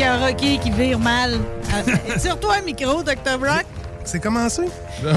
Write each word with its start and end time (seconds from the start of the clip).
Des 0.00 0.06
karaokés 0.06 0.58
qui 0.58 0.70
virent 0.70 0.98
mal. 0.98 1.34
Euh, 1.74 2.16
Tire-toi 2.18 2.56
un 2.58 2.62
micro, 2.62 3.02
Dr. 3.02 3.38
Brock. 3.38 3.64
C'est 4.04 4.20
commencé? 4.20 4.62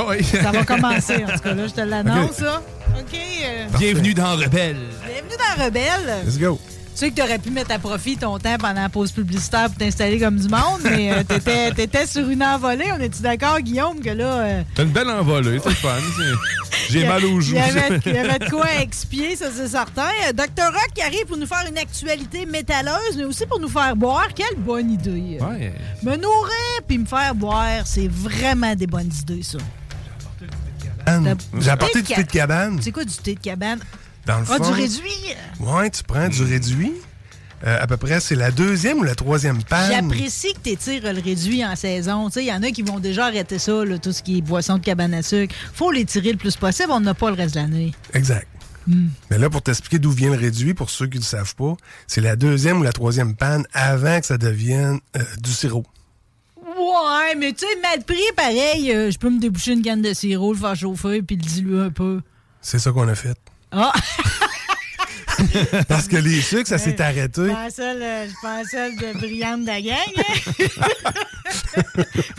oui. 0.09 0.23
Ça 0.23 0.52
va 0.52 0.64
commencer, 0.66 1.23
en 1.25 1.31
tout 1.34 1.40
cas. 1.40 1.53
Là, 1.53 1.67
je 1.67 1.73
te 1.73 1.81
l'annonce, 1.81 2.40
là. 2.42 2.62
OK. 3.00 3.17
euh, 3.45 3.66
Bienvenue 3.80 4.14
dans 4.14 4.36
Rebelle. 4.36 4.78
bienvenue 5.06 5.38
dans 5.58 5.64
Rebelle. 5.64 6.25
Let's 6.25 6.38
go. 6.38 6.59
Tu 6.94 7.00
sais 7.00 7.09
que 7.09 7.16
tu 7.16 7.22
aurais 7.23 7.40
pu 7.40 7.50
mettre 7.50 7.72
à 7.73 7.80
profit 7.80 8.17
ton 8.17 8.38
temps 8.38 8.58
pendant 8.59 8.81
la 8.81 8.90
pause 8.90 9.12
publicitaire 9.12 9.67
pour 9.70 9.78
t'installer 9.78 10.20
comme 10.20 10.38
du 10.38 10.48
monde, 10.50 10.81
mais 10.84 11.12
euh, 11.12 11.23
t'étais, 11.23 11.72
t'étais 11.72 12.06
sur 12.06 12.30
une 12.30 12.44
envolée. 12.44 12.92
On 12.95 13.00
est-tu 13.00 13.22
d'accord, 13.22 13.59
Guillaume, 13.62 14.00
que 14.02 14.09
là... 14.12 14.25
euh, 14.25 14.62
T'as 14.75 14.84
une 14.84 14.90
belle 14.92 15.09
envolée, 15.09 15.59
c'est 15.64 15.72
fun. 15.73 15.90
J'ai 16.94 17.08
mal 17.08 17.26
aux 17.26 17.42
joues. 17.42 17.56
Il 17.56 17.58
y 17.58 17.60
avait, 17.60 18.00
il 18.06 18.14
y 18.14 18.18
avait 18.18 18.40
de 18.40 18.50
quoi 18.50 18.68
expier, 18.82 19.36
ça 19.36 19.48
c'est 19.56 19.68
certain. 19.68 20.08
Euh, 20.28 20.34
Dr. 20.34 20.66
Rock 20.66 20.90
qui 20.96 21.02
arrive 21.02 21.26
pour 21.26 21.38
nous 21.38 21.46
faire 21.48 21.66
une 21.70 21.78
actualité 21.78 22.46
métalleuse, 22.46 23.18
mais 23.18 23.26
aussi 23.26 23.46
pour 23.46 23.60
nous 23.60 23.68
faire 23.70 23.96
boire. 23.96 24.28
Quelle 24.36 24.58
bonne 24.58 24.92
idée. 24.92 25.38
Ouais. 25.42 25.74
Me 26.04 26.16
nourrir 26.16 26.82
puis 26.88 26.98
me 26.98 27.06
faire 27.06 27.34
boire, 27.36 27.86
c'est 27.86 28.08
vraiment 28.08 28.76
des 28.76 28.88
bonnes 28.88 29.12
idées, 29.22 29.44
ça. 29.44 29.58
J'ai 31.60 31.70
apporté 31.70 32.02
du 32.02 32.14
thé 32.14 32.24
de 32.24 32.32
cabane. 32.32 32.80
C'est 32.82 32.92
quoi 32.92 33.04
du 33.04 33.14
thé 33.16 33.36
de 33.36 33.40
cabane? 33.40 33.80
Dans 34.26 34.40
le 34.40 34.46
Ah, 34.50 34.56
fond, 34.58 34.72
du 34.72 34.72
réduit? 34.82 35.36
Ouais, 35.60 35.90
tu 35.90 36.04
prends 36.04 36.30
du 36.30 36.44
réduit. 36.44 36.94
Euh, 37.66 37.78
à 37.81 37.88
peu 37.88 37.96
près, 37.96 38.19
c'est 38.19 38.35
la 38.35 38.51
deuxième 38.51 39.00
ou 39.00 39.03
la 39.03 39.16
troisième 39.16 39.63
panne. 39.63 39.91
J'apprécie 39.91 40.53
que 40.53 40.59
tu 40.63 40.69
étires 40.72 41.13
le 41.13 41.22
réduit 41.22 41.63
en 41.66 41.75
saison. 41.75 42.28
Il 42.35 42.44
y 42.44 42.51
en 42.51 42.62
a 42.62 42.72
qui 42.72 42.81
vont 42.81 43.00
déjà 43.00 43.28
arrêter 43.28 43.57
ça, 43.57 43.85
là, 43.85 43.97
tout 43.97 44.12
ce 44.12 44.22
qui 44.22 44.40
est 44.40 44.41
boisson 44.41 44.78
de 44.78 44.84
cabane 44.84 45.13
à 45.13 45.24
sucre. 45.24 45.56
faut 45.73 45.91
l'étirer 45.91 46.34
le 46.34 46.38
plus 46.38 46.57
possible, 46.57 46.91
on 46.91 47.00
n'a 47.00 47.13
pas 47.13 47.29
le 47.29 47.38
reste 47.38 47.56
de 47.56 47.62
l'année. 47.62 47.94
Exact. 48.13 48.47
Hmm. 48.85 49.07
Mais 49.31 49.38
là, 49.38 49.50
pour 49.50 49.62
t'expliquer 49.62 49.97
d'où 49.97 50.12
vient 50.12 50.31
le 50.31 50.38
réduit, 50.38 50.73
pour 50.73 50.90
ceux 50.90 51.07
qui 51.07 51.18
ne 51.18 51.22
le 51.22 51.25
savent 51.25 51.56
pas, 51.56 51.75
c'est 52.06 52.19
la 52.19 52.35
deuxième 52.35 52.81
ou 52.81 52.84
la 52.84 52.91
troisième 52.91 53.34
panne 53.35 53.66
avant 53.73 54.19
que 54.19 54.25
ça 54.25 54.38
devienne 54.38 55.00
euh, 55.16 55.22
du 55.41 55.52
sirop. 55.52 55.85
Ouais, 56.62 57.35
mais 57.38 57.53
tu 57.53 57.66
sais, 57.66 57.81
mal 57.81 58.03
pris, 58.03 58.18
pareil, 58.35 58.91
euh, 58.91 59.09
je 59.09 59.18
peux 59.18 59.29
me 59.29 59.40
déboucher 59.40 59.72
une 59.72 59.81
canne 59.81 60.02
de 60.02 60.13
sirop, 60.13 60.52
le 60.52 60.59
faire 60.59 60.75
chauffer 60.75 61.22
puis 61.22 61.38
le 61.38 61.41
diluer 61.41 61.81
un 61.85 61.91
peu. 61.91 62.19
C'est 62.62 62.79
ça 62.79 62.91
qu'on 62.91 63.07
a 63.07 63.16
fait. 63.16 63.38
Ah! 63.72 63.94
Parce 65.88 66.08
que 66.08 66.18
les 66.18 66.42
sucres, 66.42 66.68
ça 66.68 66.78
s'est 66.78 67.02
arrêté. 67.02 67.42
Je 67.46 67.50
pense 67.50 67.74
celle, 67.74 68.02
euh, 68.02 68.28
je 68.28 68.70
celle 68.70 68.96
de 68.98 69.18
brillante 69.18 69.62
de 69.62 69.68
la 69.68 69.82
gang. 69.82 69.98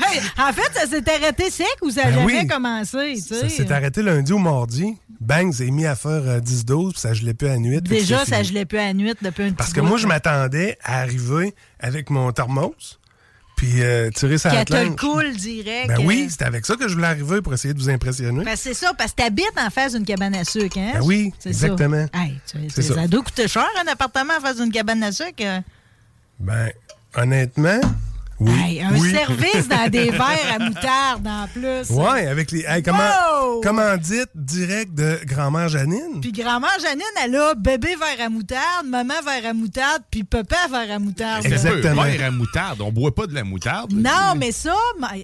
Hey, 0.03 0.21
en 0.38 0.53
fait, 0.53 0.72
ça 0.75 0.87
s'est 0.87 1.05
arrêté 1.10 1.50
sec 1.50 1.66
ou 1.82 1.91
ça 1.91 2.06
a 2.06 2.10
Ben 2.10 2.25
oui. 2.25 2.47
commencé? 2.47 3.15
tu 3.16 3.21
sais? 3.22 3.41
Ça 3.41 3.49
s'est 3.49 3.72
arrêté 3.72 4.03
lundi 4.03 4.32
ou 4.32 4.38
mardi. 4.38 4.97
Bang, 5.21 5.53
c'est 5.53 5.71
mis 5.71 5.87
à 5.87 5.94
faire 5.97 6.10
euh, 6.27 6.41
10-12, 6.41 6.93
puis 6.93 7.00
ça 7.00 7.15
gelait 7.15 7.34
plus 7.34 7.49
à 7.49 7.56
nuit. 7.56 7.81
Déjà, 7.81 8.25
ça 8.25 8.43
gelait 8.43 8.66
plus 8.66 8.78
à 8.78 8.93
nuit 8.93 9.12
depuis 9.22 9.44
un 9.44 9.47
petit 9.49 9.55
Parce 9.55 9.72
que 9.72 9.81
bout, 9.81 9.87
moi, 9.87 9.99
je 9.99 10.06
m'attendais 10.06 10.76
à 10.84 11.00
arriver 11.00 11.55
avec 11.81 12.11
mon 12.11 12.31
thermos, 12.32 12.99
puis 13.56 13.82
euh, 13.82 14.10
tirer 14.10 14.38
ça 14.38 14.50
à 14.50 14.54
la 14.54 14.65
Qu'elle 14.65 14.84
te 14.87 14.91
le 14.91 14.97
coule 14.97 15.32
direct. 15.37 15.88
Ben 15.88 16.00
euh. 16.00 16.04
oui, 16.04 16.26
c'était 16.31 16.44
avec 16.44 16.66
ça 16.66 16.76
que 16.76 16.88
je 16.88 16.94
voulais 16.94 17.06
arriver 17.06 17.41
pour 17.42 17.54
essayer 17.54 17.72
de 17.75 17.78
vous 17.78 17.88
impressionner. 17.91 18.44
Que 18.44 18.56
c'est 18.56 18.75
ça, 18.75 18.92
parce 18.97 19.12
que 19.12 19.16
t'habites 19.22 19.53
en 19.59 19.70
face 19.70 19.94
d'une 19.94 20.04
cabane 20.04 20.34
à 20.34 20.44
sucre, 20.44 20.78
hein? 20.78 20.92
Ben 20.94 21.03
oui, 21.03 21.32
C'est 21.38 21.50
exactement. 21.50 22.06
Ça. 22.12 22.20
Hey, 22.20 22.41
tu- 22.50 22.59
C'est 22.69 22.82
ça. 22.82 22.94
ça. 22.94 23.06
doit 23.06 23.22
coûter 23.22 23.47
cher, 23.48 23.66
un 23.84 23.91
appartement 23.91 24.34
en 24.37 24.41
face 24.41 24.56
d'une 24.56 24.72
cabane 24.72 25.03
à 25.03 25.12
sucre. 25.12 25.32
euh. 25.43 25.60
Ben, 26.41 26.70
honnêtement, 27.16 27.81
oui. 28.40 28.50
Hey, 28.52 28.82
un 28.82 28.92
oui. 28.98 29.10
service 29.12 29.68
dans 29.68 29.88
des 29.88 30.10
verres 30.10 30.54
à 30.54 30.58
moutarde 30.58 31.26
en 31.26 31.46
plus. 31.52 31.90
Ouais, 31.90 32.26
avec 32.26 32.50
les. 32.50 32.64
hey, 32.66 32.82
comment, 32.82 32.98
Wow! 32.98 33.60
comment 33.62 33.96
dites 33.96 34.30
direct 34.34 34.94
de 34.94 35.18
grand-mère 35.24 35.68
Janine? 35.68 36.20
Puis 36.20 36.32
grand-mère 36.32 36.76
Janine, 36.82 37.02
elle 37.24 37.36
a 37.36 37.54
bébé 37.54 37.94
verre 37.96 38.26
à 38.26 38.28
moutarde, 38.28 38.86
maman 38.86 39.14
verre 39.24 39.50
à 39.50 39.52
moutarde, 39.54 40.02
puis 40.10 40.24
papa 40.24 40.56
verre 40.70 40.96
à 40.96 40.98
moutarde. 40.98 41.46
Exactement. 41.46 42.02
Verre 42.02 42.24
à 42.26 42.30
moutarde. 42.30 42.80
On 42.80 42.90
boit 42.92 43.14
pas 43.14 43.26
de 43.26 43.34
la 43.34 43.44
moutarde. 43.44 43.92
Non, 43.92 44.34
mais 44.36 44.52
ça, 44.52 44.74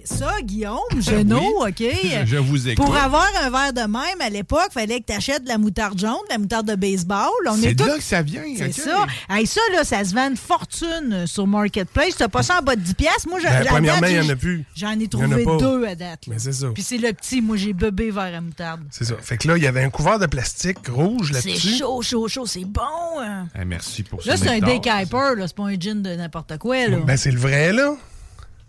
ça, 0.05 0.35
Guillaume, 0.43 0.79
Genot, 0.99 1.65
OK? 1.67 1.83
Je 2.25 2.37
vous 2.37 2.69
écoute. 2.69 2.85
Pour 2.85 2.95
avoir 2.95 3.27
un 3.43 3.49
verre 3.49 3.73
de 3.73 3.81
même, 3.81 4.21
à 4.21 4.29
l'époque, 4.29 4.67
il 4.69 4.73
fallait 4.79 4.99
que 5.01 5.05
tu 5.07 5.13
achètes 5.13 5.43
de 5.43 5.49
la 5.49 5.57
moutarde 5.57 5.99
jaune, 5.99 6.11
de 6.29 6.33
la 6.33 6.37
moutarde 6.37 6.67
de 6.67 6.75
baseball. 6.75 7.27
On 7.47 7.55
C'est 7.55 7.71
est 7.71 7.73
de 7.75 7.83
tous- 7.83 7.89
là 7.89 7.97
que 7.97 8.03
ça 8.03 8.21
vient. 8.21 8.43
C'est 8.57 8.71
ça. 8.73 9.05
Hey, 9.29 9.45
ça, 9.47 9.61
là, 9.73 9.83
ça 9.83 10.03
se 10.05 10.13
vend 10.13 10.29
une 10.29 10.37
fortune 10.37 11.25
sur 11.27 11.47
Marketplace. 11.47 12.15
T'as 12.17 12.27
pas 12.27 12.43
ça 12.43 12.59
en 12.59 12.63
bas 12.63 12.75
de 12.75 12.81
10 12.81 12.95
piastres. 13.01 13.27
Moi, 13.29 13.39
Ben, 13.43 13.65
premièrement, 13.65 14.07
il 14.07 14.19
n'y 14.21 14.27
en 14.27 14.29
a 14.29 14.35
plus. 14.35 14.65
J'en 14.75 14.99
ai 14.99 15.07
trouvé 15.07 15.45
deux 15.59 15.85
à 15.85 15.95
date. 15.95 16.27
là. 16.27 16.33
Mais 16.33 16.39
c'est 16.39 16.53
ça. 16.53 16.67
Puis 16.73 16.83
c'est 16.83 16.97
le 16.97 17.11
petit. 17.13 17.41
Moi, 17.41 17.57
j'ai 17.57 17.73
bébé 17.73 18.11
verre 18.11 18.35
à 18.35 18.41
moutarde. 18.41 18.81
C'est 18.91 19.05
ça. 19.05 19.15
Fait 19.21 19.37
que 19.37 19.47
là, 19.47 19.57
il 19.57 19.63
y 19.63 19.67
avait 19.67 19.83
un 19.83 19.89
couvert 19.89 20.19
de 20.19 20.25
plastique 20.25 20.87
rouge 20.87 21.31
C'est 21.33 21.49
là-dessus. 21.49 21.77
chaud, 21.79 22.01
chaud, 22.01 22.27
chaud. 22.27 22.45
C'est 22.45 22.65
bon. 22.65 22.81
hein. 23.19 23.47
Merci 23.65 24.03
pour 24.03 24.19
Là, 24.25 24.37
ce 24.37 24.43
c'est 24.43 24.49
un 24.49 24.55
Hyper. 24.55 25.35
là. 25.35 25.47
C'est 25.47 25.55
pas 25.55 25.63
un 25.63 25.79
gin 25.79 26.01
de 26.01 26.15
n'importe 26.15 26.57
quoi. 26.57 26.87
Là. 26.87 26.97
Ben, 27.05 27.17
c'est 27.17 27.31
le 27.31 27.39
vrai, 27.39 27.71
là. 27.73 27.91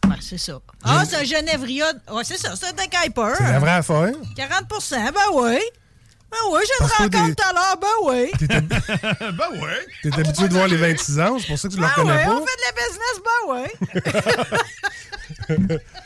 Ouais, 0.09 0.17
c'est 0.21 0.39
ça. 0.39 0.59
Ah, 0.83 1.05
c'est 1.09 1.17
un 1.17 1.25
Genévria. 1.25 1.87
Ouais, 2.13 2.23
c'est 2.25 2.37
ça. 2.37 2.55
C'est 2.57 2.67
un 2.67 2.73
Dick 2.73 2.93
Hyper. 3.07 3.35
C'est 3.39 3.45
la 3.45 3.59
vraie 3.61 3.71
affaire. 3.71 4.11
40% 4.37 4.91
Ben 4.91 5.21
oui. 5.35 5.59
Ben 6.33 6.39
oui, 6.51 6.61
j'ai 6.67 6.77
que 6.79 6.83
une 6.83 6.89
rencontre 7.11 7.37
tout 7.37 7.45
à 7.49 7.53
l'heure. 7.53 7.77
Ben 7.81 7.97
oui. 8.05 8.33
ben 9.37 9.51
ouais. 9.63 9.87
T'es 10.03 10.13
habitué 10.19 10.49
de 10.49 10.55
voir 10.55 10.67
les 10.67 10.77
26 10.79 11.21
ans, 11.21 11.37
c'est 11.39 11.47
pour 11.49 11.59
ça 11.59 11.69
que 11.69 11.75
tu 11.75 11.79
le 11.81 11.87
Ben 11.87 11.89
reconnais 11.91 12.17
oui, 12.19 12.25
pas. 12.25 12.33
on 12.33 12.47
fait 12.47 12.57
de 12.57 12.63
la 12.67 12.73
business. 12.81 13.17
Ben 13.23 13.41
oui. 15.69 15.79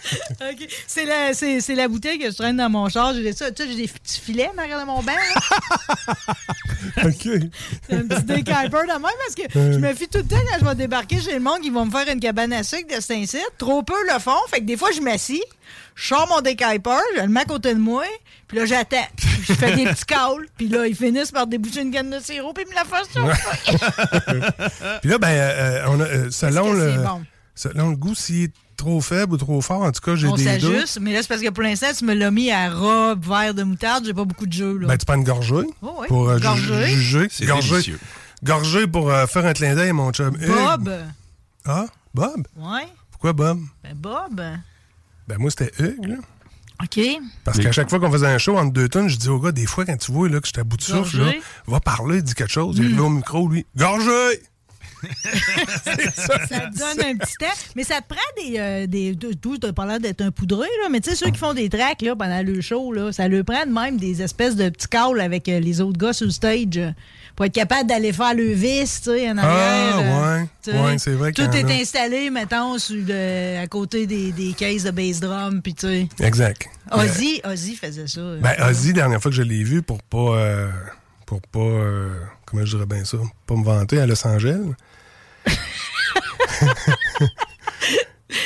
OK. 0.40 0.68
C'est 0.86 1.04
la, 1.04 1.34
c'est, 1.34 1.60
c'est 1.60 1.74
la 1.74 1.88
bouteille 1.88 2.18
que 2.18 2.30
je 2.30 2.36
traîne 2.36 2.56
dans 2.56 2.70
mon 2.70 2.88
char. 2.88 3.14
J'ai 3.14 3.32
ça. 3.32 3.50
Tu 3.50 3.62
sais, 3.62 3.68
j'ai 3.70 3.76
des 3.76 3.88
petits 3.88 4.20
filets 4.20 4.50
en 4.54 4.58
arrière 4.58 4.80
de 4.80 4.86
mon 4.86 5.02
là. 5.02 5.12
OK. 7.04 7.28
C'est 7.88 7.96
un 7.96 8.06
petit 8.06 8.24
décaper 8.24 8.68
de 8.68 8.92
même 8.92 9.02
parce 9.02 9.34
que 9.34 9.42
je 9.54 9.78
me 9.78 9.94
fie 9.94 10.08
tout 10.08 10.18
le 10.18 10.24
temps 10.24 10.36
quand 10.50 10.58
je 10.60 10.64
vais 10.64 10.74
débarquer 10.74 11.20
chez 11.20 11.34
le 11.34 11.40
monde, 11.40 11.58
ils 11.62 11.72
vont 11.72 11.86
me 11.86 11.90
faire 11.90 12.08
une 12.12 12.20
cabane 12.20 12.52
à 12.52 12.62
sucre 12.62 12.94
de 12.94 13.00
Saint-Cyr. 13.00 13.44
Trop 13.58 13.82
peu 13.82 13.94
le 14.12 14.18
font. 14.18 14.30
Fait 14.50 14.60
que 14.60 14.64
des 14.64 14.76
fois, 14.76 14.90
je 14.92 15.00
m'assis, 15.00 15.42
je 15.94 16.06
sors 16.06 16.28
mon 16.28 16.40
décaper, 16.40 16.90
je 17.16 17.22
le 17.22 17.28
mets 17.28 17.40
à 17.40 17.44
côté 17.44 17.74
de 17.74 17.80
moi, 17.80 18.04
puis 18.46 18.58
là, 18.58 18.66
j'attends. 18.66 19.06
Je 19.42 19.52
fais 19.52 19.74
des 19.74 19.84
petits 19.84 20.04
calls, 20.04 20.46
puis 20.56 20.68
là, 20.68 20.86
ils 20.86 20.94
finissent 20.94 21.32
par 21.32 21.46
déboucher 21.46 21.82
une 21.82 21.90
canne 21.90 22.10
de 22.10 22.20
sirop, 22.20 22.52
puis 22.52 22.64
ils 22.66 22.70
me 22.70 22.74
la 22.74 22.84
font 22.84 23.04
sur 23.10 23.24
Puis 25.00 25.10
là, 25.10 25.18
ben, 25.18 25.28
euh, 25.28 25.84
on 25.88 26.00
a, 26.00 26.04
euh, 26.04 26.30
selon, 26.30 26.72
le, 26.72 26.98
bon? 26.98 27.22
selon 27.54 27.90
le 27.90 27.96
goût, 27.96 28.12
est 28.12 28.52
trop 28.78 29.00
faible 29.02 29.34
ou 29.34 29.36
trop 29.36 29.60
fort, 29.60 29.82
en 29.82 29.92
tout 29.92 30.00
cas, 30.00 30.14
j'ai 30.14 30.26
On 30.28 30.34
des 30.34 30.44
doutes. 30.58 30.70
s'ajuste, 30.72 30.98
mais 31.02 31.12
là, 31.12 31.20
c'est 31.20 31.28
parce 31.28 31.42
que 31.42 31.50
pour 31.50 31.62
l'instant, 31.62 31.88
tu 31.96 32.04
me 32.06 32.14
l'as 32.14 32.30
mis 32.30 32.50
à 32.50 32.70
robe, 32.70 33.22
verre 33.26 33.52
de 33.52 33.62
moutarde, 33.64 34.04
j'ai 34.06 34.14
pas 34.14 34.24
beaucoup 34.24 34.46
de 34.46 34.52
jeu, 34.52 34.78
là. 34.78 34.86
Ben, 34.88 34.96
tu 34.96 35.04
prends 35.04 35.16
une 35.16 35.24
gorgée 35.24 35.54
Oh, 35.82 35.96
oui. 36.00 36.06
pour 36.08 36.28
euh, 36.30 36.38
ju- 36.38 36.42
Gorgée. 36.44 36.86
juger. 36.86 37.26
C'est 37.30 37.44
Gorgée. 37.44 37.70
délicieux. 37.72 38.00
Gorgée 38.42 38.86
pour 38.86 39.10
euh, 39.10 39.26
faire 39.26 39.44
un 39.44 39.52
clin 39.52 39.74
d'œil 39.74 39.90
à 39.90 39.92
mon 39.92 40.10
chum. 40.12 40.34
Hugues. 40.36 40.46
Bob. 40.48 40.90
Ah, 41.66 41.86
Bob? 42.14 42.46
Ouais. 42.56 42.86
Pourquoi 43.10 43.32
Bob? 43.34 43.60
Ben, 43.82 43.94
Bob. 43.94 44.40
Ben, 45.26 45.36
moi, 45.38 45.50
c'était 45.50 45.72
Hugues, 45.82 46.06
là. 46.06 46.16
OK. 46.80 47.00
Parce 47.42 47.58
qu'à 47.58 47.72
chaque 47.72 47.90
fois 47.90 47.98
qu'on 47.98 48.12
faisait 48.12 48.28
un 48.28 48.38
show 48.38 48.56
entre 48.56 48.72
deux 48.72 48.88
tonnes, 48.88 49.08
je 49.08 49.16
dis 49.16 49.28
au 49.28 49.40
gars, 49.40 49.50
des 49.50 49.66
fois, 49.66 49.84
quand 49.84 49.96
tu 49.96 50.12
vois 50.12 50.28
là, 50.28 50.38
que 50.40 50.46
j'étais 50.46 50.60
à 50.60 50.64
bout 50.64 50.76
de 50.76 50.82
souffle, 50.82 51.18
là, 51.18 51.32
va 51.66 51.80
parler, 51.80 52.22
dis 52.22 52.34
quelque 52.34 52.52
chose. 52.52 52.76
Il 52.78 52.84
arrive 52.84 53.00
au 53.02 53.08
micro, 53.10 53.48
lui. 53.48 53.66
Gorgé! 53.76 54.40
Ça 55.84 55.96
te 55.96 56.78
donne 56.78 57.06
un 57.06 57.16
petit 57.16 57.34
temps. 57.38 57.46
Mais 57.76 57.84
ça 57.84 58.00
te 58.00 58.08
prend 58.08 58.20
des. 58.42 58.58
Euh, 58.58 58.86
des 58.86 59.16
tout, 59.40 59.58
t'as 59.58 59.72
pas 59.72 59.86
l'air 59.86 60.00
d'être 60.00 60.20
un 60.22 60.30
poudreux, 60.30 60.62
là. 60.82 60.88
Mais 60.90 61.00
tu 61.00 61.10
sais, 61.10 61.16
ceux 61.16 61.30
qui 61.30 61.38
font 61.38 61.54
des 61.54 61.68
tracks 61.68 62.02
là, 62.02 62.14
pendant 62.16 62.42
le 62.42 62.60
show, 62.60 62.92
là, 62.92 63.12
ça 63.12 63.28
leur 63.28 63.44
prend 63.44 63.66
même 63.66 63.96
des 63.98 64.22
espèces 64.22 64.56
de 64.56 64.68
petits 64.68 64.88
calls 64.88 65.20
avec 65.20 65.48
euh, 65.48 65.60
les 65.60 65.80
autres 65.80 65.98
gars 65.98 66.12
sur 66.12 66.26
le 66.26 66.32
stage 66.32 66.64
euh, 66.76 66.90
pour 67.36 67.46
être 67.46 67.52
capable 67.54 67.88
d'aller 67.88 68.12
faire 68.12 68.34
le 68.34 68.52
vis, 68.52 69.00
tu 69.02 69.10
sais, 69.10 69.30
en 69.30 69.38
arrière. 69.38 69.94
Ah, 69.96 70.36
ouais. 70.38 70.46
tu. 70.62 70.70
Ouais, 70.70 70.98
c'est 70.98 71.12
vrai 71.12 71.32
qu'il 71.32 71.44
Tout 71.48 71.56
est 71.56 71.64
a. 71.64 71.80
installé, 71.80 72.30
mettons, 72.30 72.78
sur 72.78 72.96
le- 72.96 73.58
à 73.62 73.66
côté 73.66 74.06
des, 74.06 74.32
des 74.32 74.52
caisses 74.52 74.84
de 74.84 74.90
bass 74.90 75.20
drum, 75.20 75.62
puis 75.62 75.74
tu 75.74 75.86
sais. 75.86 76.08
Exact. 76.20 76.66
Ozzy, 76.90 77.40
Ozzy 77.44 77.76
faisait 77.76 78.06
ça. 78.06 78.20
Ben, 78.40 78.54
Ozzy, 78.68 78.92
dernière 78.92 79.20
fois 79.20 79.30
que 79.30 79.36
je 79.36 79.42
l'ai 79.42 79.62
vu, 79.62 79.82
pour 79.82 80.02
pas. 80.02 80.68
pour 81.26 81.40
pas. 81.42 81.68
comment 82.46 82.64
je 82.64 82.74
dirais 82.76 82.86
bien 82.86 83.04
ça? 83.04 83.18
Pas 83.46 83.54
me 83.56 83.64
vanter 83.64 84.00
à 84.00 84.06
Los 84.06 84.26
Angeles. 84.26 84.58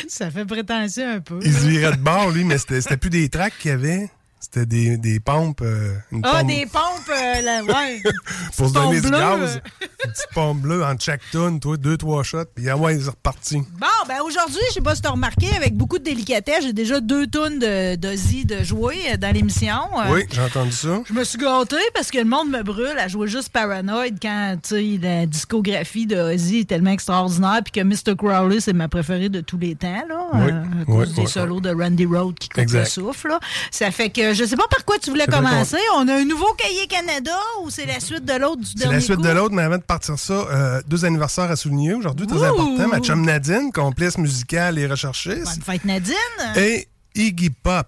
Ça 0.08 0.30
fait 0.30 0.44
prétentieux 0.44 1.08
un 1.08 1.20
peu. 1.20 1.40
Il 1.42 1.52
se 1.52 1.66
virait 1.66 1.92
de 1.92 2.02
bord, 2.02 2.30
lui, 2.30 2.44
mais 2.44 2.58
c'était 2.58 2.80
c'était 2.80 2.96
plus 2.96 3.10
des 3.10 3.28
tracks 3.28 3.54
qu'il 3.58 3.70
y 3.70 3.74
avait. 3.74 4.10
C'était 4.54 4.66
des, 4.66 4.96
des 4.98 5.18
pompes. 5.18 5.62
euh, 5.62 5.94
une 6.10 6.20
Ah, 6.24 6.40
pompe 6.40 6.46
des 6.48 6.66
pompes, 6.66 7.08
euh, 7.10 7.40
là, 7.40 7.62
ouais. 7.64 8.02
pour 8.56 8.68
se 8.68 8.74
donner 8.74 9.00
du 9.00 9.10
gaz. 9.10 9.62
Une 10.04 10.10
petite 10.10 10.26
pompe 10.34 10.58
bleue 10.60 10.84
en 10.84 10.94
chaque 10.98 11.22
tonne, 11.30 11.58
toi, 11.58 11.78
deux, 11.78 11.96
trois 11.96 12.22
shots, 12.22 12.44
puis 12.54 12.68
ah 12.68 12.76
ouais, 12.76 12.98
c'est 13.00 13.08
reparti. 13.08 13.56
Bon, 13.80 13.86
ben 14.06 14.16
aujourd'hui, 14.26 14.60
je 14.68 14.74
sais 14.74 14.80
pas 14.82 14.94
si 14.94 15.00
t'as 15.00 15.10
remarqué, 15.10 15.46
avec 15.56 15.74
beaucoup 15.74 15.98
de 15.98 16.04
délicatesse, 16.04 16.64
j'ai 16.64 16.72
déjà 16.74 17.00
deux 17.00 17.26
tonnes 17.28 17.60
de- 17.60 17.94
d'Ozzy 17.96 18.44
de 18.44 18.62
jouer 18.62 18.98
euh, 19.12 19.16
dans 19.16 19.32
l'émission. 19.32 19.74
Oui, 20.10 20.24
j'ai 20.30 20.42
entendu 20.42 20.72
ça. 20.72 21.00
Je 21.08 21.14
me 21.14 21.24
suis 21.24 21.38
gâtée 21.38 21.76
parce 21.94 22.10
que 22.10 22.18
le 22.18 22.24
monde 22.26 22.50
me 22.50 22.62
brûle 22.62 22.98
à 22.98 23.08
jouer 23.08 23.28
juste 23.28 23.48
Paranoid 23.50 24.18
quand, 24.20 24.56
tu 24.62 24.68
sais, 24.68 24.98
la 25.00 25.24
discographie 25.24 26.06
de 26.06 26.16
Ozzy 26.34 26.58
est 26.58 26.68
tellement 26.68 26.90
extraordinaire 26.90 27.60
puis 27.64 27.72
que 27.72 27.80
Mr. 27.86 28.16
Crowley, 28.18 28.60
c'est 28.60 28.74
ma 28.74 28.88
préférée 28.88 29.30
de 29.30 29.40
tous 29.40 29.56
les 29.58 29.76
temps, 29.76 30.04
là. 30.08 30.26
Oui, 30.34 30.50
à 30.50 30.62
oui, 30.78 30.84
cause 30.84 31.14
des 31.14 31.22
oui, 31.22 31.28
solos 31.28 31.60
de 31.60 31.70
Randy 31.70 32.04
Road 32.04 32.38
qui 32.38 32.50
coupent 32.50 32.70
le 32.70 32.84
souffle, 32.84 33.28
là. 33.28 33.40
Ça 33.70 33.90
fait 33.90 34.10
que 34.10 34.34
je 34.34 34.41
sais 34.46 34.56
pas 34.56 34.66
par 34.70 34.84
quoi 34.84 34.98
tu 34.98 35.10
voulais 35.10 35.24
C'est 35.26 35.32
commencer. 35.34 35.76
On 35.96 36.08
a 36.08 36.14
un 36.14 36.24
nouveau 36.24 36.52
cahier 36.54 36.86
Canada 36.88 37.36
ou 37.62 37.70
c'est 37.70 37.86
la 37.86 38.00
suite 38.00 38.24
de 38.24 38.34
l'autre 38.34 38.60
du 38.60 38.66
C'est 38.66 38.78
dernier 38.78 38.94
la 38.96 39.00
suite 39.00 39.16
coup? 39.16 39.22
de 39.22 39.28
l'autre, 39.30 39.54
mais 39.54 39.62
avant 39.62 39.78
de 39.78 39.82
partir 39.82 40.18
ça, 40.18 40.32
euh, 40.32 40.80
deux 40.86 41.04
anniversaires 41.04 41.50
à 41.50 41.56
souligner 41.56 41.94
aujourd'hui, 41.94 42.26
très 42.26 42.42
important. 42.42 42.88
Ma 42.88 43.00
chum 43.00 43.22
Nadine, 43.24 43.70
complice 43.72 44.18
musicale 44.18 44.78
et 44.78 44.86
recherchiste. 44.86 45.44
Bonne 45.44 45.62
fête, 45.64 45.84
Nadine. 45.84 46.14
Et 46.56 46.88
Iggy 47.14 47.50
Pop. 47.50 47.86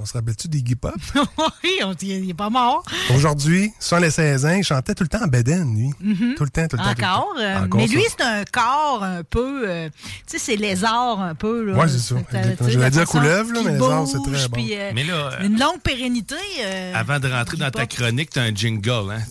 On 0.00 0.06
se 0.06 0.12
rappelle-tu 0.12 0.46
d'Iggy 0.46 0.76
Pop? 0.76 0.94
oui, 1.64 1.70
on 1.84 1.92
dit, 1.92 2.08
il 2.22 2.30
est 2.30 2.34
pas 2.34 2.50
mort. 2.50 2.84
Aujourd'hui, 3.14 3.72
sur 3.80 3.98
les 3.98 4.10
16 4.10 4.46
ans, 4.46 4.54
il 4.54 4.62
chantait 4.62 4.94
tout 4.94 5.02
le 5.02 5.08
temps 5.08 5.24
en 5.24 5.26
bedaine, 5.26 5.74
lui. 5.76 5.90
Tout 6.36 6.44
le 6.44 6.50
temps, 6.50 6.68
tout 6.68 6.76
le 6.76 6.82
temps. 6.84 6.90
tout 6.94 6.96
le 6.98 7.02
temps. 7.02 7.08
Encore. 7.18 7.34
euh, 7.40 7.64
Encore 7.64 7.80
mais 7.80 7.86
lui, 7.88 8.04
c'est 8.08 8.22
un 8.24 8.44
corps 8.44 9.02
un 9.02 9.24
peu. 9.24 9.68
euh, 9.68 9.88
tu 9.88 9.94
sais, 10.26 10.38
c'est 10.38 10.56
lézard 10.56 11.20
un 11.20 11.34
peu. 11.34 11.64
Là, 11.64 11.74
Ouais, 11.78 11.88
c'est 11.88 11.98
ça, 11.98 12.14
euh, 12.14 12.54
tu 12.58 12.64
J'allais 12.64 12.76
la 12.76 12.90
dire 12.90 13.06
couleuvre, 13.06 13.52
là, 13.52 13.60
mais 13.64 13.72
lézard, 13.72 14.06
c'est 14.06 14.18
très 14.30 14.48
bon. 14.48 14.54
puis, 14.54 14.70
euh, 14.78 14.92
Mais 14.94 15.02
là, 15.02 15.30
euh, 15.40 15.44
Une 15.46 15.58
longue 15.58 15.80
pérennité. 15.82 16.36
euh, 16.64 16.92
avant 16.94 17.18
de 17.18 17.28
rentrer 17.28 17.56
dans 17.56 17.70
ta 17.70 17.86
chronique, 17.86 18.30
t'as 18.30 18.42
un 18.42 18.54
jingle, 18.54 19.10
hein? 19.12 19.22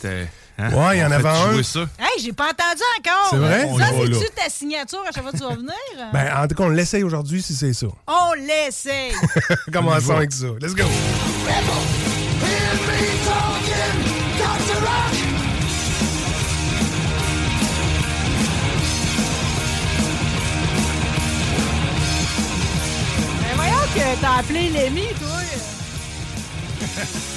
Hein? 0.59 0.73
Ouais, 0.73 0.97
il 0.97 1.01
y 1.01 1.05
en 1.05 1.11
avait 1.11 1.29
un. 1.29 1.53
Hey, 1.53 2.19
j'ai 2.19 2.33
pas 2.33 2.45
entendu 2.45 2.81
encore. 2.97 3.27
C'est 3.29 3.37
vrai? 3.37 3.67
Ça, 3.77 3.91
c'est-tu 3.91 4.31
ta 4.33 4.49
signature 4.49 5.03
à 5.07 5.11
chaque 5.11 5.21
fois 5.21 5.31
que 5.31 5.37
tu 5.37 5.43
vas 5.43 5.55
venir? 5.55 5.73
Ben, 6.13 6.31
en 6.35 6.47
tout 6.47 6.55
cas, 6.55 6.63
on 6.63 6.69
l'essaye 6.69 7.03
aujourd'hui 7.03 7.41
si 7.41 7.53
c'est 7.53 7.73
ça. 7.73 7.87
On 8.07 8.33
l'essaye. 8.33 9.13
Commençons 9.71 10.15
avec 10.15 10.31
ça. 10.31 10.47
Let's 10.59 10.73
go. 10.73 10.83
Ben 23.41 23.55
voyons 23.55 23.73
que 23.93 24.21
t'as 24.21 24.39
appelé 24.39 24.69
Lémi, 24.69 25.07
toi. 25.19 25.27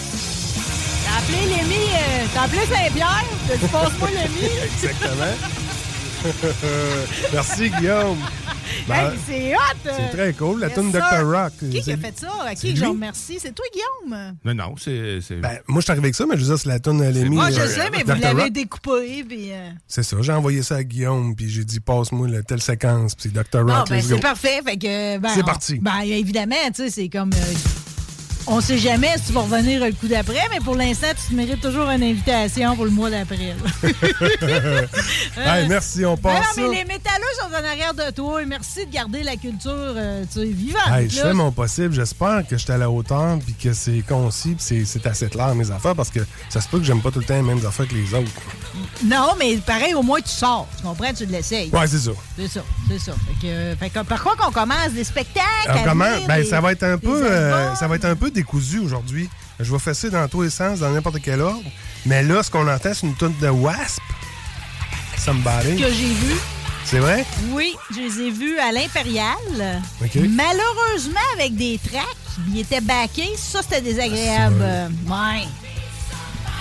T'as 1.10 1.18
appelé 1.18 1.38
Lémi, 1.56 1.74
euh, 1.74 2.26
t'as 2.32 2.42
appelé 2.42 2.60
Saint-Pierre, 2.60 3.24
t'as 3.48 3.56
dit 3.56 3.66
passe-moi 3.72 4.08
Lémi. 4.10 4.48
Exactement. 4.64 5.34
Merci, 7.32 7.70
Guillaume. 7.70 8.18
Ben, 8.86 9.10
Hey, 9.12 9.18
c'est 9.26 9.54
hot! 9.54 9.58
euh. 9.86 9.90
c'est 9.96 10.16
très 10.16 10.32
cool. 10.34 10.60
La 10.60 10.70
tune. 10.70 10.92
Dr. 10.92 11.24
Rock. 11.24 11.52
Qui 11.58 11.80
qui 11.80 11.92
a 11.92 11.96
fait 11.96 12.16
ça? 12.18 12.28
À 12.46 12.54
qui 12.54 12.72
que 12.74 12.78
je 12.78 12.84
remercie? 12.84 13.38
C'est 13.40 13.52
toi, 13.52 13.64
Guillaume? 13.72 14.34
Non, 14.44 14.54
non, 14.54 14.74
c'est. 14.78 15.20
c'est- 15.20 15.36
Ben, 15.36 15.58
moi, 15.66 15.80
je 15.80 15.84
suis 15.84 15.90
arrivé 15.90 16.06
avec 16.06 16.14
ça, 16.14 16.24
mais 16.26 16.36
je 16.36 16.42
veux 16.42 16.46
dire, 16.54 16.58
c'est 16.58 16.68
la 16.68 16.78
tune 16.78 17.02
à 17.02 17.10
Lémi. 17.10 17.34
Moi, 17.34 17.46
euh, 17.46 17.50
je 17.50 17.66
sais, 17.66 17.90
mais 17.90 18.04
Dr. 18.04 18.14
vous 18.14 18.20
l'avez 18.20 18.42
Rock. 18.42 18.52
découpé, 18.52 19.24
puis... 19.28 19.52
euh, 19.52 19.70
C'est 19.88 20.02
ça. 20.04 20.16
J'ai 20.20 20.32
envoyé 20.32 20.62
ça 20.62 20.76
à 20.76 20.84
Guillaume, 20.84 21.34
puis 21.34 21.48
j'ai 21.50 21.64
dit, 21.64 21.80
passe-moi 21.80 22.28
la 22.28 22.42
telle 22.42 22.62
séquence, 22.62 23.14
puis 23.16 23.30
c'est 23.32 23.32
Dr. 23.32 23.62
Rock. 23.66 23.70
Ah, 23.74 23.84
ben, 23.88 24.00
c'est 24.02 24.20
parfait. 24.20 24.60
Fait 24.64 24.76
que, 24.76 25.18
ben, 25.18 25.30
C'est 25.34 25.42
on- 25.42 25.46
parti. 25.46 25.78
Ben, 25.80 26.00
évidemment, 26.04 26.54
tu 26.74 26.84
sais, 26.84 26.90
c'est 26.90 27.08
comme. 27.08 27.30
euh, 27.32 27.54
on 28.52 28.60
sait 28.60 28.78
jamais 28.78 29.14
si 29.16 29.26
tu 29.28 29.32
vas 29.32 29.42
revenir 29.42 29.84
le 29.84 29.92
coup 29.92 30.08
d'après, 30.08 30.42
mais 30.50 30.58
pour 30.58 30.74
l'instant, 30.74 31.06
tu 31.16 31.30
te 31.30 31.34
mérites 31.34 31.60
toujours 31.60 31.88
une 31.88 32.02
invitation 32.02 32.74
pour 32.74 32.84
le 32.84 32.90
mois 32.90 33.08
d'après. 33.10 33.54
Hey, 35.36 35.68
merci, 35.68 36.04
on 36.04 36.14
Ben 36.16 36.32
non, 36.34 36.38
passe 36.40 36.56
mais 36.56 36.62
les 36.68 36.84
métalleux 36.84 37.24
sont 37.40 37.48
en 37.54 37.64
arrière 37.64 37.94
de 37.94 38.10
toi. 38.12 38.42
Et 38.42 38.46
merci 38.46 38.84
de 38.86 38.92
garder 38.92 39.22
la 39.22 39.36
culture 39.36 39.70
euh, 39.74 40.24
tu 40.32 40.40
sais, 40.40 40.46
vivante. 40.46 40.82
Hey, 40.92 41.08
je 41.08 41.20
fais 41.20 41.32
mon 41.32 41.50
possible. 41.50 41.94
J'espère 41.94 42.42
que 42.46 42.56
je 42.58 42.62
suis 42.64 42.72
à 42.72 42.76
la 42.78 42.90
hauteur 42.90 43.38
puis 43.44 43.54
que 43.54 43.72
c'est 43.72 44.02
concis 44.06 44.54
puis 44.58 44.84
c'est- 44.84 45.06
assez 45.06 45.28
clair 45.28 45.54
mes 45.54 45.70
affaires 45.70 45.94
parce 45.96 46.10
que 46.10 46.20
ça 46.50 46.60
se 46.60 46.68
peut 46.68 46.78
que 46.78 46.84
j'aime 46.84 47.00
pas 47.00 47.10
tout 47.10 47.20
le 47.20 47.24
temps 47.24 47.34
les 47.34 47.42
mêmes 47.42 47.64
affaires 47.66 47.88
que 47.88 47.94
les 47.94 48.12
autres. 48.14 48.30
Non, 49.04 49.30
mais 49.38 49.56
pareil, 49.58 49.94
au 49.94 50.02
moins, 50.02 50.20
tu 50.20 50.28
sors. 50.30 50.68
Tu 50.76 50.82
comprends? 50.82 51.12
Tu 51.14 51.24
l'essayes. 51.26 51.70
Ouais, 51.72 51.86
c'est 51.86 51.98
ça. 51.98 52.10
C'est 52.36 52.48
ça, 52.48 52.60
c'est 52.88 52.98
ça. 52.98 53.12
Fait 53.12 53.46
que, 53.46 53.52
euh, 53.52 53.76
fait 53.76 53.90
que, 53.90 54.00
par 54.00 54.22
quoi 54.22 54.36
qu'on 54.36 54.52
commence? 54.52 54.90
Des 54.92 55.04
spectacles? 55.04 55.46
Venir, 55.68 56.26
Ben, 56.28 56.36
des- 56.42 56.44
ça 56.44 56.60
va 56.60 56.72
être 56.72 56.82
un 56.82 56.98
peu, 56.98 57.24
euh, 57.24 57.74
ça 57.74 57.88
va 57.88 57.96
être 57.96 58.04
un 58.04 58.16
peu 58.16 58.30
décousu 58.40 58.78
aujourd'hui. 58.78 59.28
Je 59.58 59.70
vais 59.70 59.78
fesser 59.78 60.08
dans 60.08 60.26
tous 60.26 60.42
les 60.42 60.50
sens, 60.50 60.78
dans 60.78 60.90
n'importe 60.90 61.20
quel 61.22 61.40
ordre. 61.42 61.70
Mais 62.06 62.22
là, 62.22 62.42
ce 62.42 62.50
qu'on 62.50 62.66
entend, 62.66 62.92
c'est 62.94 63.06
une 63.06 63.14
tonne 63.14 63.34
de 63.40 63.48
Wasp. 63.48 64.00
Somebody. 65.18 65.76
que 65.76 65.92
j'ai 65.92 66.14
vu. 66.14 66.34
C'est 66.86 66.98
vrai? 66.98 67.26
Oui, 67.50 67.74
je 67.94 68.00
les 68.00 68.20
ai 68.26 68.30
vus 68.30 68.58
à 68.58 68.72
l'Impérial. 68.72 69.82
Malheureusement, 70.00 71.20
avec 71.34 71.54
des 71.54 71.78
tracks, 71.78 72.06
ils 72.48 72.60
étaient 72.60 72.80
backés. 72.80 73.34
Ça, 73.36 73.60
c'était 73.62 73.82
désagréable. 73.82 74.62
Euh, 74.62 74.88
ouais. 74.88 75.44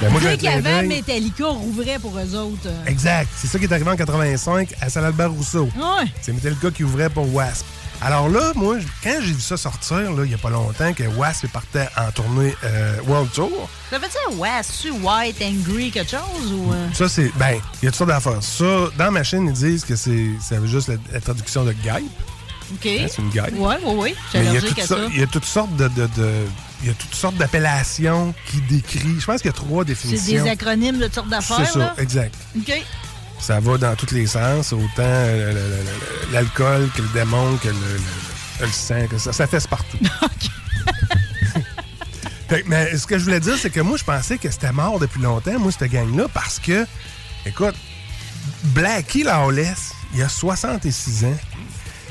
Ben, 0.01 0.12
moi, 0.12 0.21
qu'avant. 0.38 0.83
Metallica 0.83 1.45
rouvrait 1.48 2.00
pour 2.00 2.17
eux 2.19 2.36
autres. 2.36 2.69
Exact. 2.86 3.29
C'est 3.38 3.48
ça 3.48 3.57
qui 3.57 3.65
est 3.65 3.71
arrivé 3.71 3.89
en 3.89 3.95
85 3.95 4.74
à 4.81 4.89
Saint-Albert 4.89 5.31
Rousseau. 5.31 5.69
Ouais. 5.75 6.12
C'est 6.21 6.33
Metallica 6.33 6.69
qui 6.71 6.83
ouvrait 6.83 7.09
pour 7.09 7.33
Wasp. 7.33 7.65
Alors 8.01 8.29
là, 8.29 8.53
moi, 8.56 8.77
quand 9.03 9.15
j'ai 9.22 9.34
vu 9.34 9.41
ça 9.41 9.58
sortir, 9.58 9.98
là, 10.13 10.24
il 10.24 10.29
n'y 10.29 10.34
a 10.34 10.38
pas 10.38 10.50
longtemps, 10.50 10.94
que 10.94 11.03
Wasp 11.18 11.48
partait 11.48 11.89
en 11.98 12.12
tournée 12.12 12.56
euh, 12.63 12.96
World 13.08 13.29
Tour, 13.34 13.70
Ça 13.89 13.98
veut 13.98 14.08
dire 14.08 14.63
c'est 14.63 14.89
White, 14.89 15.41
Angry, 15.41 15.91
quelque 15.91 16.12
chose 16.12 16.53
ou. 16.53 16.72
euh? 16.72 16.88
ça, 16.94 17.10
c'est. 17.10 17.29
Ben, 17.36 17.60
il 17.82 17.86
y 17.86 17.88
a 17.88 17.91
toutes 17.91 17.96
sortes 17.98 18.10
d'affaires. 18.10 18.41
Ça, 18.41 18.88
dans 18.98 19.12
ma 19.12 19.24
chaîne, 19.24 19.48
ils 19.48 19.53
disent 19.53 19.84
que 19.84 19.96
c'est 19.98 20.27
c'est 20.41 20.65
juste 20.65 20.88
la, 20.88 20.96
la 21.12 21.20
traduction 21.20 21.65
de 21.65 21.74
guêpe. 21.74 22.03
OK. 22.72 22.86
Hein, 22.86 23.08
c'est 23.10 23.18
une 23.22 23.29
ouais. 23.98 24.15
Je 24.25 24.29
suis 24.29 24.39
Mais 24.39 24.39
il 24.39 24.44
y 24.44 24.48
a 24.48 24.50
allergique 24.51 24.70
toutes 24.75 24.79
à 24.84 24.88
so- 24.88 24.96
ça. 24.96 25.01
il 25.12 25.20
y 25.20 25.24
a 25.24 25.27
toutes 25.27 25.46
sortes 25.46 25.75
de. 25.75 25.88
de- 25.89 26.08
de- 26.15 26.46
il 26.82 26.88
y 26.88 26.91
a 26.91 26.94
toutes 26.94 27.13
sortes 27.15 27.36
d'appellations 27.36 28.34
qui 28.50 28.62
décrivent. 28.62 29.20
Je 29.20 29.25
pense 29.25 29.41
qu'il 29.41 29.48
y 29.51 29.53
a 29.53 29.58
trois 29.58 29.84
C'est 29.84 29.88
définitions. 29.89 30.44
des 30.46 30.50
acronymes 30.50 30.98
de 30.98 31.06
toutes 31.08 31.15
sortes 31.15 31.27
C'est 31.27 31.36
d'affaires, 31.36 31.68
ça, 31.74 31.79
là. 31.79 31.94
exact. 31.98 32.34
OK. 32.58 32.72
Ça 33.39 33.60
va 33.60 33.77
dans 33.77 33.96
tous 33.96 34.12
les 34.13 34.27
sens, 34.27 34.74
autant 34.74 34.84
euh, 35.00 35.84
l'alcool 36.31 36.89
que 36.96 37.01
le 37.01 37.08
démon, 37.10 37.55
que 37.58 37.69
le, 37.69 37.74
le- 37.74 38.65
le 38.65 38.72
sang, 38.72 39.08
que 39.10 39.17
ça, 39.17 39.31
ça 39.31 39.48
fesse 39.48 39.65
partout. 39.67 39.98
Fait 42.50 42.63
mais 42.67 42.98
ce 42.98 43.05
que 43.05 43.17
je 43.19 43.24
voulais 43.24 43.39
dire, 43.39 43.55
c'est 43.58 43.69
que 43.69 43.79
moi, 43.79 43.96
je 43.98 44.03
pensais 44.03 44.38
que 44.38 44.50
c'était 44.50 44.72
mort 44.72 45.00
depuis 45.00 45.22
longtemps, 45.22 45.58
moi, 45.60 45.72
cette 45.72 45.89
gang-là, 45.91 46.25
parce 46.34 46.60
que, 46.60 46.86
écoute, 47.46 47.75
Blackie 48.65 49.24
Lawless, 49.24 49.93
il 50.15 50.24
a 50.24 50.29
66 50.29 51.25
ans. 51.25 51.38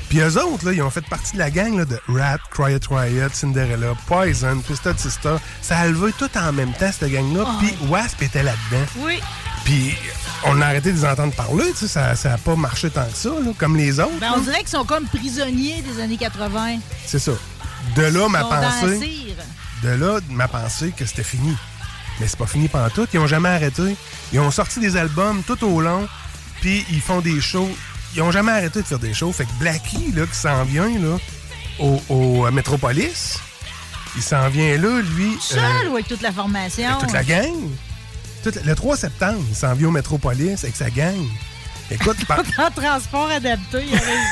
Puis 0.07 0.19
eux 0.21 0.41
autres, 0.43 0.65
là, 0.65 0.71
ils 0.73 0.81
ont 0.81 0.89
fait 0.89 1.05
partie 1.07 1.33
de 1.33 1.39
la 1.39 1.51
gang 1.51 1.77
là, 1.77 1.85
de 1.85 1.99
Rat, 2.07 2.39
Quiet 2.55 2.79
Riot, 2.89 3.29
Cinderella, 3.33 3.93
Poison, 4.07 4.59
Twisted 4.65 4.97
Sister. 4.97 5.35
Ça 5.61 5.77
a 5.77 5.87
levé 5.87 6.11
tout 6.17 6.29
en 6.35 6.51
même 6.51 6.71
temps, 6.73 6.89
cette 6.91 7.11
gang-là. 7.11 7.45
Puis 7.59 7.75
Wasp 7.89 8.21
était 8.23 8.41
là-dedans. 8.41 8.85
Oui. 8.97 9.19
Puis 9.69 9.93
on 10.47 10.59
a 10.61 10.65
arrêté 10.65 10.91
de 10.91 10.97
les 10.97 11.05
entendre 11.05 11.31
parler, 11.33 11.71
tu 11.77 11.87
sais, 11.87 12.15
ça 12.15 12.15
n'a 12.23 12.37
pas 12.39 12.55
marché 12.55 12.89
tant 12.89 13.05
que 13.05 13.15
ça, 13.15 13.29
là, 13.29 13.51
comme 13.55 13.77
les 13.77 13.99
autres. 13.99 14.17
Ben, 14.19 14.31
on 14.35 14.39
dirait 14.39 14.61
qu'ils 14.61 14.69
sont 14.69 14.83
comme 14.83 15.05
prisonniers 15.05 15.83
des 15.83 16.01
années 16.01 16.17
80. 16.17 16.79
C'est 17.05 17.19
ça. 17.19 17.33
De 17.95 18.01
là, 18.01 18.27
ma 18.29 18.41
dans 18.41 18.49
la 18.49 18.67
pensée, 18.67 19.35
de 19.83 19.89
là, 19.89 20.21
ma 20.31 20.47
pensée 20.47 20.91
que 20.97 21.05
c'était 21.05 21.21
fini. 21.21 21.55
Mais 22.19 22.27
c'est 22.27 22.39
pas 22.39 22.47
fini 22.47 22.67
tout. 22.95 23.07
Ils 23.13 23.19
ont 23.19 23.27
jamais 23.27 23.49
arrêté. 23.49 23.95
Ils 24.33 24.39
ont 24.39 24.49
sorti 24.49 24.79
des 24.79 24.97
albums 24.97 25.43
tout 25.43 25.63
au 25.63 25.81
long, 25.81 26.07
puis 26.61 26.83
ils 26.89 27.01
font 27.01 27.21
des 27.21 27.39
shows. 27.39 27.69
Ils 28.15 28.23
ont 28.23 28.31
jamais 28.31 28.53
arrêté 28.53 28.81
de 28.81 28.87
faire 28.87 28.97
des 28.97 29.13
shows. 29.13 29.31
Fait 29.31 29.45
que 29.45 29.53
Blackie, 29.59 30.11
là, 30.15 30.25
qui 30.25 30.35
s'en 30.35 30.63
vient, 30.63 30.89
là, 30.97 31.19
au, 31.77 32.01
au, 32.09 32.45
à 32.45 32.49
Metropolis. 32.49 33.37
Il 34.15 34.23
s'en 34.23 34.49
vient 34.49 34.77
là, 34.77 34.99
lui. 35.15 35.37
Seul 35.39 35.59
euh, 35.59 35.89
ou 35.89 35.93
avec 35.93 36.07
toute 36.07 36.23
la 36.23 36.31
formation? 36.31 36.89
avec 36.89 37.01
toute 37.01 37.13
la 37.13 37.23
gang? 37.23 37.53
Le 38.45 38.73
3 38.73 38.97
septembre, 38.97 39.39
il 39.49 39.55
s'en 39.55 39.73
vient 39.73 39.87
au 39.89 39.91
Metropolis 39.91 40.63
avec 40.63 40.75
sa 40.75 40.89
gang. 40.89 41.17
Écoute, 41.91 42.23
par- 42.25 42.39
En 42.59 42.69
transport 42.71 43.29
adapté, 43.29 43.83
il 43.87 43.95
arrive. 43.95 44.27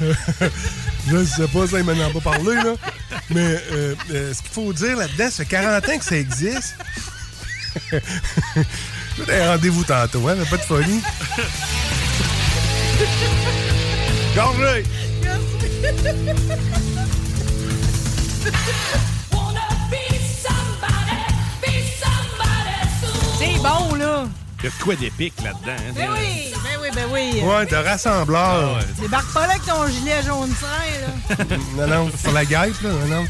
je 1.10 1.24
sais 1.24 1.48
pas, 1.48 1.66
ça, 1.66 1.78
il 1.78 1.84
m'en 1.84 1.92
a 1.92 2.10
pas 2.10 2.20
parlé, 2.20 2.54
là. 2.54 2.74
Mais 3.30 3.56
euh, 3.72 3.94
euh, 4.12 4.32
ce 4.32 4.42
qu'il 4.42 4.50
faut 4.52 4.72
dire 4.72 4.96
là-dedans, 4.96 5.24
ça 5.30 5.44
fait 5.44 5.46
40 5.46 5.88
ans 5.88 5.98
que 5.98 6.04
ça 6.04 6.16
existe. 6.16 6.76
Un 9.28 9.48
rendez-vous 9.52 9.84
tantôt, 9.84 10.26
hein, 10.28 10.36
mais 10.38 10.44
pas 10.46 10.56
de 10.56 10.62
folie. 10.62 11.00
Gorgé! 14.34 14.84
C'est 23.62 23.68
bon, 23.68 23.94
là. 23.94 24.24
Il 24.62 24.64
y 24.64 24.68
a 24.68 24.70
quoi 24.82 24.94
d'épique 24.94 25.34
là-dedans. 25.42 25.72
hein. 25.72 25.92
Ben 25.94 26.08
oui, 26.12 26.52
ben 26.62 26.78
oui, 26.82 26.88
ben 26.94 27.06
oui. 27.10 27.40
Ouais, 27.42 27.64
de 27.66 27.76
rassembleur. 27.76 28.76
Ah 28.76 28.78
ouais. 28.78 28.84
Débarque 29.00 29.32
pas 29.32 29.46
là 29.46 29.52
avec 29.54 29.64
ton 29.66 29.86
gilet 29.88 30.22
jaune 30.22 30.52
train, 30.54 31.46
là. 31.48 31.56
Non, 31.76 31.86
non, 31.86 32.10
sur 32.18 32.32
la 32.32 32.44
guêpe, 32.44 32.80
là. 32.82 32.90
Non, 32.90 33.06
non. 33.22 33.26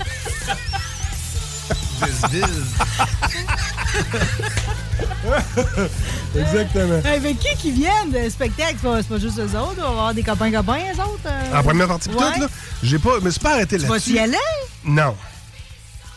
Exactement. 6.36 7.00
Hey, 7.04 7.20
mais 7.20 7.34
qui 7.34 7.54
qui 7.56 7.70
viennent 7.72 8.10
de 8.12 8.28
spectacle? 8.28 8.76
C'est 8.82 9.08
pas, 9.08 9.18
juste 9.18 9.38
eux 9.38 9.58
autres. 9.58 9.76
On 9.78 9.82
va 9.82 9.88
avoir 9.88 10.14
des 10.14 10.22
copains-copains, 10.22 10.80
eux 10.96 11.00
autres. 11.00 11.20
euh? 11.26 11.58
En 11.58 11.62
première 11.62 11.88
partie, 11.88 12.08
Ouais. 12.08 12.14
tout, 12.34 12.40
là, 12.40 12.46
j'ai 12.82 12.98
pas, 12.98 13.18
je 13.20 13.24
me 13.24 13.30
suis 13.30 13.40
pas 13.40 13.52
arrêté 13.52 13.78
Tu 13.78 13.84
vas 13.86 13.94
là-dessus. 13.94 14.12
y 14.12 14.18
aller? 14.18 14.36
Non. 14.84 15.14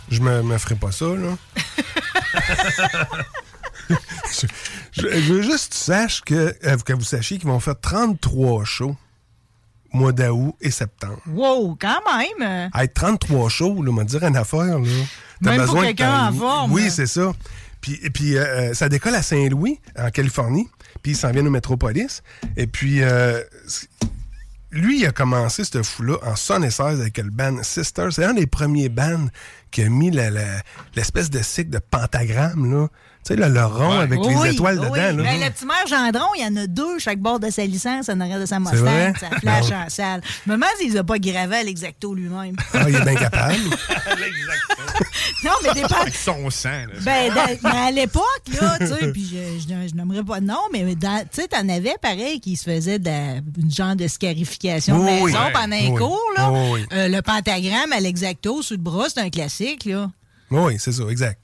Je 0.09 0.19
me, 0.21 0.41
me 0.43 0.57
ferai 0.57 0.75
pas 0.75 0.91
ça, 0.91 1.05
là. 1.05 1.35
je, 3.89 4.47
je- 4.91 5.07
je 5.21 5.33
veux 5.33 5.41
juste 5.41 5.69
que 5.69 5.77
tu 5.77 5.79
saches 5.83 6.21
que, 6.21 6.55
euh, 6.65 6.77
que 6.77 6.93
vous 6.93 7.03
sachiez 7.03 7.37
qu'ils 7.37 7.47
vont 7.49 7.59
faire 7.59 7.79
33 7.79 8.63
shows 8.65 8.95
mois 9.91 10.11
d'août 10.11 10.55
et 10.61 10.71
septembre. 10.71 11.19
Wow, 11.27 11.77
quand 11.79 11.99
même. 12.39 12.69
Hey, 12.73 12.89
33 12.89 13.49
shows, 13.49 13.83
là, 13.83 13.91
m'a 13.91 14.03
dire 14.03 14.23
une 14.23 14.35
affaire, 14.37 14.79
là. 14.79 14.87
T'as 15.43 15.51
Même 15.51 15.65
pour 15.65 15.75
quelqu'un 15.81 16.29
en 16.29 16.33
forme, 16.33 16.71
Oui, 16.71 16.89
c'est 16.89 17.05
ça. 17.05 17.31
Puis, 17.81 17.99
et 18.01 18.09
puis 18.09 18.37
euh, 18.37 18.73
ça 18.73 18.87
décolle 18.89 19.13
à 19.13 19.21
Saint-Louis, 19.21 19.79
en 19.99 20.09
Californie. 20.09 20.67
Puis 21.03 21.11
il 21.11 21.15
s'en 21.15 21.31
vient 21.31 21.45
au 21.45 21.49
Métropolis. 21.51 22.23
Et 22.55 22.65
puis, 22.65 23.03
euh, 23.03 23.41
lui, 24.71 25.01
il 25.01 25.05
a 25.05 25.11
commencé, 25.11 25.63
ce 25.63 25.83
fou-là, 25.83 26.15
en 26.23 26.35
76 26.35 26.99
avec 27.01 27.17
le 27.17 27.29
band 27.29 27.61
Sisters. 27.61 28.11
C'est 28.13 28.23
un 28.25 28.33
des 28.33 28.47
premiers 28.47 28.89
bands 28.89 29.27
qui 29.69 29.83
a 29.83 29.89
mis 29.89 30.09
la- 30.09 30.31
la- 30.31 30.61
l'espèce 30.95 31.29
de 31.29 31.41
cycle 31.43 31.69
de 31.69 31.79
pentagramme, 31.79 32.71
là. 32.71 32.87
Tu 33.25 33.33
sais, 33.33 33.35
là, 33.39 33.47
le 33.47 33.65
rond 33.65 33.99
avec 33.99 34.19
Oui, 34.19 34.33
les 34.43 34.51
étoiles 34.51 34.79
oui. 34.79 34.85
dedans, 34.85 35.23
là. 35.23 35.31
Ben, 35.31 35.39
le 35.39 35.49
petit 35.49 35.65
maire 35.65 35.87
Gendron, 35.87 36.27
il 36.37 36.41
y 36.41 36.45
en 36.45 36.57
a 36.57 36.67
deux 36.67 36.99
chaque 36.99 37.19
bord 37.19 37.39
de 37.39 37.49
sa 37.49 37.65
licence 37.65 38.09
en 38.09 38.19
arrière 38.19 38.39
de 38.39 38.45
sa? 38.45 38.59
Mustang. 38.59 39.13
Ça 39.19 39.29
flash 39.39 39.71
en 39.71 39.89
salle. 39.89 40.21
Me 40.45 40.53
demande 40.55 40.67
s'il 40.77 40.91
les 40.91 40.97
a 40.97 41.03
pas 41.05 41.19
gravés 41.19 41.55
à 41.55 41.63
l'exacto 41.63 42.13
lui-même. 42.13 42.55
Ah, 42.73 42.83
il 42.89 42.95
est 42.95 43.01
bien 43.01 43.15
capable. 43.15 43.53
non, 45.43 45.51
mais 45.63 45.73
dépend. 45.73 46.01
Avec 46.01 46.15
son 46.15 46.49
sang. 46.49 46.69
là. 46.69 46.99
Ben, 47.01 47.33
dans- 47.33 47.69
ben, 47.69 47.75
à 47.77 47.91
l'époque, 47.91 48.23
là, 48.61 48.77
tu 48.79 48.87
sais, 48.87 49.11
puis 49.11 49.25
je, 49.31 49.59
je, 49.69 49.87
je 49.89 49.95
nommerai 49.95 50.23
pas 50.23 50.39
de 50.39 50.45
nom, 50.45 50.59
mais 50.71 50.83
tu 50.95 51.07
sais, 51.31 51.47
t'en 51.47 51.67
avais 51.69 51.95
pareil 52.01 52.39
qui 52.39 52.55
se 52.55 52.63
faisait 52.65 52.99
de 52.99 53.09
une 53.09 53.71
genre 53.71 53.95
de 53.95 54.07
scarification 54.07 54.99
Oui, 54.99 55.23
maison 55.23 55.39
pendant 55.53 55.75
Oui. 55.77 55.87
un 55.87 55.95
cours, 55.95 56.31
là. 56.37 56.51
Oui, 56.51 56.59
oui. 56.73 56.85
Euh, 56.93 57.07
le 57.07 57.21
pentagramme 57.21 57.91
à 57.93 57.99
l'exacto 57.99 58.61
sous 58.61 58.73
le 58.73 58.79
bras, 58.79 59.05
c'est 59.07 59.21
un 59.21 59.29
classique, 59.29 59.85
là. 59.85 60.09
Oui, 60.51 60.75
c'est 60.77 60.91
ça, 60.91 61.03
exact. 61.09 61.39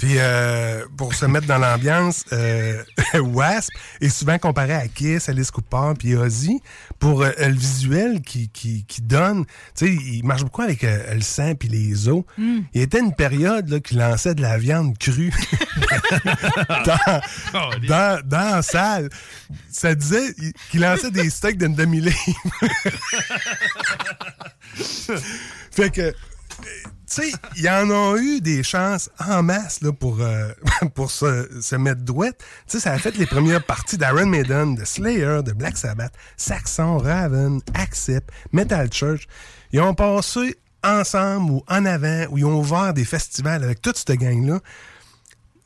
Puis, 0.00 0.14
euh, 0.16 0.86
pour 0.96 1.14
se 1.14 1.26
mettre 1.26 1.46
dans 1.46 1.58
l'ambiance, 1.58 2.24
euh, 2.32 2.82
Wasp 3.20 3.70
est 4.00 4.08
souvent 4.08 4.38
comparé 4.38 4.72
à 4.72 4.88
Kiss, 4.88 5.28
Alice 5.28 5.50
Cooper, 5.50 5.92
puis 5.98 6.16
Ozzy, 6.16 6.62
pour 6.98 7.22
euh, 7.22 7.30
le 7.38 7.52
visuel 7.52 8.22
qui, 8.22 8.48
qui, 8.48 8.86
qui 8.86 9.02
donne. 9.02 9.44
Tu 9.76 9.86
sais, 9.86 9.92
il 9.92 10.24
marche 10.24 10.42
beaucoup 10.42 10.62
avec 10.62 10.84
euh, 10.84 11.12
le 11.12 11.20
sang 11.20 11.54
puis 11.54 11.68
les 11.68 12.08
os. 12.08 12.24
Hmm. 12.38 12.60
Il 12.72 12.80
était 12.80 13.00
une 13.00 13.14
période 13.14 13.68
là, 13.68 13.78
qui 13.78 13.94
lançait 13.94 14.34
de 14.34 14.40
la 14.40 14.56
viande 14.56 14.96
crue 14.96 15.34
dans, 16.86 17.20
dans, 17.86 18.22
dans 18.24 18.54
la 18.56 18.62
salle. 18.62 19.10
Ça 19.70 19.94
disait 19.94 20.34
qu'il 20.70 20.80
lançait 20.80 21.10
des 21.10 21.28
steaks 21.28 21.58
d'une 21.58 21.74
demi-livre. 21.74 22.16
fait 25.70 25.90
que 25.90 26.14
tu 27.10 27.22
sais, 27.22 27.32
il 27.56 27.62
y 27.64 27.68
en 27.70 27.90
a 27.90 28.16
eu 28.18 28.40
des 28.40 28.62
chances 28.62 29.10
en 29.18 29.42
masse 29.42 29.80
là, 29.82 29.92
pour, 29.92 30.20
euh, 30.20 30.48
pour 30.94 31.10
se, 31.10 31.48
se 31.60 31.74
mettre 31.76 32.02
douette. 32.02 32.38
Tu 32.68 32.78
sais, 32.78 32.80
ça 32.80 32.92
a 32.92 32.98
fait 32.98 33.16
les 33.16 33.26
premières 33.26 33.64
parties 33.64 33.98
d'Iron 33.98 34.26
Maiden, 34.26 34.76
de 34.76 34.84
Slayer, 34.84 35.40
de 35.44 35.52
Black 35.52 35.76
Sabbath, 35.76 36.12
Saxon, 36.36 36.98
Raven, 36.98 37.60
Accept, 37.74 38.30
Metal 38.52 38.88
Church. 38.92 39.26
Ils 39.72 39.80
ont 39.80 39.94
passé 39.94 40.56
ensemble 40.84 41.50
ou 41.50 41.64
en 41.68 41.84
avant, 41.84 42.26
ou 42.30 42.38
ils 42.38 42.44
ont 42.44 42.58
ouvert 42.60 42.94
des 42.94 43.04
festivals 43.04 43.64
avec 43.64 43.82
toute 43.82 43.98
cette 43.98 44.12
gang-là. 44.12 44.60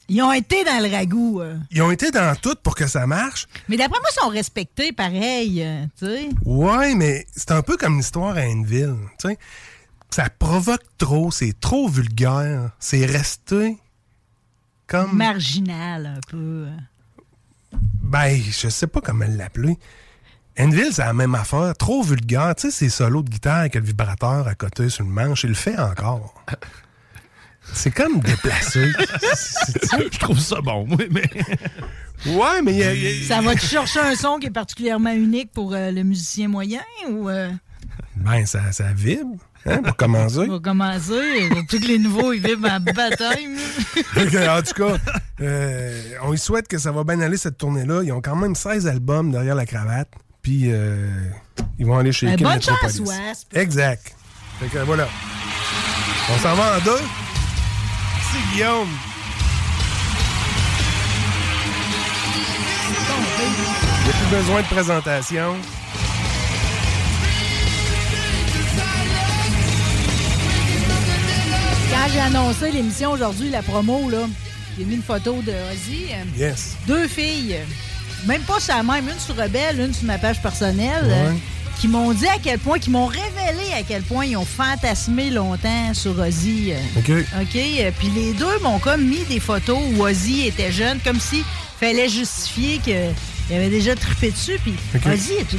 Ils 0.08 0.20
ont 0.22 0.32
été 0.32 0.64
dans 0.64 0.82
le 0.82 0.90
ragoût. 0.94 1.40
euh. 1.40 1.56
Ils 1.70 1.80
ont 1.80 1.90
été 1.90 2.10
dans 2.10 2.34
tout 2.36 2.56
pour 2.62 2.74
que 2.74 2.86
ça 2.86 3.06
marche. 3.06 3.46
Mais 3.68 3.76
d'après 3.78 3.98
moi, 4.00 4.08
ils 4.10 4.20
sont 4.20 4.28
respectés 4.28 4.92
pareil, 4.92 5.62
euh, 5.62 5.84
tu 5.98 6.06
sais. 6.06 6.28
Ouais, 6.44 6.94
mais 6.94 7.26
c'est 7.34 7.52
un 7.52 7.62
peu 7.62 7.76
comme 7.78 7.96
l'histoire 7.96 8.36
à 8.36 8.40
Anneville, 8.40 8.96
tu 9.18 9.28
sais. 9.28 9.38
Ça 10.14 10.28
provoque 10.30 10.84
trop, 10.96 11.32
c'est 11.32 11.58
trop 11.58 11.88
vulgaire, 11.88 12.70
c'est 12.78 13.04
resté 13.04 13.76
comme... 14.86 15.16
Marginal, 15.16 16.06
un 16.06 16.20
peu. 16.30 16.68
Ben, 18.00 18.40
je 18.40 18.68
sais 18.68 18.86
pas 18.86 19.00
comment 19.00 19.24
l'appeler. 19.28 19.76
Enville, 20.56 20.90
c'est 20.92 21.02
la 21.04 21.14
même 21.14 21.34
affaire. 21.34 21.74
Trop 21.76 22.04
vulgaire. 22.04 22.54
Tu 22.54 22.62
sais, 22.62 22.70
ces 22.70 22.90
solos 22.90 23.24
de 23.24 23.30
guitare 23.30 23.56
avec 23.58 23.74
le 23.74 23.80
vibrateur 23.80 24.46
à 24.46 24.54
côté 24.54 24.88
sur 24.88 25.02
le 25.04 25.10
manche, 25.10 25.42
il 25.42 25.48
le 25.48 25.54
fait 25.56 25.76
encore. 25.76 26.32
C'est 27.72 27.90
comme 27.90 28.20
déplacé. 28.20 28.92
C'est- 29.34 30.12
Je 30.12 30.18
trouve 30.20 30.38
ça 30.38 30.60
bon, 30.60 30.86
oui, 30.90 31.08
mais. 31.10 31.28
ouais, 32.32 32.62
mais 32.62 32.72
il 32.72 32.78
y 32.78 32.84
a- 32.84 32.94
il 32.94 33.02
y 33.22 33.24
a- 33.24 33.26
Ça 33.26 33.40
va-tu 33.40 33.66
chercher 33.66 33.98
un 33.98 34.14
son 34.14 34.38
qui 34.38 34.46
est 34.46 34.50
particulièrement 34.50 35.10
unique 35.12 35.50
pour 35.50 35.74
euh, 35.74 35.90
le 35.90 36.04
musicien 36.04 36.46
moyen 36.46 36.82
ou 37.10 37.28
euh, 37.28 37.50
Ben, 38.14 38.46
ça, 38.46 38.70
ça 38.70 38.92
vibre, 38.92 39.34
hein, 39.66 39.82
pour 39.82 39.96
commencer? 39.96 40.46
va 40.46 40.58
commencer? 40.58 41.48
Plus 41.68 41.80
que 41.80 41.86
les 41.86 41.98
nouveaux 41.98 42.32
ils 42.32 42.40
vivent 42.40 42.64
en. 42.64 42.78
Ok, 44.16 44.34
en 44.34 44.62
tout 44.62 44.74
cas, 44.74 44.96
euh, 45.40 46.00
on 46.22 46.32
y 46.32 46.38
souhaite 46.38 46.68
que 46.68 46.78
ça 46.78 46.92
va 46.92 47.04
bien 47.04 47.20
aller 47.20 47.36
cette 47.36 47.58
tournée-là. 47.58 48.02
Ils 48.02 48.12
ont 48.12 48.20
quand 48.20 48.36
même 48.36 48.54
16 48.54 48.86
albums 48.86 49.30
derrière 49.30 49.54
la 49.54 49.66
cravate. 49.66 50.08
Puis, 50.42 50.64
euh, 50.66 51.08
ils 51.78 51.86
vont 51.86 51.98
aller 51.98 52.12
chez 52.12 52.26
Ben, 52.26 52.36
Kim 52.36 52.48
bonne 52.48 52.62
chance, 52.62 53.00
Wasp. 53.00 53.56
Exact. 53.56 54.14
Fait 54.60 54.66
que 54.66 54.78
voilà. 54.84 55.08
On 56.30 56.38
s'en 56.38 56.54
va 56.54 56.76
en 56.76 56.84
deux. 56.84 57.02
C'est 58.32 58.54
Guillaume. 58.54 58.88
Il 62.86 64.04
n'y 64.04 64.10
a 64.10 64.12
plus 64.12 64.36
besoin 64.36 64.60
de 64.62 64.66
présentation. 64.66 65.56
Quand 72.04 72.10
j'ai 72.12 72.20
annoncé 72.20 72.70
l'émission 72.70 73.12
aujourd'hui, 73.12 73.48
la 73.48 73.62
promo, 73.62 74.10
là, 74.10 74.26
j'ai 74.76 74.84
mis 74.84 74.96
une 74.96 75.02
photo 75.02 75.40
de 75.40 75.52
Ozzy. 75.72 76.08
Yes. 76.38 76.76
deux 76.86 77.08
filles, 77.08 77.56
même 78.26 78.42
pas 78.42 78.60
sur 78.60 78.76
la 78.76 78.82
même, 78.82 79.08
une 79.08 79.18
sur 79.18 79.34
Rebelle, 79.34 79.80
une 79.80 79.94
sur 79.94 80.04
ma 80.04 80.18
page 80.18 80.42
personnelle, 80.42 81.04
euh, 81.06 81.30
Ouais. 81.30 81.36
qui 81.80 81.88
m'ont 81.88 82.12
dit 82.12 82.26
à 82.26 82.36
quel 82.42 82.58
point, 82.58 82.78
qui 82.78 82.90
m'ont 82.90 83.06
révélé 83.06 83.72
à 83.74 83.82
quel 83.88 84.02
point 84.02 84.26
ils 84.26 84.36
ont 84.36 84.44
fantasmé 84.44 85.30
longtemps 85.30 85.94
sur 85.94 86.18
Ozzy. 86.18 86.72
euh. 86.72 86.98
OK. 86.98 87.10
OK? 87.40 87.56
euh, 87.56 87.90
Puis 87.98 88.10
les 88.14 88.34
deux 88.34 88.58
m'ont 88.62 88.78
comme 88.80 89.02
mis 89.06 89.24
des 89.24 89.40
photos 89.40 89.78
où 89.96 90.02
Ozzy 90.04 90.46
était 90.46 90.72
jeune, 90.72 90.98
comme 91.02 91.18
si 91.20 91.42
fallait 91.80 92.10
justifier 92.10 92.80
qu'il 92.84 93.56
avait 93.56 93.70
déjà 93.70 93.94
trippé 93.94 94.30
dessus. 94.30 94.58
Puis 94.62 94.74
OK. 94.94 95.06
Ozzy, 95.06 95.32
tu 95.48 95.56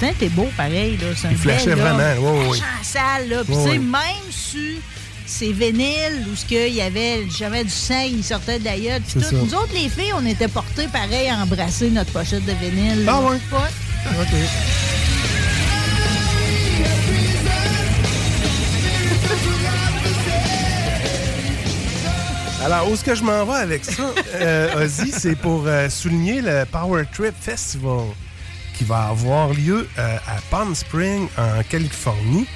sais, 0.00 0.14
t'es 0.18 0.30
beau 0.30 0.48
pareil. 0.56 0.96
Là. 1.00 1.06
Un 1.28 1.30
Il 1.30 1.36
flashait 1.36 1.74
vraiment, 1.76 1.98
ouais. 1.98 2.44
Flashant 2.56 2.64
en 2.80 2.82
salle, 2.82 3.28
là. 3.28 3.44
Puis 3.44 3.54
tu 3.54 3.70
sais, 3.70 3.78
même 3.78 4.30
sur 4.30 4.80
ces 5.26 5.52
vinyles 5.52 6.26
où 6.30 6.36
ce 6.36 6.44
qu'il 6.46 6.74
y 6.74 6.80
avait 6.80 7.28
jamais 7.28 7.64
du 7.64 7.70
sang, 7.70 8.04
il 8.08 8.22
sortait 8.24 8.58
de 8.58 8.64
la 8.64 8.78
gueule. 8.78 9.02
Puis 9.02 9.20
tout. 9.20 9.34
Nous 9.36 9.54
autres, 9.54 9.74
les 9.74 9.88
filles, 9.88 10.12
on 10.14 10.24
était 10.24 10.48
portés 10.48 10.88
pareil 10.88 11.28
à 11.28 11.38
embrasser 11.38 11.90
notre 11.90 12.12
pochette 12.12 12.44
de 12.44 12.52
vinyle. 12.52 13.04
Ah 13.08 13.12
là. 13.12 13.20
ouais? 13.20 13.38
Ouais. 13.52 14.22
OK. 14.22 14.36
Alors, 22.64 22.90
où 22.90 22.94
est-ce 22.94 23.04
que 23.04 23.14
je 23.14 23.22
m'en 23.22 23.44
vais 23.44 23.58
avec 23.58 23.84
ça, 23.84 24.12
euh, 24.34 24.84
Ozzy, 24.84 25.12
c'est 25.12 25.36
pour 25.36 25.64
euh, 25.66 25.88
souligner 25.88 26.40
le 26.40 26.64
Power 26.64 27.04
Trip 27.12 27.34
Festival 27.40 28.06
qui 28.76 28.84
va 28.84 29.04
avoir 29.04 29.50
lieu 29.54 29.88
euh, 29.98 30.16
à 30.26 30.40
Palm 30.50 30.74
Spring, 30.74 31.28
en 31.38 31.62
Californie, 31.62 32.46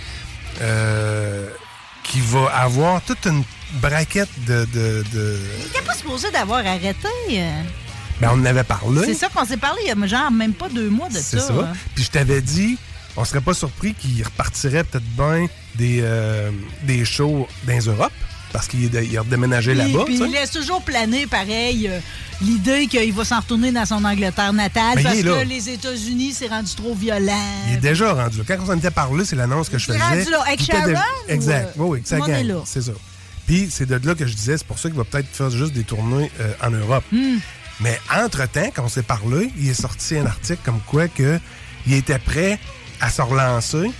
euh, 0.61 1.49
qui 2.05 2.21
va 2.21 2.47
avoir 2.57 3.01
toute 3.03 3.25
une 3.27 3.43
braquette 3.81 4.29
de... 4.47 4.65
de, 4.73 5.05
de- 5.13 5.39
Il 5.61 5.67
était 5.67 5.83
pas 5.83 5.95
supposé 5.95 6.31
d'avoir 6.31 6.59
arrêté. 6.67 7.09
euh. 7.31 7.63
Ben, 8.21 8.31
on 8.33 8.41
en 8.41 8.45
avait 8.45 8.65
parlé. 8.65 9.03
C'est 9.07 9.15
ça 9.15 9.29
qu'on 9.29 9.45
s'est 9.47 9.57
parlé 9.57 9.81
il 9.85 9.89
y 9.89 9.91
a 10.05 10.07
genre 10.07 10.31
même 10.31 10.53
pas 10.53 10.69
deux 10.69 10.91
mois 10.91 11.09
de 11.09 11.15
ça. 11.15 11.21
C'est 11.23 11.41
ça. 11.41 11.73
Puis 11.95 12.05
je 12.05 12.11
t'avais 12.11 12.43
dit, 12.43 12.77
on 13.17 13.25
serait 13.25 13.41
pas 13.41 13.55
surpris 13.55 13.95
qu'il 13.95 14.23
repartirait 14.23 14.85
peut-être 14.85 15.05
bien 15.17 15.47
des, 15.77 16.01
euh, 16.03 16.51
des 16.83 17.05
shows 17.05 17.47
dans 17.67 17.79
Europe, 17.87 18.13
parce 18.53 18.67
qu'il 18.69 18.85
est- 18.95 19.17
a 19.17 19.21
redéménagé 19.23 19.75
Puis, 19.75 19.93
là-bas. 19.93 20.05
puis 20.05 20.19
il 20.19 20.31
laisse 20.33 20.51
toujours 20.51 20.83
planer, 20.83 21.27
pareil, 21.27 21.89
euh, 21.89 22.01
l'idée 22.43 22.87
qu'il 22.87 23.13
va 23.13 23.25
s'en 23.25 23.41
retourner 23.41 23.71
dans 23.73 23.85
son 23.87 24.05
Angleterre 24.05 24.53
natale 24.53 24.95
il 24.99 25.03
parce 25.05 25.17
que 25.23 25.45
les 25.49 25.69
États-Unis, 25.71 26.35
c'est 26.37 26.49
rendu 26.49 26.75
trop 26.75 26.95
violent. 26.95 27.33
Il 27.69 27.75
est 27.75 27.81
déjà 27.81 28.13
rendu 28.13 28.39
là. 28.39 28.45
Quand 28.47 28.57
on 28.63 28.67
s'en 28.67 28.77
était 28.79 28.91
parlé, 28.91 29.25
c'est 29.25 29.37
l'annonce 29.37 29.69
que 29.69 29.79
je 29.79 29.87
Il 29.91 29.95
est 29.95 29.99
faisais. 29.99 30.19
rendu 30.19 30.31
là. 30.31 30.43
Avec 30.47 30.63
Sharon, 30.63 30.95
Exact. 31.29 31.73
ou, 31.77 31.83
euh, 31.83 31.87
Oui, 31.89 32.03
oui, 32.11 32.31
est 32.31 32.43
là? 32.45 32.63
C'est 32.65 32.83
ça. 32.83 32.93
Puis 33.47 33.69
c'est 33.71 33.87
de 33.87 34.07
là 34.07 34.15
que 34.15 34.27
je 34.27 34.35
disais, 34.35 34.57
c'est 34.59 34.67
pour 34.67 34.79
ça 34.79 34.89
qu'il 34.89 34.99
va 34.99 35.05
peut-être 35.05 35.29
faire 35.33 35.51
juste 35.51 35.73
des 35.73 35.85
tournées 35.85 36.31
euh, 36.41 36.53
en 36.63 36.71
Europe. 36.71 37.05
Hmm. 37.13 37.39
Mais 37.81 37.99
entre-temps, 38.15 38.71
quand 38.75 38.85
on 38.85 38.89
s'est 38.89 39.03
parlé, 39.03 39.51
il 39.59 39.69
est 39.69 39.75
sorti 39.81 40.17
un 40.19 40.27
article 40.27 40.61
comme 40.65 40.81
quoi 40.87 41.09
que 41.09 41.39
il 41.87 41.95
était 41.95 42.19
prêt 42.19 42.59
à 43.01 43.11
se 43.11 43.23
relancer 43.23 43.91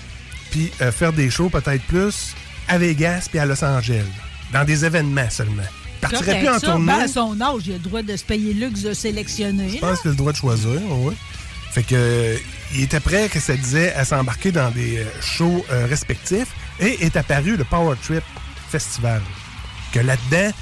puis 0.51 0.71
euh, 0.83 0.93
faire 0.93 1.13
des 1.13 1.31
shows 1.31 1.49
peut-être 1.49 1.83
plus 1.85 2.35
à 2.69 2.77
Vegas 2.79 3.27
puis 3.31 3.39
à 3.39 3.47
Los 3.47 3.65
Angeles. 3.65 4.05
Dans 4.53 4.65
des 4.65 4.85
événements 4.85 5.31
seulement. 5.31 5.63
Il 6.03 6.09
partirait 6.09 6.39
plus 6.39 6.49
en 6.49 6.59
ça. 6.59 6.67
tournée. 6.69 6.87
Ben, 6.87 7.01
à 7.01 7.09
son 7.09 7.41
âge, 7.41 7.63
il 7.67 7.73
a 7.73 7.77
le 7.77 7.83
droit 7.83 8.03
de 8.03 8.17
se 8.17 8.25
payer 8.25 8.55
le 8.55 8.67
luxe 8.67 8.83
de 8.83 8.95
sélectionner. 8.95 9.69
Je 9.69 9.79
pense 9.79 10.01
qu'il 10.01 10.09
a 10.09 10.13
le 10.13 10.17
droit 10.17 10.33
de 10.33 10.37
choisir, 10.37 10.81
oui. 10.91 11.15
Fait 11.73 11.85
que 11.85 11.95
euh, 11.95 12.37
il 12.75 12.83
était 12.83 13.01
prêt, 13.01 13.29
que 13.29 13.39
ça 13.39 13.55
disait, 13.57 13.93
à 13.95 14.05
s'embarquer 14.05 14.51
dans 14.51 14.71
des 14.71 14.99
euh, 14.99 15.05
shows 15.21 15.65
euh, 15.71 15.87
respectifs 15.87 16.49
et 16.81 17.05
est 17.05 17.17
apparu 17.17 17.57
le 17.57 17.65
Power 17.65 17.95
Trip 18.03 18.25
Festival. 18.71 19.23
Que 19.93 20.01
là-dedans, 20.01 20.53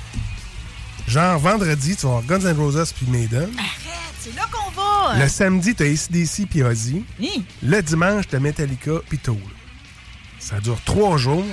genre 1.07 1.39
vendredi, 1.39 1.97
tu 1.97 2.03
vas 2.03 2.19
avoir 2.19 2.25
Guns 2.25 2.47
N' 2.47 2.57
Roses 2.59 2.93
puis 2.93 3.07
Maiden. 3.07 3.49
Arrête, 3.59 4.15
c'est 4.19 4.35
là 4.37 4.43
qu'on 4.51 4.71
va. 4.71 5.19
Le 5.19 5.29
samedi, 5.29 5.75
t'as 5.75 5.87
ACDC 5.87 6.47
puis 6.49 6.63
Ozzy. 6.63 7.05
Hi. 7.21 7.43
Le 7.63 7.81
dimanche, 7.81 8.27
t'as 8.29 8.39
Metallica 8.39 8.93
puis 9.09 9.19
Tool. 9.19 9.37
Ça 10.39 10.61
dure 10.61 10.79
trois 10.85 11.17
jours. 11.17 11.45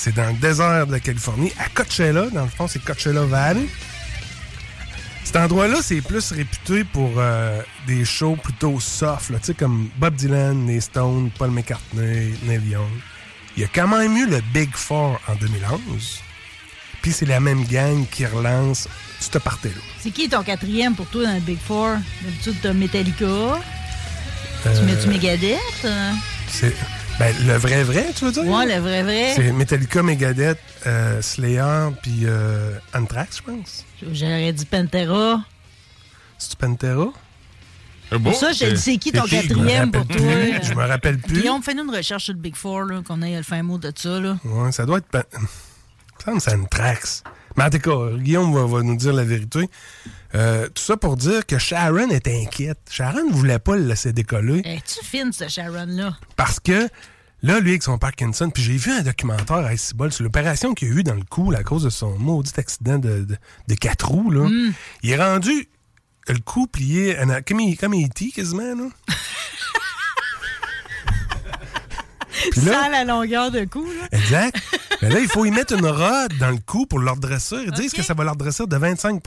C'est 0.00 0.14
dans 0.14 0.28
le 0.28 0.34
désert 0.34 0.86
de 0.86 0.92
la 0.92 1.00
Californie, 1.00 1.52
à 1.58 1.68
Coachella. 1.70 2.26
Dans 2.30 2.44
le 2.44 2.48
fond, 2.48 2.68
c'est 2.68 2.78
Coachella 2.84 3.22
Valley. 3.22 3.66
Cet 5.24 5.34
endroit-là, 5.36 5.78
c'est 5.82 6.00
plus 6.00 6.30
réputé 6.30 6.84
pour 6.84 7.10
euh, 7.16 7.60
des 7.88 8.04
shows 8.04 8.36
plutôt 8.36 8.78
soft, 8.78 9.30
là, 9.30 9.38
tu 9.40 9.46
sais, 9.46 9.54
comme 9.54 9.90
Bob 9.98 10.14
Dylan, 10.14 10.68
les 10.68 10.80
Stones, 10.80 11.30
Paul 11.36 11.50
McCartney, 11.50 12.32
Neil 12.44 12.62
Young. 12.70 12.86
Il 13.56 13.62
y 13.62 13.64
a 13.64 13.68
quand 13.74 13.88
même 13.88 14.16
eu 14.16 14.26
le 14.26 14.40
Big 14.54 14.70
Four 14.72 15.20
en 15.26 15.34
2011. 15.34 16.20
Puis 17.02 17.10
c'est 17.12 17.26
la 17.26 17.40
même 17.40 17.64
gang 17.64 18.06
qui 18.08 18.24
relance 18.24 18.88
ce 19.18 19.36
party-là. 19.38 19.74
C'est 20.00 20.12
qui 20.12 20.28
ton 20.28 20.44
quatrième 20.44 20.94
pour 20.94 21.06
toi 21.08 21.24
dans 21.24 21.34
le 21.34 21.40
Big 21.40 21.58
Four? 21.58 21.96
D'habitude, 22.22 22.54
t'as 22.62 22.72
Metallica. 22.72 23.26
Tu 24.62 24.68
Euh, 24.68 24.82
mets-tu 24.84 25.08
Megadeth? 25.08 25.58
euh? 25.84 26.12
C'est 26.48 26.74
ben, 27.18 27.34
le 27.46 27.54
vrai 27.54 27.82
vrai, 27.82 28.06
tu 28.14 28.24
veux 28.24 28.32
dire? 28.32 28.44
Ouais, 28.46 28.66
le 28.66 28.80
vrai 28.80 29.02
vrai. 29.02 29.32
C'est 29.34 29.50
Metallica, 29.52 30.02
Megadeth, 30.02 30.58
euh, 30.86 31.20
Slayer, 31.20 31.88
puis 32.02 32.20
euh, 32.24 32.78
Anthrax, 32.94 33.38
je 33.38 33.42
pense. 33.42 33.84
J'aurais 34.12 34.52
dit 34.52 34.64
Pantera. 34.66 35.42
C'est 36.38 36.56
Pantera? 36.56 37.08
Pour 38.22 38.34
ça, 38.34 38.52
dis, 38.52 38.76
c'est 38.78 38.96
qui 38.96 39.12
ton 39.12 39.24
quatrième 39.24 39.90
pour 39.90 40.06
toi? 40.06 40.16
plus. 40.16 40.62
Je 40.62 40.72
me 40.74 40.86
rappelle 40.86 41.18
plus. 41.18 41.40
Guillaume, 41.40 41.62
fais-nous 41.62 41.84
une 41.84 41.94
recherche 41.94 42.24
sur 42.24 42.32
le 42.34 42.40
Big 42.40 42.56
Four, 42.56 42.82
là, 42.84 43.02
qu'on 43.06 43.20
ait 43.20 43.36
le 43.36 43.42
fin 43.42 43.62
mot 43.62 43.76
de 43.76 43.92
ça. 43.94 44.18
Là. 44.20 44.38
Ouais, 44.44 44.72
ça 44.72 44.86
doit 44.86 44.98
être. 44.98 45.08
Pan- 45.08 45.22
Il 46.26 46.34
me 46.34 46.38
semble 46.38 46.38
que 46.38 46.42
c'est 46.42 46.54
Anthrax. 46.54 47.22
Mais 47.56 47.64
en 47.64 47.70
tout 47.70 47.78
cas, 47.80 48.16
Guillaume 48.16 48.54
va, 48.54 48.64
va 48.66 48.82
nous 48.82 48.96
dire 48.96 49.12
la 49.12 49.24
vérité. 49.24 49.68
Euh, 50.34 50.68
tout 50.68 50.82
ça 50.82 50.96
pour 50.96 51.16
dire 51.16 51.46
que 51.46 51.58
Sharon 51.58 52.10
est 52.10 52.28
inquiète. 52.28 52.78
Sharon 52.90 53.28
ne 53.28 53.32
voulait 53.32 53.58
pas 53.58 53.76
le 53.76 53.84
laisser 53.86 54.12
décoller 54.12 54.60
Es-tu 54.64 55.04
fine, 55.04 55.32
ce 55.32 55.48
Sharon-là? 55.48 56.16
parce 56.36 56.60
que 56.60 56.88
là, 57.42 57.60
lui, 57.60 57.70
avec 57.70 57.82
son 57.82 57.96
Parkinson, 57.98 58.50
puis 58.50 58.62
j'ai 58.62 58.76
vu 58.76 58.90
un 58.92 59.00
documentaire 59.02 59.56
à 59.64 59.76
Cibol 59.76 60.12
sur 60.12 60.24
l'opération 60.24 60.74
qu'il 60.74 60.88
a 60.88 60.90
eu 60.96 61.02
dans 61.02 61.14
le 61.14 61.22
cou 61.28 61.50
là, 61.50 61.60
à 61.60 61.62
cause 61.62 61.84
de 61.84 61.90
son 61.90 62.18
maudit 62.18 62.52
accident 62.58 62.98
de, 62.98 63.24
de, 63.24 63.36
de 63.68 63.74
quatre 63.74 64.08
roues. 64.08 64.30
Là. 64.30 64.48
Mm. 64.48 64.74
Il 65.02 65.10
est 65.10 65.16
rendu 65.16 65.68
le 66.28 66.38
cou 66.40 66.66
plié 66.66 67.18
en- 67.18 67.40
comme, 67.46 67.60
il, 67.60 67.76
comme 67.78 67.94
E.T. 67.94 68.30
quasiment. 68.32 68.74
Là. 68.74 68.88
Puis 72.52 72.60
là- 72.62 72.72
Sans 72.84 72.88
la 72.90 73.04
longueur 73.04 73.50
de 73.50 73.64
cou, 73.64 73.84
là. 73.86 74.08
Exact. 74.18 74.56
Mais 75.02 75.08
là, 75.10 75.20
il 75.20 75.28
faut 75.28 75.44
y 75.44 75.50
mettre 75.50 75.74
une 75.74 75.86
rod 75.86 76.32
dans 76.38 76.50
le 76.50 76.58
cou 76.64 76.86
pour 76.86 76.98
le 76.98 77.10
redresser. 77.10 77.56
Ils 77.66 77.72
disent 77.72 77.92
que 77.92 78.02
ça 78.02 78.14
va 78.14 78.24
le 78.24 78.30
redresser 78.30 78.66
de 78.66 78.76
25 78.76 79.22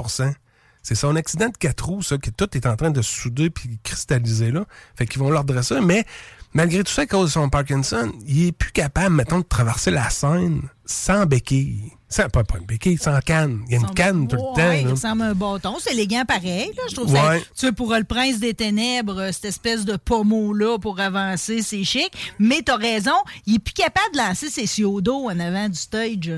C'est 0.84 0.96
son 0.96 1.16
accident 1.16 1.48
de 1.50 1.58
quatre 1.58 1.86
roues, 1.88 2.02
ça, 2.02 2.18
que 2.18 2.30
tout 2.32 2.50
est 2.58 2.66
en 2.66 2.76
train 2.76 2.90
de 2.92 3.02
se 3.02 3.12
souder 3.14 3.50
puis 3.50 3.80
cristalliser 3.84 4.52
là. 4.52 4.66
Fait 4.96 5.06
qu'ils 5.06 5.20
vont 5.20 5.30
le 5.30 5.38
redresser. 5.38 5.80
Mais 5.82 6.06
malgré 6.54 6.84
tout 6.84 6.92
ça, 6.92 7.04
à 7.04 7.06
cause 7.06 7.28
de 7.28 7.32
son 7.34 7.50
Parkinson, 7.50 8.12
il 8.28 8.48
est 8.48 8.52
plus 8.52 8.72
capable, 8.72 9.16
mettons, 9.16 9.40
de 9.40 9.46
traverser 9.46 9.92
la 9.92 10.10
scène 10.10 10.62
sans 10.86 11.26
béquille. 11.26 11.92
Sans, 12.10 12.28
pas, 12.28 12.44
pas 12.44 12.58
une 12.58 12.66
béquille, 12.66 12.98
sans 12.98 13.18
canne. 13.22 13.62
Il 13.68 13.74
y 13.74 13.76
a 13.78 13.80
une 13.80 13.94
canne 13.94 14.28
tout 14.28 14.36
le 14.36 14.42
Ouais, 14.42 14.54
temps. 14.56 14.72
Il 14.72 14.88
ressemble 14.90 15.22
à 15.22 15.26
un 15.28 15.34
bâton. 15.34 15.78
C'est 15.80 15.94
élégant 15.94 16.26
pareil. 16.26 16.70
Là. 16.76 16.84
Je 16.90 16.96
trouve 16.96 17.10
Ouais. 17.14 17.20
ça. 17.20 17.38
Tu 17.40 17.46
sais, 17.68 17.72
pour 17.72 17.94
le 17.94 18.04
prince 18.04 18.40
des 18.40 18.54
ténèbres, 18.54 19.18
euh, 19.22 19.32
cette 19.32 19.46
espèce 19.46 19.86
de 19.86 19.96
pommeau-là 19.96 20.78
pour 20.80 21.00
avancer, 21.00 21.62
c'est 21.62 21.86
chic. 21.86 22.12
Mais 22.38 22.64
t'as 22.66 22.76
raison, 22.76 23.14
il 23.46 23.56
est 23.56 23.60
plus 23.60 23.74
capable 23.74 24.12
de 24.14 24.18
lancer 24.18 24.50
ses 24.50 24.66
siodos 24.66 25.30
en 25.30 25.40
avant 25.40 25.70
du 25.70 25.78
stage. 25.78 26.32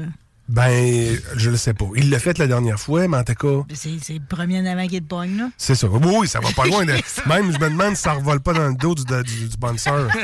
Ben, 0.50 1.18
je 1.38 1.50
le 1.50 1.56
sais 1.58 1.74
pas. 1.74 1.86
Il 1.96 2.10
l'a 2.10 2.20
fait 2.20 2.38
la 2.38 2.48
dernière 2.48 2.80
fois, 2.80 3.08
mais 3.08 3.18
en 3.18 3.24
tout 3.24 3.34
cas, 3.34 3.66
C'est 3.74 3.98
c'est 4.02 4.14
le 4.16 4.26
premier 4.28 4.60
en 4.60 4.66
avant 4.66 4.86
qui 4.88 5.02
te 5.02 5.08
pogne, 5.08 5.38
là. 5.38 5.50
c'est 5.58 5.74
ça. 5.76 5.88
Oui, 5.88 6.00
oui, 6.20 6.28
ça 6.28 6.42
va 6.42 6.52
pas 6.52 6.66
loin. 6.66 6.84
de- 6.86 6.92
Même, 7.28 7.52
je 7.52 7.58
me 7.60 7.70
demande 7.70 7.96
si 7.96 8.02
ça 8.04 8.12
revole 8.14 8.42
pas 8.42 8.54
dans 8.54 8.68
le 8.68 8.76
dos 8.76 8.94
du, 8.94 9.04
du, 9.06 9.24
du 9.24 9.52
sponsor. 9.52 10.08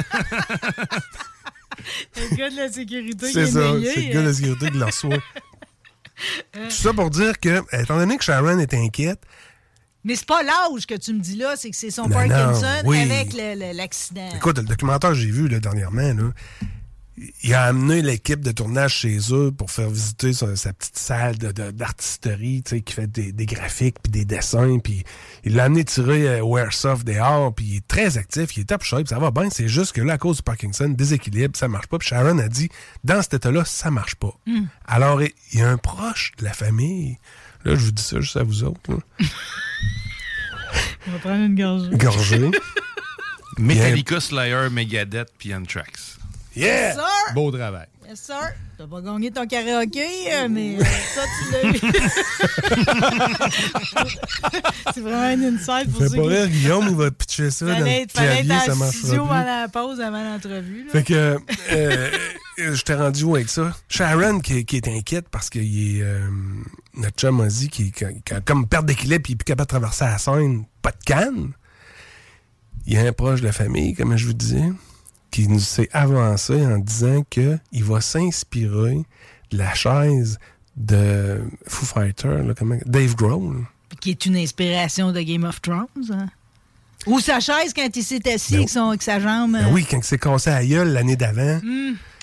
Le 2.17 2.36
gars 2.36 2.49
de 2.49 2.55
la 2.58 2.69
sécurité 2.71 3.27
qui 3.27 3.34
C'est 3.34 3.41
est 3.41 3.45
ça, 3.47 3.71
c'est 3.93 4.01
le 4.08 4.13
gars 4.13 4.21
de 4.21 4.27
la 4.27 4.34
sécurité 4.34 4.69
qui 4.71 4.77
le 4.77 4.86
reçoit. 4.86 5.17
Tout 6.51 6.69
ça 6.69 6.93
pour 6.93 7.10
dire 7.10 7.39
que, 7.39 7.62
étant 7.82 7.97
donné 7.97 8.17
que 8.17 8.23
Sharon 8.23 8.60
est 8.60 8.73
inquiète, 8.73 9.21
Mais 10.03 10.15
c'est 10.17 10.27
pas 10.27 10.43
l'âge 10.43 10.86
que 10.86 10.95
tu 10.95 11.13
me 11.13 11.19
dis 11.19 11.38
là, 11.38 11.53
c'est 11.55 11.69
que 11.69 11.75
c'est 11.77 11.91
son 11.91 12.10
Non, 12.10 12.19
non, 12.19 12.27
Parkinson 12.27 12.67
oui. 12.86 12.99
avec 12.99 13.34
l'accident. 13.75 14.29
écoute, 14.36 14.58
le 14.58 14.65
documentaire 14.65 15.12
que 15.12 15.15
j'ai 15.15 15.32
vu 15.32 15.47
là, 15.47 15.60
dernièrement, 15.62 16.01
là, 16.13 16.32
il 17.43 17.53
a 17.53 17.63
amené 17.63 18.01
l'équipe 18.01 18.39
de 18.41 18.51
tournage 18.51 18.93
chez 18.95 19.17
eux 19.32 19.51
pour 19.51 19.71
faire 19.71 19.89
visiter 19.89 20.32
sa, 20.34 20.55
sa 20.55 20.71
petite 20.73 20.97
salle 20.97 21.38
de- 21.38 21.51
de- 21.51 21.71
d'artisterie, 21.71 22.62
tu 22.63 22.77
sais, 22.77 22.82
qui 22.82 22.93
fait 22.93 23.08
des, 23.12 23.32
des 23.32 23.45
graphiques 23.45 23.97
puis 24.01 24.12
des 24.12 24.25
dessins, 24.25 24.79
puis 24.79 25.03
il 25.43 25.55
l'a 25.55 25.65
amené 25.65 25.84
tirer 25.84 26.27
euh, 26.27 26.43
au 26.43 26.58
Airsoft 26.58 27.05
dehors, 27.05 27.53
puis 27.53 27.65
il 27.65 27.75
est 27.77 27.88
très 27.88 28.17
actif, 28.17 28.55
il 28.55 28.62
est 28.62 28.65
top 28.65 28.84
shape, 28.84 29.08
ça 29.08 29.19
va 29.19 29.32
bien, 29.32 29.49
c'est 29.49 29.67
juste 29.67 29.93
que 29.93 30.01
là, 30.01 30.13
à 30.13 30.17
cause 30.17 30.38
du 30.38 30.43
Parkinson, 30.43 30.89
déséquilibre, 30.89 31.58
ça 31.58 31.67
marche 31.67 31.88
pas, 31.88 31.97
puis 31.97 32.08
Sharon 32.08 32.38
a 32.39 32.47
dit, 32.47 32.69
dans 33.03 33.21
cet 33.21 33.34
état-là, 33.36 33.65
ça 33.65 33.91
marche 33.91 34.15
pas. 34.15 34.34
Hmm. 34.45 34.65
Alors, 34.86 35.21
il 35.21 35.32
y 35.53 35.62
a 35.62 35.69
un 35.69 35.77
proche 35.77 36.32
de 36.38 36.45
la 36.45 36.53
famille, 36.53 37.17
là, 37.65 37.75
je 37.75 37.86
vous 37.86 37.91
dis 37.91 38.03
ça 38.03 38.19
juste 38.21 38.38
à 38.38 38.43
vous 38.43 38.63
autres. 38.63 38.79
On 41.08 41.12
va 41.12 41.17
prendre 41.19 41.43
une 41.43 41.55
gorgée. 41.55 41.89
gorgé. 41.97 42.51
Metallica, 43.58 44.19
Slayer, 44.19 44.69
Megadeth, 44.71 45.29
puis 45.38 45.53
Anthrax. 45.55 46.18
Yeah! 46.59 46.93
Sir! 46.93 47.33
Beau 47.33 47.51
travail. 47.51 47.87
Yes, 48.07 48.19
sir. 48.19 48.53
T'as 48.77 48.87
pas 48.87 49.01
gagné 49.01 49.31
ton 49.31 49.45
karaoké, 49.45 50.07
euh, 50.33 50.47
mais 50.49 50.77
euh, 50.77 50.83
ça, 50.83 51.21
tu 51.37 51.51
l'as 51.51 51.63
eu. 51.69 51.79
c'est 54.93 55.01
vraiment 55.01 55.29
une 55.29 55.55
insight 55.55 55.91
pour 55.91 56.01
Fais 56.01 56.09
ceux 56.09 56.15
pas 56.15 56.27
rire, 56.27 56.47
Guillaume, 56.47 56.87
il 56.89 56.95
va 56.95 57.11
pitcher 57.11 57.51
ça 57.51 57.65
dans 57.65 57.73
Fallait 57.73 57.97
le 57.97 58.01
être, 58.03 58.11
fallait 58.11 58.43
clavier, 58.43 58.51
être 58.51 58.65
ça 58.65 58.85
en 58.85 58.91
studio 58.91 59.25
pendant 59.25 59.43
la 59.43 59.67
pause 59.67 60.01
avant 60.01 60.23
l'entrevue. 60.23 60.87
Fait 60.91 61.03
que, 61.03 61.13
euh, 61.13 61.37
euh, 61.71 62.09
je 62.57 62.81
t'ai 62.81 62.95
rendu 62.95 63.23
où 63.23 63.35
avec 63.35 63.49
ça? 63.49 63.75
Sharon 63.87 64.39
qui, 64.39 64.65
qui 64.65 64.77
est 64.77 64.87
inquiète 64.87 65.29
parce 65.29 65.49
est, 65.55 66.01
euh, 66.01 66.27
notre 66.95 67.15
chum 67.15 67.41
a 67.41 67.47
dit 67.47 67.69
qu'il 67.69 67.91
a 68.31 68.41
comme 68.41 68.67
perte 68.67 68.85
d'équilibre 68.85 69.23
puis 69.23 69.33
il 69.33 69.35
est 69.35 69.37
plus 69.37 69.45
capable 69.45 69.67
de 69.67 69.69
traverser 69.69 70.05
la 70.05 70.17
scène, 70.17 70.65
pas 70.81 70.91
de 70.91 71.03
canne. 71.05 71.51
Il 72.85 72.93
y 72.93 72.97
a 72.97 73.01
un 73.01 73.13
proche 73.13 73.41
de 73.41 73.45
la 73.45 73.51
famille, 73.51 73.93
comme 73.93 74.17
je 74.17 74.25
vous 74.25 74.33
disais, 74.33 74.71
qui 75.31 75.47
nous 75.47 75.59
s'est 75.59 75.89
avancé 75.93 76.53
en 76.65 76.77
disant 76.79 77.23
que 77.29 77.57
il 77.71 77.83
va 77.83 78.01
s'inspirer 78.01 78.97
de 79.51 79.57
la 79.57 79.73
chaise 79.73 80.37
de 80.77 81.41
Foo 81.67 81.85
Fighter, 81.85 82.41
là, 82.45 82.53
comment- 82.57 82.77
Dave 82.85 83.15
Grohl. 83.15 83.65
Qui 83.99 84.11
est 84.11 84.25
une 84.25 84.37
inspiration 84.37 85.11
de 85.11 85.21
Game 85.21 85.43
of 85.43 85.61
Thrones. 85.61 85.87
hein. 86.11 86.27
Ou 87.05 87.19
sa 87.19 87.39
chaise 87.39 87.73
quand 87.75 87.87
il 87.95 88.03
s'est 88.03 88.21
assis 88.33 88.51
Ben 88.53 88.57
avec, 88.59 88.69
son, 88.69 88.89
avec 88.89 89.01
sa 89.01 89.19
jambe. 89.19 89.53
Ben 89.53 89.65
euh, 89.65 89.71
oui, 89.71 89.85
quand 89.89 89.97
il 89.97 90.03
s'est 90.03 90.17
cassé 90.17 90.49
à 90.49 90.59
la 90.59 90.65
gueule 90.65 90.89
l'année 90.89 91.15
d'avant, 91.15 91.59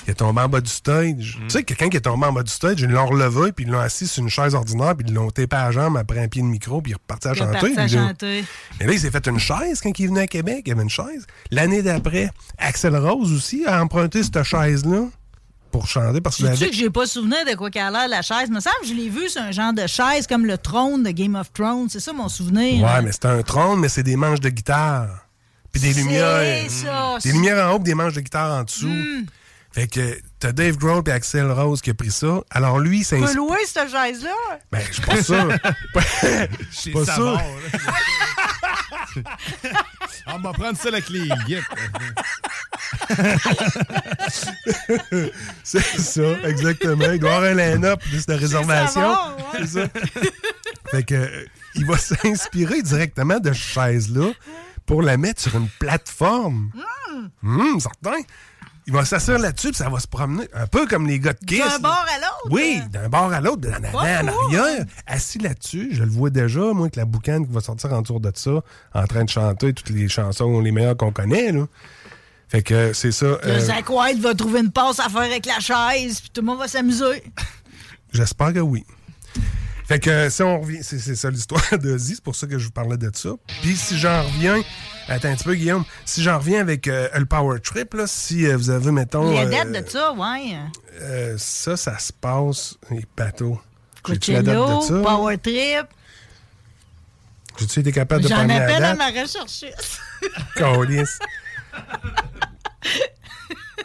il 0.06 0.10
est 0.10 0.14
tombé 0.14 0.40
en 0.42 0.48
bas 0.48 0.60
du 0.60 0.70
stage. 0.70 1.38
Tu 1.42 1.50
sais, 1.50 1.62
quelqu'un 1.64 1.88
qui 1.88 1.96
est 1.96 2.00
tombé 2.02 2.26
en 2.26 2.32
bas 2.32 2.42
du 2.42 2.50
stage, 2.52 2.80
ils 2.80 2.86
l'ont 2.88 3.06
relevé, 3.06 3.52
puis 3.52 3.64
ils 3.64 3.70
l'ont 3.70 3.80
assis 3.80 4.06
sur 4.06 4.22
une 4.22 4.28
chaise 4.28 4.54
ordinaire, 4.54 4.94
puis 4.96 5.06
ils 5.08 5.14
l'ont 5.14 5.30
tapé 5.30 5.56
à 5.56 5.64
la 5.66 5.70
jambe 5.72 5.96
après 5.96 6.20
un 6.20 6.28
pied 6.28 6.42
de 6.42 6.46
micro, 6.46 6.80
puis 6.80 6.92
il 6.92 6.94
est 6.94 6.98
reparti 6.98 7.28
à 7.28 7.32
Il 7.32 7.34
est 7.34 7.38
chanter. 7.40 7.74
parti 7.74 7.78
à 7.80 7.88
chanter. 8.06 8.44
Et 8.80 8.86
là, 8.86 8.92
il 8.92 9.00
s'est 9.00 9.10
fait 9.10 9.26
une 9.26 9.38
chaise 9.38 9.80
quand 9.82 9.98
il 9.98 10.06
venu 10.06 10.20
à 10.20 10.26
Québec. 10.26 10.62
Il 10.66 10.68
y 10.68 10.72
avait 10.72 10.82
une 10.82 10.90
chaise. 10.90 11.26
L'année 11.50 11.82
d'après, 11.82 12.30
Axel 12.58 12.96
Rose 12.96 13.32
aussi 13.32 13.64
a 13.66 13.82
emprunté 13.82 14.22
cette 14.22 14.42
chaise-là 14.42 15.06
pour 15.72 15.88
chanter 15.88 16.20
parce 16.20 16.36
qu'il 16.36 16.48
Tu 16.52 16.56
sais 16.56 16.70
que 16.70 16.74
j'ai 16.76 16.88
pas 16.90 17.06
souvenir 17.06 17.44
de 17.44 17.54
quoi 17.54 17.70
qu'elle 17.70 17.82
a 17.82 17.90
l'air 17.90 18.08
la 18.08 18.22
chaise? 18.22 18.48
Me 18.48 18.60
semble 18.60 18.76
que 18.82 18.86
je 18.88 18.94
l'ai 18.94 19.08
vu, 19.10 19.28
c'est 19.28 19.40
un 19.40 19.50
genre 19.50 19.72
de 19.74 19.86
chaise 19.86 20.26
comme 20.26 20.46
le 20.46 20.56
trône 20.56 21.02
de 21.02 21.10
Game 21.10 21.34
of 21.34 21.52
Thrones. 21.52 21.88
C'est 21.90 22.00
ça 22.00 22.12
mon 22.12 22.28
souvenir. 22.28 22.82
Ouais, 22.84 23.02
mais 23.02 23.12
c'est 23.12 23.26
un 23.26 23.42
trône, 23.42 23.80
mais 23.80 23.88
c'est 23.88 24.02
des 24.04 24.16
manches 24.16 24.40
de 24.40 24.48
guitare. 24.48 25.26
Puis 25.72 25.82
des 25.82 25.92
C'est 25.92 26.00
lumières. 26.00 26.70
ça, 26.70 27.18
Des 27.22 27.32
lumières 27.32 27.66
en 27.68 27.72
haut, 27.74 27.78
puis 27.78 27.84
des 27.84 27.94
manches 27.94 28.14
de 28.14 28.20
guitare 28.22 28.60
en 28.60 28.62
dessous. 28.62 28.88
Fait 29.76 29.88
que 29.88 30.18
t'as 30.38 30.52
Dave 30.52 30.78
Grohl 30.78 31.02
et 31.06 31.10
Axel 31.10 31.52
Rose 31.52 31.82
qui 31.82 31.90
a 31.90 31.94
pris 31.94 32.10
ça. 32.10 32.40
Alors 32.48 32.78
lui, 32.78 33.04
c'est 33.04 33.18
Tu 33.18 33.24
peux 33.26 33.34
louer 33.34 33.58
cette 33.66 33.90
chaise-là? 33.90 34.30
Ben, 34.72 34.80
je 34.88 34.94
suis 34.94 35.02
pas 35.02 35.22
sûr. 35.22 35.52
Chez 36.72 36.92
pas 36.92 37.04
Savard, 37.04 37.42
sûr. 39.12 39.22
On 40.28 40.38
va 40.38 40.52
prendre 40.54 40.78
ça 40.78 40.88
avec 40.88 41.10
les 41.10 41.28
guides. 41.46 41.62
C'est 45.62 45.82
ça, 45.82 46.22
exactement. 46.44 47.12
Il 47.12 47.18
doit 47.18 47.34
avoir 47.34 47.50
un 47.50 47.54
line-up 47.54 48.00
de 48.10 48.32
réservation. 48.32 49.02
Savard, 49.02 49.36
ouais. 49.36 49.44
C'est 49.60 49.66
ça. 49.66 49.88
fait 50.90 51.04
que, 51.04 51.14
euh, 51.16 51.44
il 51.74 51.84
va 51.84 51.98
s'inspirer 51.98 52.80
directement 52.80 53.40
de 53.40 53.52
cette 53.52 53.62
chaise-là 53.62 54.30
pour 54.86 55.02
la 55.02 55.18
mettre 55.18 55.42
sur 55.42 55.54
une 55.54 55.68
plateforme. 55.68 56.70
Hum, 57.42 57.78
certain. 57.78 58.22
Il 58.88 58.92
va 58.92 59.04
s'asseoir 59.04 59.40
là-dessus, 59.40 59.68
puis 59.68 59.76
ça 59.76 59.88
va 59.88 59.98
se 59.98 60.06
promener. 60.06 60.48
Un 60.54 60.68
peu 60.68 60.86
comme 60.86 61.08
les 61.08 61.18
gars 61.18 61.32
de 61.32 61.44
Kiss. 61.44 61.58
D'un 61.58 61.78
bord 61.80 62.06
à 62.08 62.18
l'autre? 62.18 62.48
Oui, 62.50 62.80
d'un 62.92 63.08
bord 63.08 63.32
à 63.32 63.40
l'autre, 63.40 63.68
en 63.68 63.82
avant, 63.82 63.98
en 63.98 64.28
arrière, 64.28 64.84
assis 65.08 65.38
là-dessus. 65.38 65.88
Je 65.92 66.04
le 66.04 66.10
vois 66.10 66.30
déjà, 66.30 66.60
moi, 66.60 66.82
avec 66.82 66.94
la 66.94 67.04
boucane 67.04 67.46
qui 67.46 67.52
va 67.52 67.60
sortir 67.60 67.92
en 67.92 68.04
tour 68.04 68.20
de 68.20 68.30
ça, 68.34 68.62
en 68.94 69.06
train 69.06 69.24
de 69.24 69.28
chanter 69.28 69.72
toutes 69.72 69.90
les 69.90 70.08
chansons 70.08 70.60
les 70.60 70.70
meilleures 70.70 70.96
qu'on 70.96 71.12
connaît, 71.12 71.50
là. 71.50 71.66
Fait 72.48 72.62
que 72.62 72.92
c'est 72.92 73.10
ça. 73.10 73.26
Le 73.26 73.48
euh, 73.48 73.58
Zach 73.58 73.90
White 73.90 74.20
va 74.20 74.32
trouver 74.34 74.60
une 74.60 74.70
passe 74.70 75.00
à 75.00 75.08
faire 75.08 75.22
avec 75.22 75.46
la 75.46 75.58
chaise, 75.58 76.20
puis 76.20 76.30
tout 76.32 76.42
le 76.42 76.46
monde 76.46 76.60
va 76.60 76.68
s'amuser. 76.68 77.24
J'espère 78.12 78.52
que 78.52 78.60
oui. 78.60 78.84
Fait 79.86 80.00
que 80.00 80.28
si 80.30 80.42
on 80.42 80.60
revient, 80.60 80.82
c'est 80.82 80.98
ça 81.14 81.30
l'histoire 81.30 81.62
de 81.78 81.96
c'est 81.96 82.20
pour 82.20 82.34
ça 82.34 82.48
que 82.48 82.58
je 82.58 82.64
vous 82.64 82.72
parlais 82.72 82.96
de 82.96 83.10
ça. 83.14 83.30
Puis 83.62 83.76
si 83.76 83.96
j'en 83.96 84.24
reviens, 84.24 84.60
attends 85.06 85.28
un 85.28 85.36
petit 85.36 85.44
peu 85.44 85.54
Guillaume, 85.54 85.84
si 86.04 86.24
j'en 86.24 86.38
reviens 86.38 86.60
avec 86.60 86.88
euh, 86.88 87.08
le 87.14 87.24
Power 87.24 87.60
Trip, 87.60 87.94
là, 87.94 88.08
si 88.08 88.46
euh, 88.46 88.56
vous 88.56 88.70
avez, 88.70 88.90
mettons... 88.90 89.32
La 89.32 89.42
euh, 89.42 89.50
date 89.50 89.84
de 89.84 89.88
ça, 89.88 90.12
ouais. 90.12 91.36
ça, 91.38 91.76
ça 91.76 91.98
se 92.00 92.12
passe, 92.12 92.76
les 92.90 93.04
bateaux. 93.16 93.60
Coachella, 94.02 94.42
de 94.42 94.82
ça? 94.82 95.00
Power 95.02 95.38
Trip. 95.38 95.86
J'ai-tu 97.58 97.80
été 97.80 97.92
capable 97.92 98.24
de 98.24 98.28
la 98.28 98.40
appelle 98.40 98.84
à 98.84 98.94
date? 98.94 98.98
ma 98.98 99.06
recherchiste. 99.06 100.00
Câlisse. 100.56 101.18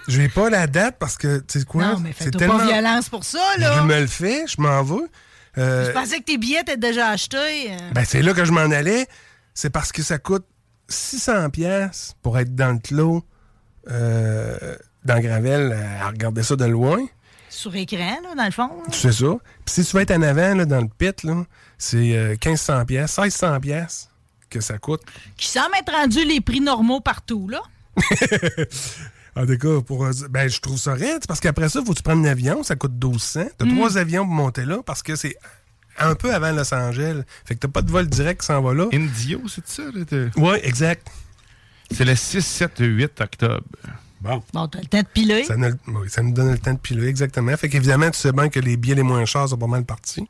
Je 0.07 0.17
vais 0.19 0.29
pas 0.29 0.49
la 0.49 0.65
date 0.65 0.97
parce 0.99 1.15
que, 1.15 1.39
tu 1.39 1.59
sais 1.59 1.65
quoi? 1.65 1.85
Non, 1.85 1.99
mais 1.99 2.11
fais-toi 2.11 2.39
tellement... 2.39 2.57
pas 2.57 2.65
violence 2.65 3.07
pour 3.07 3.23
ça, 3.23 3.39
Je 3.57 3.61
là. 3.61 3.83
me 3.83 3.99
le 3.99 4.07
fais, 4.07 4.45
je 4.47 4.59
m'en 4.59 4.81
veux. 4.83 5.07
Euh, 5.57 5.87
Je 5.87 5.91
pensais 5.91 6.19
que 6.19 6.23
tes 6.25 6.37
billets 6.37 6.61
étaient 6.61 6.77
déjà 6.77 7.09
achetés. 7.09 7.71
euh. 7.71 7.91
Ben, 7.93 8.05
c'est 8.05 8.21
là 8.21 8.33
que 8.33 8.45
je 8.45 8.51
m'en 8.51 8.61
allais. 8.71 9.07
C'est 9.53 9.69
parce 9.69 9.91
que 9.91 10.01
ça 10.01 10.17
coûte 10.17 10.45
600 10.87 11.49
pièces 11.49 12.15
pour 12.21 12.37
être 12.39 12.55
dans 12.55 12.71
le 12.73 12.79
clos, 12.79 13.23
euh, 13.89 14.75
dans 15.03 15.19
Gravel, 15.19 15.73
à 16.01 16.07
regarder 16.09 16.43
ça 16.43 16.55
de 16.55 16.65
loin. 16.65 16.99
Sur 17.49 17.75
écran, 17.75 18.17
là, 18.23 18.33
dans 18.37 18.45
le 18.45 18.51
fond. 18.51 18.67
là. 18.67 18.91
Tu 18.91 18.97
sais 18.99 19.11
ça. 19.11 19.25
Puis 19.65 19.73
si 19.75 19.83
tu 19.85 19.95
veux 19.95 20.01
être 20.03 20.11
en 20.11 20.21
avant, 20.21 20.55
là, 20.55 20.65
dans 20.65 20.79
le 20.79 20.87
pit, 20.87 21.23
là, 21.23 21.43
c'est 21.77 22.15
euh, 22.15 22.29
1500 22.43 22.85
pièces, 22.85 23.17
1600 23.17 23.59
pièces 23.59 24.09
que 24.49 24.61
ça 24.61 24.77
coûte. 24.77 25.01
Qui 25.35 25.47
semble 25.47 25.75
être 25.79 25.91
rendu 25.91 26.23
les 26.25 26.39
prix 26.39 26.61
normaux 26.61 27.01
partout, 27.01 27.49
là. 27.49 27.61
En 29.35 29.45
tout 29.45 29.57
cas, 29.57 29.81
pour, 29.81 30.05
euh, 30.05 30.11
ben, 30.29 30.49
je 30.49 30.59
trouve 30.59 30.77
ça 30.77 30.93
raide, 30.93 31.25
parce 31.27 31.39
qu'après 31.39 31.69
ça, 31.69 31.79
il 31.79 31.85
faut 31.85 31.93
que 31.93 31.97
tu 31.97 32.03
prennes 32.03 32.25
un 32.25 32.29
avion, 32.31 32.63
ça 32.63 32.75
coûte 32.75 32.91
1200. 32.93 33.45
T'as 33.57 33.65
Mm. 33.65 33.75
trois 33.75 33.97
avions 33.97 34.25
pour 34.25 34.33
monter 34.33 34.65
là, 34.65 34.79
parce 34.85 35.01
que 35.03 35.15
c'est 35.15 35.35
un 35.97 36.15
peu 36.15 36.33
avant 36.33 36.51
Los 36.51 36.73
Angeles. 36.73 37.21
Fait 37.45 37.55
que 37.55 37.59
t'as 37.59 37.67
pas 37.67 37.81
de 37.81 37.91
vol 37.91 38.07
direct 38.07 38.41
qui 38.41 38.47
s'en 38.47 38.61
va 38.61 38.73
là. 38.73 38.87
Indio, 38.93 39.41
c'est 39.47 39.67
ça? 39.67 39.83
Oui, 40.37 40.57
exact. 40.63 41.07
C'est 41.91 42.05
le 42.05 42.15
6, 42.15 42.41
7, 42.45 42.71
8 42.79 43.21
octobre. 43.21 43.63
Bon. 44.21 44.43
Bon, 44.53 44.67
t'as 44.67 44.79
le 44.79 44.85
temps 44.85 44.99
de 45.01 45.07
piler. 45.07 45.43
Ça, 45.45 45.55
nous- 45.57 45.73
oui, 45.87 46.09
ça 46.09 46.21
nous 46.21 46.31
donne 46.33 46.51
le 46.51 46.57
temps 46.59 46.73
de 46.73 46.79
piler, 46.79 47.07
exactement. 47.07 47.55
Fait 47.57 47.69
qu'évidemment, 47.69 48.09
tu 48.11 48.19
sais 48.19 48.31
bien 48.31 48.49
que 48.49 48.59
les 48.59 48.77
billets 48.77 48.95
les 48.95 49.03
moins 49.03 49.25
chers 49.25 49.49
sont 49.49 49.57
pas 49.57 49.67
mal 49.67 49.83
partis. 49.83 50.27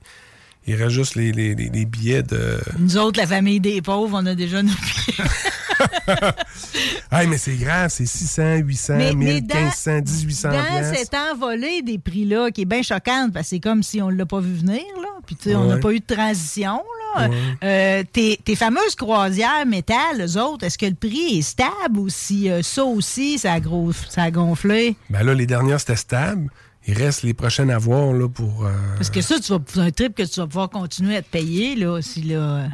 Il 0.67 0.75
reste 0.75 0.91
juste 0.91 1.15
les, 1.15 1.31
les- 1.31 1.55
les- 1.55 1.69
les 1.69 1.85
billets 1.85 2.21
de. 2.23 2.59
Nous 2.77 2.97
autres, 2.97 3.19
la 3.19 3.25
famille 3.27 3.59
des 3.59 3.81
pauvres, 3.81 4.15
on 4.21 4.25
a 4.27 4.35
déjà 4.35 4.61
nos 4.61 4.71
billets. 4.71 5.23
Ah, 7.11 7.25
mais 7.25 7.37
c'est 7.37 7.55
grave, 7.55 7.89
c'est 7.89 8.05
600, 8.05 8.55
800, 8.57 8.93
Mais- 8.97 9.13
1000, 9.13 9.17
mais 9.33 9.41
dans- 9.41 9.55
1500, 9.55 10.01
1800 10.01 10.49
Dans 10.49 10.63
piastres. 10.63 10.97
cet 10.97 11.13
envolé 11.13 11.81
des 11.81 11.97
prix-là, 11.99 12.51
qui 12.51 12.61
est 12.61 12.65
bien 12.65 12.81
choquante, 12.81 13.33
parce 13.33 13.45
que 13.45 13.49
c'est 13.49 13.59
comme 13.59 13.83
si 13.83 14.01
on 14.01 14.09
ne 14.11 14.15
l'a 14.15 14.25
pas 14.25 14.39
vu 14.39 14.53
venir, 14.53 14.81
là. 15.01 15.07
Puis, 15.25 15.35
tu 15.35 15.49
sais, 15.49 15.55
on 15.55 15.65
n'a 15.65 15.77
pas 15.77 15.91
eu 15.91 15.99
de 15.99 16.05
transition, 16.15 16.81
là. 17.17 17.29
Euh, 17.63 18.03
tes, 18.11 18.39
tes 18.43 18.55
fameuses 18.55 18.95
croisières 18.95 19.65
métal, 19.65 20.21
eux 20.21 20.37
autres, 20.41 20.65
est-ce 20.65 20.77
que 20.77 20.85
le 20.85 20.95
prix 20.95 21.39
est 21.39 21.41
stable 21.41 21.99
ou 21.99 22.07
si 22.09 22.49
euh, 22.49 22.61
ça 22.63 22.85
aussi, 22.85 23.37
ça 23.37 23.53
a, 23.53 23.59
gros, 23.59 23.91
ça 23.91 24.23
a 24.23 24.31
gonflé? 24.31 24.95
Ben 25.09 25.21
là, 25.23 25.33
les 25.33 25.45
dernières, 25.45 25.79
c'était 25.81 25.97
stable. 25.97 26.49
Il 26.87 26.97
reste 26.97 27.21
les 27.23 27.33
prochaines 27.35 27.69
à 27.69 27.77
voir 27.77 28.13
là, 28.13 28.27
pour. 28.29 28.65
euh, 28.65 28.71
Parce 28.95 29.09
que 29.11 29.21
ça, 29.21 29.39
tu 29.39 29.51
vas, 29.51 29.59
c'est 29.67 29.79
un 29.81 29.91
trip 29.91 30.15
que 30.15 30.23
tu 30.23 30.39
vas 30.39 30.47
pouvoir 30.47 30.69
continuer 30.69 31.17
à 31.17 31.21
te 31.21 31.29
payer, 31.29 31.75
là, 31.75 32.01
si 32.01 32.21
là. 32.23 32.69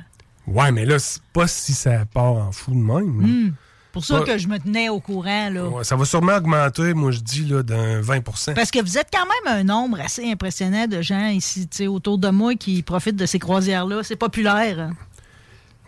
Ouais, 0.47 0.71
mais 0.71 0.85
là, 0.85 0.97
c'est 0.97 1.21
pas 1.33 1.47
si 1.47 1.73
ça 1.73 2.05
part 2.05 2.33
en 2.33 2.51
fou 2.51 2.71
de 2.71 2.77
même. 2.77 3.03
Hmm. 3.05 3.53
Pour 3.91 4.05
ça 4.05 4.19
que 4.19 4.37
je 4.37 4.47
me 4.47 4.59
tenais 4.59 4.89
au 4.89 4.99
courant, 4.99 5.49
là. 5.49 5.67
Ouais, 5.67 5.83
ça 5.83 5.95
va 5.95 6.05
sûrement 6.05 6.35
augmenter, 6.35 6.93
moi, 6.93 7.11
je 7.11 7.19
dis, 7.19 7.45
là, 7.45 7.63
d'un 7.63 7.99
20% 7.99 8.53
Parce 8.53 8.69
que 8.69 8.79
vous 8.79 8.97
êtes 8.97 9.07
quand 9.11 9.25
même 9.25 9.59
un 9.59 9.63
nombre 9.63 9.99
assez 9.99 10.29
impressionnant 10.31 10.85
de 10.85 11.01
gens 11.01 11.29
ici, 11.29 11.67
autour 11.87 12.19
de 12.19 12.29
moi 12.29 12.53
qui 12.55 12.83
profitent 12.83 13.15
de 13.15 13.25
ces 13.25 13.39
croisières-là. 13.39 14.03
C'est 14.03 14.15
populaire. 14.15 14.79
hein. 14.79 14.93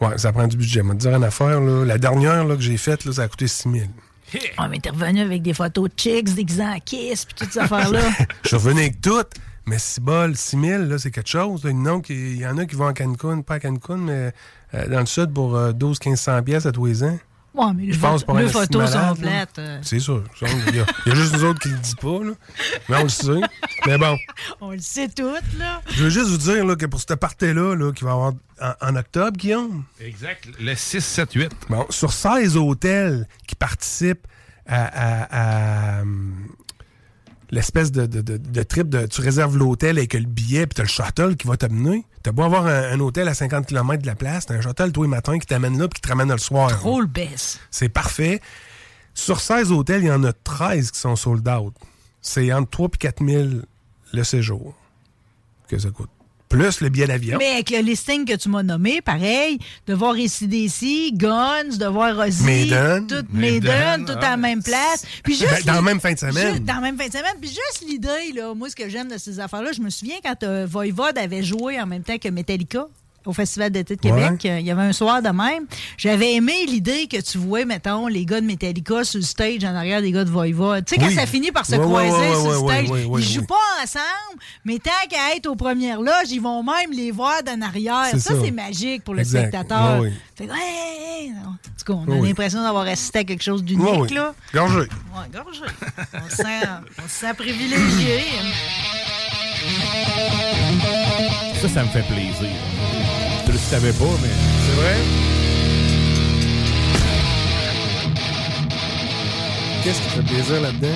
Ouais, 0.02 0.18
ça 0.18 0.32
prend 0.32 0.48
du 0.48 0.58
budget. 0.58 0.82
Moi, 0.82 0.96
te 0.96 1.02
dire 1.02 1.16
une 1.16 1.24
affaire, 1.24 1.62
là. 1.62 1.86
La 1.86 1.98
dernière 1.98 2.46
là, 2.46 2.56
que 2.56 2.62
j'ai 2.62 2.78
faite, 2.78 3.06
là, 3.06 3.14
ça 3.14 3.24
a 3.24 3.28
coûté 3.28 3.48
6 3.48 3.70
000. 3.70 3.86
Ah, 4.58 4.68
mais 4.70 4.80
t'es 4.80 4.90
revenu 4.90 5.22
avec 5.22 5.42
des 5.42 5.54
photos 5.54 5.90
de 5.90 5.94
chicks, 5.96 6.34
des 6.34 6.62
en 6.62 6.80
kiss, 6.80 7.26
puis 7.26 7.36
toutes 7.36 7.52
ces 7.52 7.60
affaires-là. 7.60 8.02
Je 8.44 8.48
suis 8.48 8.58
revenu 8.58 8.82
avec 8.82 9.02
tout, 9.02 9.24
mais 9.70 9.80
6 9.80 10.00
bol, 10.02 10.36
6 10.36 10.60
000, 10.60 10.84
là, 10.84 10.98
c'est 10.98 11.12
quelque 11.12 11.30
chose. 11.30 11.64
là. 11.64 11.72
Non, 11.74 12.02
qu'il- 12.02 12.16
il 12.36 12.38
y 12.40 12.48
en 12.48 12.58
a 12.58 12.66
qui 12.66 12.76
vont 12.76 12.88
à 12.88 12.94
Cancun, 12.94 13.42
pas 13.42 13.56
à 13.56 13.60
Cancun, 13.60 13.98
mais 13.98 14.34
euh, 14.74 14.88
dans 14.88 15.00
le 15.00 15.06
sud 15.06 15.34
pour 15.34 15.56
12-1500 15.74 16.44
pièces 16.44 16.66
à 16.66 16.72
tous 16.72 16.86
les 16.86 17.04
ans. 17.04 17.18
Ouais, 17.56 17.66
mais 17.76 17.88
les, 17.88 17.94
Je 17.94 18.00
pense 18.00 18.22
photos- 18.22 18.26
pour 18.26 18.38
un 18.38 18.42
les 18.42 18.48
photos 18.50 18.94
malade, 18.94 19.16
sont 19.16 19.22
plates. 19.22 19.60
euh. 19.60 19.80
C'est 19.82 20.00
sûr. 20.00 20.24
ça, 20.40 20.46
Il 20.68 20.76
y, 20.76 20.80
a- 20.80 20.86
il 21.06 21.10
y 21.10 21.12
a 21.12 21.16
juste 21.16 21.34
nous 21.34 21.44
autres 21.46 21.60
qui 21.60 21.70
le 21.70 21.78
disent 21.78 21.96
pas, 21.96 22.20
là. 22.24 22.32
Mais 22.88 22.96
on 22.98 23.04
le 23.04 23.10
sait. 23.10 23.42
Mais 23.88 23.98
bon, 23.98 24.16
On 24.62 24.72
le 24.72 24.80
sait 24.80 25.08
toutes, 25.10 25.58
là. 25.58 25.82
je 25.90 26.04
veux 26.04 26.10
juste 26.12 26.28
vous 26.30 26.38
dire 26.38 26.64
là, 26.64 26.76
que 26.76 26.86
pour 26.86 27.00
cette 27.00 27.16
partie-là, 27.16 27.76
là, 27.76 27.92
qui 27.92 28.04
va 28.04 28.12
avoir 28.12 28.34
en, 28.62 28.74
en 28.82 28.96
octobre, 28.96 29.36
Guillaume, 29.36 29.84
Exact. 30.00 30.48
Le 30.60 30.76
6, 30.76 31.02
7, 31.04 31.34
8. 31.34 31.52
bon, 31.70 31.86
sur 31.90 32.14
16 32.14 32.56
hôtels 32.56 33.28
qui 33.48 33.56
participent 33.56 34.28
à, 34.68 34.86
à- 34.86 35.98
à, 35.98 36.02
hum, 36.04 36.36
l'espèce 37.52 37.92
de, 37.92 38.06
de, 38.06 38.22
de- 38.22 38.38
de 38.38 38.64
trip 38.64 38.90
de 38.90 39.06
tu 39.08 39.22
réserves 39.22 39.58
l'hôtel 39.58 39.98
avec 39.98 40.14
le 40.14 40.22
billet 40.26 40.68
puis 40.68 40.76
t'as 40.76 40.84
le 40.84 40.90
shuttle 40.90 41.36
qui 41.36 41.48
va 41.48 41.58
t'amener. 41.58 42.06
T'as 42.24 42.32
beau 42.32 42.44
avoir 42.44 42.66
un, 42.68 42.92
un 42.92 43.00
hôtel 43.00 43.28
à 43.28 43.34
50 43.34 43.66
km 43.68 44.02
de 44.02 44.08
la 44.08 44.16
place, 44.16 44.46
t'as 44.46 44.56
un 44.56 44.62
shuttle 44.62 44.92
tous 44.92 45.04
les 45.04 45.10
matins 45.10 45.40
qui 45.40 45.48
t'amène 45.48 45.78
là 45.80 45.88
puis 45.88 45.96
qui 45.96 46.02
te 46.02 46.08
ramène 46.10 46.32
le 46.32 46.38
soir. 46.38 46.70
Trop 46.70 47.02
le 47.02 47.08
baisse. 47.08 47.60
C'est 47.72 47.90
parfait. 47.90 48.42
Sur 49.14 49.40
16 49.42 49.72
hôtels, 49.72 50.02
il 50.04 50.08
y 50.08 50.12
en 50.12 50.24
a 50.24 50.32
13 50.34 50.92
qui 50.92 51.00
sont 51.00 51.16
sold 51.16 51.48
out. 51.48 51.74
C'est 52.22 52.52
entre 52.54 52.70
3 52.70 52.88
et 52.94 52.98
4 52.98 53.26
000 53.26 53.50
le 54.14 54.24
séjour 54.24 54.76
que 55.68 55.78
ça 55.80 55.90
coûte. 55.90 56.10
Plus 56.50 56.82
le 56.82 56.90
billet 56.90 57.06
d'avion. 57.06 57.38
Mais 57.38 57.52
avec 57.52 57.70
le 57.70 57.78
listing 57.78 58.26
que 58.26 58.34
tu 58.34 58.50
m'as 58.50 58.64
nommé, 58.64 59.02
pareil, 59.02 59.60
de 59.86 59.94
voir 59.94 60.16
ACDC, 60.16 61.14
Guns, 61.14 61.78
de 61.78 61.86
voir 61.86 62.18
Ozzy, 62.18 62.44
Maiden. 62.44 63.06
tout 63.06 63.24
Maiden, 63.32 64.04
tout 64.06 64.14
ah. 64.16 64.26
à 64.26 64.30
la 64.32 64.38
même 64.38 64.64
place. 64.64 65.06
Puis 65.24 65.36
juste 65.36 65.52
Ben, 65.52 65.64
dans 65.66 65.74
la 65.74 65.82
même 65.84 66.00
fin 66.00 66.14
de 66.14 66.18
semaine. 66.18 66.54
Juste 66.54 66.64
dans 66.64 66.76
la 66.76 66.82
même 66.82 66.98
fin 66.98 67.06
de 67.08 67.12
semaine. 67.12 67.36
Puis 67.40 67.50
juste 67.50 67.86
l'idée, 67.88 68.34
là, 68.34 68.56
moi, 68.56 68.68
ce 68.68 68.76
que 68.76 68.90
j'aime 68.90 69.10
de 69.10 69.20
ces 69.20 69.40
affaires-là, 69.40 69.74
je 69.74 69.82
me 69.82 69.92
souviens 69.92 70.18
quand 70.24 70.42
euh, 70.42 70.66
Voivod 70.68 71.16
avait 71.20 71.44
joué 71.44 71.80
en 71.80 71.86
même 71.86 72.04
temps 72.04 72.18
que 72.18 72.30
Metallica 72.30 72.88
au 73.30 73.34
Festival 73.34 73.70
d'été 73.72 73.96
de 73.96 74.02
Québec. 74.02 74.46
Euh, 74.46 74.60
Il 74.60 74.66
y 74.66 74.72
avait 74.72 74.82
un 74.82 74.94
soir 74.94 75.22
de 75.22 75.30
même. 75.30 75.66
J'avais 75.98 76.34
aimé 76.34 76.66
l'idée 76.68 77.08
que 77.08 77.22
tu 77.22 77.38
vois, 77.38 77.64
mettons, 77.66 78.08
les 78.08 78.26
gars 78.26 78.42
de 78.42 78.46
Metallica 78.46 79.04
sur 79.04 79.20
le 79.20 79.26
stage 79.26 79.64
en 79.64 79.76
arrière 79.76 80.02
des 80.02 80.12
gars 80.12 80.24
de 80.26 80.30
Voivod. 80.30 80.84
Tu 80.86 80.96
sais, 80.96 81.00
quand 81.02 81.08
Oui. 81.08 81.14
ça 81.16 81.26
finit 81.26 81.52
par 81.52 81.66
se 81.66 81.76
Ouais, 81.76 81.80
croiser 81.86 82.10
ouais, 82.12 82.34
sur 82.36 82.52
le 82.52 82.58
ouais, 82.60 82.74
stage, 82.76 82.90
ouais, 82.90 83.06
ouais, 83.06 83.22
ils 83.22 83.28
jouent 83.28 83.40
ouais. 83.42 83.46
pas 83.48 83.84
ensemble, 83.84 84.42
mais 84.66 84.80
tant 84.80 84.92
qu'à 85.10 85.36
être 85.36 85.48
aux 85.48 85.56
premières 85.56 86.02
loges, 86.02 86.30
ils 86.32 86.42
vont 86.42 86.64
même 86.64 86.92
les 86.92 87.12
voir 87.12 87.44
d'en 87.44 87.62
arrière. 87.62 88.08
Ça, 88.12 88.20
ça. 88.20 88.34
c'est 88.44 88.52
magique 88.52 89.04
pour 89.04 89.14
le 89.14 89.22
Exact. 89.22 89.40
spectateur. 89.50 90.00
Ouais, 90.02 90.08
ouais. 90.08 90.14
Fait 90.36 90.48
que, 90.48 90.52
hey. 90.54 91.32
En 91.46 91.52
tout 91.86 91.94
cas, 91.94 92.00
on 92.08 92.12
a 92.12 92.26
l'impression 92.28 92.62
d'avoir 92.64 92.88
assisté 92.88 93.20
à 93.20 93.24
quelque 93.24 93.44
chose 93.44 93.64
d'unique, 93.64 93.86
Ouais, 93.86 93.98
ouais. 94.00 94.10
là. 94.14 94.34
Gorgé. 94.54 94.80
Ouais, 94.80 94.88
gorgé. 95.34 95.62
On 96.14 96.30
se 96.30 96.36
sent, 96.36 96.44
on 96.98 97.08
se 97.08 97.10
sent 97.10 97.34
privilégié. 97.36 98.24
Ça, 101.62 101.68
ça 101.70 101.84
me 101.84 101.90
fait 101.90 102.04
plaisir. 102.08 102.50
Je 103.50 103.54
ne 103.54 103.58
savais 103.58 103.94
pas, 103.94 104.06
mais. 104.22 104.30
C'est 104.66 104.82
vrai? 104.82 104.96
Qu'est-ce 109.84 110.02
qui 110.02 110.10
fait 110.10 110.22
plaisir 110.22 110.62
là-dedans? 110.62 110.88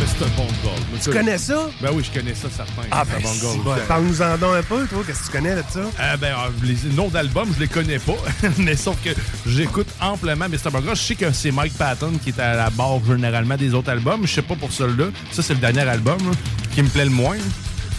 Mais 0.00 0.06
c'est 0.06 0.24
un 0.24 0.28
bon 0.36 0.48
goal. 0.64 1.00
Tu 1.00 1.10
connais 1.10 1.38
ça? 1.38 1.70
Ben 1.80 1.90
oui, 1.92 2.02
je 2.02 2.18
connais 2.18 2.34
ça, 2.34 2.48
certain. 2.50 2.82
Ah, 2.90 3.04
c'est 3.06 3.22
ben, 3.22 3.28
un 3.28 3.32
bon 3.32 3.38
goal. 3.40 3.64
bon, 3.64 3.86
Parle-nous-en 3.86 4.38
donc 4.38 4.54
un 4.56 4.62
peu, 4.64 4.86
toi. 4.86 5.02
Qu'est-ce 5.06 5.20
que 5.20 5.26
tu 5.26 5.32
connais 5.32 5.54
de 5.54 5.62
ça? 5.70 5.80
Ah 5.96 6.16
ben, 6.16 6.32
euh, 6.32 6.50
les 6.64 6.76
noms 6.96 7.06
d'albums, 7.08 7.52
je 7.54 7.60
les 7.60 7.68
connais 7.68 8.00
pas. 8.00 8.16
mais 8.58 8.74
sauf 8.74 8.96
que 9.04 9.10
j'écoute 9.46 9.86
amplement 10.00 10.48
Mr. 10.48 10.70
Bungle. 10.72 10.96
Je 10.96 11.02
sais 11.02 11.14
que 11.14 11.30
c'est 11.30 11.52
Mike 11.52 11.74
Patton 11.74 12.14
qui 12.22 12.30
est 12.30 12.40
à 12.40 12.56
la 12.56 12.70
barre 12.70 12.98
généralement 13.06 13.56
des 13.56 13.74
autres 13.74 13.90
albums. 13.90 14.22
Je 14.26 14.32
sais 14.32 14.42
pas 14.42 14.56
pour 14.56 14.72
celui-là. 14.72 15.06
Ça, 15.30 15.42
c'est 15.42 15.54
le 15.54 15.60
dernier 15.60 15.88
album 15.88 16.18
là, 16.18 16.32
qui 16.74 16.82
me 16.82 16.88
plaît 16.88 17.04
le 17.04 17.10
moins. 17.10 17.36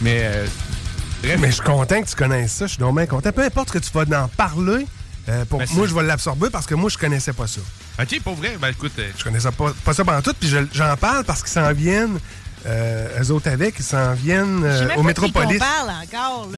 Mais 0.02 0.24
euh, 0.24 0.46
bref, 1.24 1.40
Mais 1.40 1.48
je 1.48 1.54
suis 1.54 1.64
content 1.64 2.02
que 2.02 2.08
tu 2.08 2.16
connaisses 2.16 2.52
ça. 2.54 2.66
Je 2.68 2.72
suis 2.74 2.80
donc 2.80 2.96
bien 2.96 3.06
content. 3.06 3.32
Peu 3.32 3.44
importe 3.44 3.70
ce 3.70 3.74
que 3.74 3.80
tu 3.80 3.92
vas 3.92 4.24
en 4.24 4.28
parler, 4.28 4.86
euh, 5.30 5.46
pour 5.46 5.60
Ben, 5.60 5.68
moi, 5.74 5.88
je 5.88 5.96
vais 5.96 6.04
l'absorber 6.04 6.50
parce 6.50 6.66
que 6.66 6.76
moi, 6.76 6.90
je 6.90 6.98
connaissais 6.98 7.34
pas 7.34 7.48
ça. 7.48 7.62
OK, 8.02 8.22
pour 8.22 8.36
vrai, 8.36 8.58
ben 8.60 8.70
écoute, 8.70 8.92
euh, 9.00 9.10
Je 9.18 9.24
connaissais 9.24 9.52
pas, 9.52 9.72
pas 9.86 9.94
ça 9.94 10.04
pendant 10.04 10.22
tout. 10.22 10.34
Puis 10.40 10.50
je- 10.50 10.58
j'en 10.74 10.96
parle 10.98 11.24
parce 11.26 11.42
qu'ils 11.42 11.52
s'en 11.52 11.72
viennent, 11.74 12.20
euh, 12.66 13.22
eux 13.22 13.32
autres 13.32 13.50
avec, 13.50 13.76
ils 13.80 13.84
s'en 13.84 14.14
viennent 14.14 14.64
euh, 14.64 14.96
au 14.96 15.04
Métropolis. 15.04 15.60
parle 15.60 15.92
encore. 15.92 16.48
là. 16.48 16.56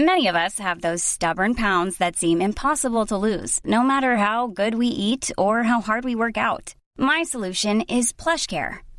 Many 0.00 0.28
of 0.28 0.36
us 0.36 0.60
have 0.60 0.80
those 0.80 1.02
stubborn 1.02 1.54
pounds 1.56 1.96
that 1.98 2.12
seem 2.16 2.40
impossible 2.40 3.04
to 3.06 3.16
lose, 3.18 3.58
no 3.64 3.82
matter 3.82 4.16
how 4.16 4.46
good 4.46 4.74
we 4.76 4.86
eat 4.86 5.32
or 5.36 5.64
how 5.64 5.80
hard 5.80 6.04
we 6.04 6.14
work 6.14 6.36
out. 6.36 6.74
My 6.98 7.24
solution 7.24 7.82
is 7.88 8.12
PlushCare. 8.12 8.78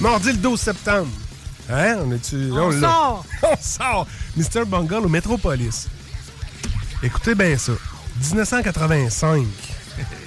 Mardi 0.00 0.32
le 0.32 0.38
12 0.38 0.60
septembre. 0.60 1.08
Hein? 1.70 1.96
On 2.04 2.12
est-tu. 2.12 2.36
là, 2.48 2.62
On 2.62 2.80
sort. 2.80 3.24
On 3.42 3.56
sort. 3.60 4.06
Mr. 4.36 4.64
Bungle 4.66 5.06
au 5.06 5.08
Métropolis. 5.08 5.88
Écoutez 7.02 7.34
bien 7.34 7.56
ça. 7.56 7.72
1985. 8.20 9.46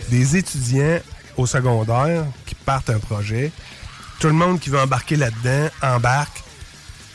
Des 0.09 0.37
étudiants 0.37 0.99
au 1.35 1.45
secondaire 1.45 2.25
qui 2.45 2.55
partent 2.55 2.89
un 2.89 2.99
projet. 2.99 3.51
Tout 4.19 4.27
le 4.27 4.33
monde 4.33 4.59
qui 4.59 4.69
veut 4.69 4.79
embarquer 4.79 5.15
là-dedans 5.15 5.69
embarque. 5.81 6.43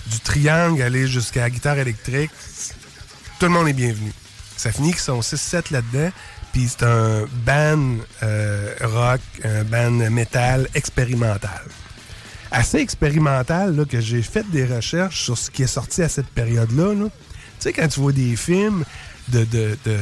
Du 0.07 0.19
triangle 0.21 0.83
aller 0.83 1.07
jusqu'à 1.07 1.43
la 1.43 1.51
guitare 1.51 1.79
électrique. 1.79 2.31
Tout 3.39 3.47
le 3.47 3.53
monde 3.53 3.69
est 3.69 3.73
bienvenu. 3.73 4.13
Ça 4.57 4.71
finit 4.71 4.91
qu'ils 4.93 5.01
sont 5.01 5.21
6-7 5.21 5.73
là-dedans. 5.73 6.11
Puis 6.53 6.69
c'est 6.69 6.85
un 6.85 7.25
band 7.47 7.97
euh, 8.23 8.75
rock, 8.83 9.21
un 9.43 9.65
band 9.65 10.11
metal 10.11 10.69
expérimental. 10.75 11.63
Assez 12.53 12.79
expérimental 12.79 13.75
là, 13.77 13.85
que 13.85 14.01
j'ai 14.01 14.23
fait 14.23 14.49
des 14.51 14.65
recherches 14.67 15.25
sur 15.25 15.37
ce 15.39 15.51
qui 15.51 15.63
est 15.63 15.67
sorti 15.67 16.03
à 16.03 16.09
cette 16.09 16.27
période-là. 16.29 16.93
là. 16.95 17.05
Tu 17.05 17.11
sais, 17.61 17.73
quand 17.73 17.89
tu 17.89 18.01
vois 18.01 18.13
des 18.13 18.37
films 18.37 18.85
de, 19.29 19.45
de, 19.45 19.79
de- 19.85 19.99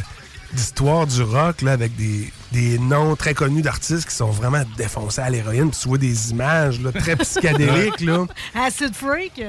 d'histoire 0.52 1.06
du 1.06 1.22
rock 1.22 1.62
là, 1.62 1.72
avec 1.72 1.94
des, 1.96 2.32
des 2.52 2.78
noms 2.78 3.14
très 3.14 3.34
connus 3.34 3.62
d'artistes 3.62 4.08
qui 4.08 4.14
sont 4.16 4.30
vraiment 4.30 4.64
défoncés 4.76 5.20
à 5.20 5.30
l'héroïne, 5.30 5.70
puis 5.70 5.78
tu 5.80 5.88
vois 5.88 5.98
des 5.98 6.30
images 6.32 6.80
là, 6.80 6.90
très 6.92 7.14
psychédéliques. 7.16 8.00
là. 8.00 8.26
Acid 8.54 8.94
Freak. 8.94 9.40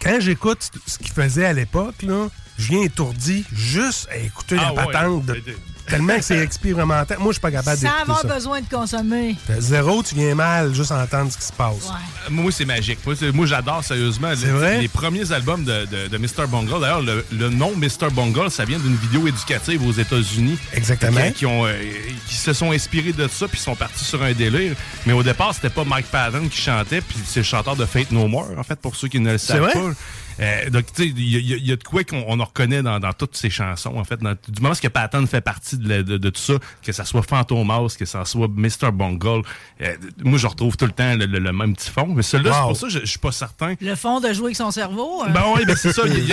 Quand 0.00 0.20
j'écoute 0.20 0.70
ce 0.86 0.98
qu'ils 0.98 1.10
faisaient 1.12 1.46
à 1.46 1.52
l'époque, 1.52 2.02
là, 2.02 2.28
je 2.58 2.68
viens 2.68 2.82
étourdi 2.82 3.44
juste 3.52 4.08
à 4.12 4.16
écouter 4.18 4.56
Ah 4.60 4.72
la 4.76 4.86
ouais. 4.86 4.92
patente. 4.92 5.26
de- 5.26 5.42
tellement 5.86 6.16
que 6.16 6.22
c'est 6.22 6.38
expérimental. 6.38 7.18
Moi, 7.18 7.28
je 7.28 7.32
suis 7.34 7.40
pas 7.40 7.50
capable 7.50 7.76
Sans 7.76 7.82
d'écouter 7.84 8.02
avoir 8.02 8.20
ça. 8.20 8.28
besoin 8.28 8.60
de 8.60 8.68
consommer. 8.68 9.36
Fait 9.46 9.60
Zéro, 9.60 10.02
tu 10.02 10.14
viens 10.14 10.34
mal 10.34 10.74
juste 10.74 10.92
à 10.92 11.02
entendre 11.02 11.30
ce 11.32 11.38
qui 11.38 11.44
se 11.44 11.52
passe. 11.52 11.88
Ouais. 11.88 12.30
Moi, 12.30 12.50
c'est 12.52 12.64
magique. 12.64 12.98
Moi, 13.32 13.46
j'adore 13.46 13.84
sérieusement 13.84 14.28
C'est 14.36 14.46
les, 14.46 14.52
vrai? 14.52 14.80
les 14.80 14.88
premiers 14.88 15.30
albums 15.32 15.64
de, 15.64 15.86
de, 15.86 16.08
de 16.08 16.18
Mr. 16.18 16.46
Bungle. 16.48 16.80
D'ailleurs, 16.80 17.02
le, 17.02 17.24
le 17.32 17.48
nom 17.50 17.72
Mr. 17.76 18.10
Bungle, 18.12 18.50
ça 18.50 18.64
vient 18.64 18.78
d'une 18.78 18.96
vidéo 18.96 19.26
éducative 19.26 19.86
aux 19.86 19.92
États-Unis. 19.92 20.58
Exactement. 20.72 21.20
Qui, 21.28 21.32
qui 21.32 21.46
ont, 21.46 21.66
euh, 21.66 21.72
qui 22.28 22.34
se 22.36 22.52
sont 22.52 22.72
inspirés 22.72 23.12
de 23.12 23.28
ça, 23.28 23.46
puis 23.48 23.58
sont 23.60 23.76
partis 23.76 24.04
sur 24.04 24.22
un 24.22 24.32
délire. 24.32 24.74
Mais 25.06 25.12
au 25.12 25.22
départ, 25.22 25.54
c'était 25.54 25.70
pas 25.70 25.84
Mike 25.84 26.06
Patton 26.06 26.48
qui 26.48 26.60
chantait, 26.60 27.00
puis 27.00 27.18
c'est 27.26 27.40
le 27.40 27.44
chanteur 27.44 27.76
de 27.76 27.84
Fate 27.84 28.10
No 28.10 28.26
More, 28.28 28.48
en 28.56 28.62
fait, 28.62 28.76
pour 28.80 28.96
ceux 28.96 29.08
qui 29.08 29.20
ne 29.20 29.32
le 29.32 29.38
savent 29.38 29.60
vrai? 29.60 29.72
pas. 29.72 29.90
Euh, 30.40 30.70
donc, 30.70 30.86
tu 30.92 31.04
sais, 31.04 31.08
il 31.16 31.28
y, 31.28 31.54
a- 31.54 31.56
y 31.56 31.60
y 31.70 31.76
de 31.76 31.82
quoi 31.84 32.04
qu'on 32.04 32.24
on 32.26 32.40
en 32.40 32.44
reconnaît 32.44 32.82
dans, 32.82 32.98
dans 33.00 33.12
toutes 33.12 33.36
ces 33.36 33.50
chansons, 33.50 33.96
en 33.96 34.04
fait. 34.04 34.16
Dans- 34.20 34.32
du 34.48 34.60
moment 34.62 34.74
que 34.74 34.88
Patton 34.88 35.26
fait 35.26 35.40
partie 35.40 35.76
de, 35.78 35.88
la- 35.88 36.02
de- 36.02 36.16
de 36.18 36.30
tout 36.30 36.40
ça, 36.40 36.54
que 36.82 36.92
ça 36.92 37.04
soit 37.04 37.22
Fantomas, 37.22 37.94
que 37.98 38.04
ça 38.04 38.24
soit 38.24 38.48
Mr. 38.48 38.90
Bungle, 38.92 39.42
euh, 39.80 39.94
moi, 40.22 40.38
je 40.38 40.46
retrouve 40.46 40.76
tout 40.76 40.86
le 40.86 40.92
temps 40.92 41.14
le, 41.14 41.26
le- 41.26 41.38
le 41.38 41.52
même 41.52 41.74
petit 41.76 41.90
fond. 41.90 42.06
Mais 42.08 42.22
celui-là, 42.22 42.52
c'est 42.52 42.60
pour 42.62 42.76
ça 42.76 42.86
que 42.86 42.92
je, 42.92 43.06
suis 43.06 43.18
pas 43.18 43.32
certain. 43.32 43.74
Le 43.80 43.94
fond 43.94 44.20
de 44.20 44.32
jouer 44.32 44.46
avec 44.46 44.56
son 44.56 44.70
cerveau. 44.70 45.24
euh, 45.24 45.28
Ben 45.30 45.44
oui, 45.54 45.64
ben 45.66 45.76
c'est 45.76 45.92
ça. 45.92 46.02
Il 46.06 46.28
y, 46.28 46.32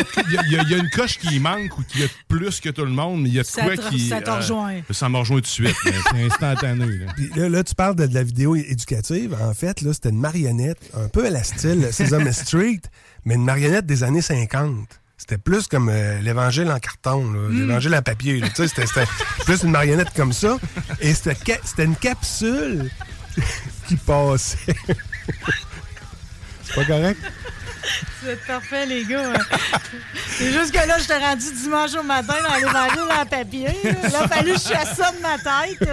a- 0.58 0.64
y 0.64 0.74
une 0.80 0.90
coche 0.90 1.18
qui 1.20 1.40
manque 1.40 1.78
ou 1.78 1.84
qui 1.84 2.04
a 2.04 2.08
plus 2.28 2.60
que 2.60 2.70
tout 2.70 2.86
le 2.86 2.92
monde, 2.92 3.22
mais 3.22 3.30
il 3.30 3.36
y 3.36 3.40
a 3.40 3.44
de 3.44 3.48
Ça 3.48 3.64
quoi 3.64 3.78
te- 3.78 3.90
qui. 3.90 4.08
ça 4.10 4.22
te 4.22 4.30
euh, 4.30 4.36
rejoint. 4.38 4.82
ça 4.92 5.10
me 5.10 5.18
rejoint 5.18 5.38
tout 5.38 5.42
de 5.42 5.48
suite. 5.48 5.76
c'est 5.84 6.24
instantané. 6.26 6.86
là. 6.86 7.06
Puis 7.16 7.30
là, 7.36 7.50
là, 7.50 7.64
tu 7.64 7.76
parles 7.76 7.96
de, 7.96 8.06
de 8.08 8.14
la 8.14 8.24
vidéo 8.24 8.56
éducative. 8.56 9.38
En 9.42 9.54
fait, 9.54 9.82
là, 9.82 9.94
c'était 9.94 10.10
une 10.10 10.20
marionnette, 10.20 10.80
un 10.96 11.08
peu 11.08 11.26
à 11.26 11.30
la 11.30 11.44
style 11.44 11.88
Sesame 11.92 12.32
Street, 12.32 12.82
mais 13.26 13.36
une 13.36 13.44
marionnette 13.46 13.86
des 13.86 14.04
années 14.04 14.22
50. 14.22 14.76
C'était 15.18 15.38
plus 15.38 15.68
comme 15.68 15.90
euh, 15.90 16.20
l'évangile 16.22 16.70
en 16.72 16.80
carton, 16.80 17.32
là, 17.32 17.40
Hmm. 17.50 17.68
l'évangile 17.68 17.96
en 17.96 18.02
papier. 18.02 18.40
là. 18.40 18.50
Tu 18.50 18.56
sais, 18.56 18.68
C'était 18.68 18.88
c'était 18.88 19.06
plus 19.46 19.62
une 19.64 19.72
marionnette 19.72 20.14
comme 20.16 20.34
ça. 20.34 20.58
Et 21.00 21.14
c'était 21.14 21.36
ca- 21.46 21.60
c'était 21.64 21.86
une 21.86 21.96
capsule 21.96 22.90
qui 23.88 23.96
passait. 23.98 24.58
C'est 26.64 26.76
pas 26.76 26.86
correct? 26.86 27.20
C'est 28.24 28.46
parfait, 28.46 28.86
les 28.86 29.04
gars. 29.06 29.34
C'est 30.38 30.54
juste 30.54 30.72
que 30.72 30.88
là, 30.88 31.00
je 31.00 31.08
t'ai 31.08 31.18
rendu 31.18 31.46
dimanche 31.62 31.94
au 31.96 32.04
matin 32.04 32.36
dans 32.48 32.56
l'évangile 32.56 33.12
en 33.22 33.26
papier. 33.26 33.66
Là, 33.84 33.92
il 34.08 34.16
a 34.16 34.28
fallu 34.28 34.54
que 34.54 34.60
je 34.60 34.68
chasse 34.74 34.96
ça 34.96 35.12
de 35.12 35.22
ma 35.22 35.38
tête. 35.38 35.90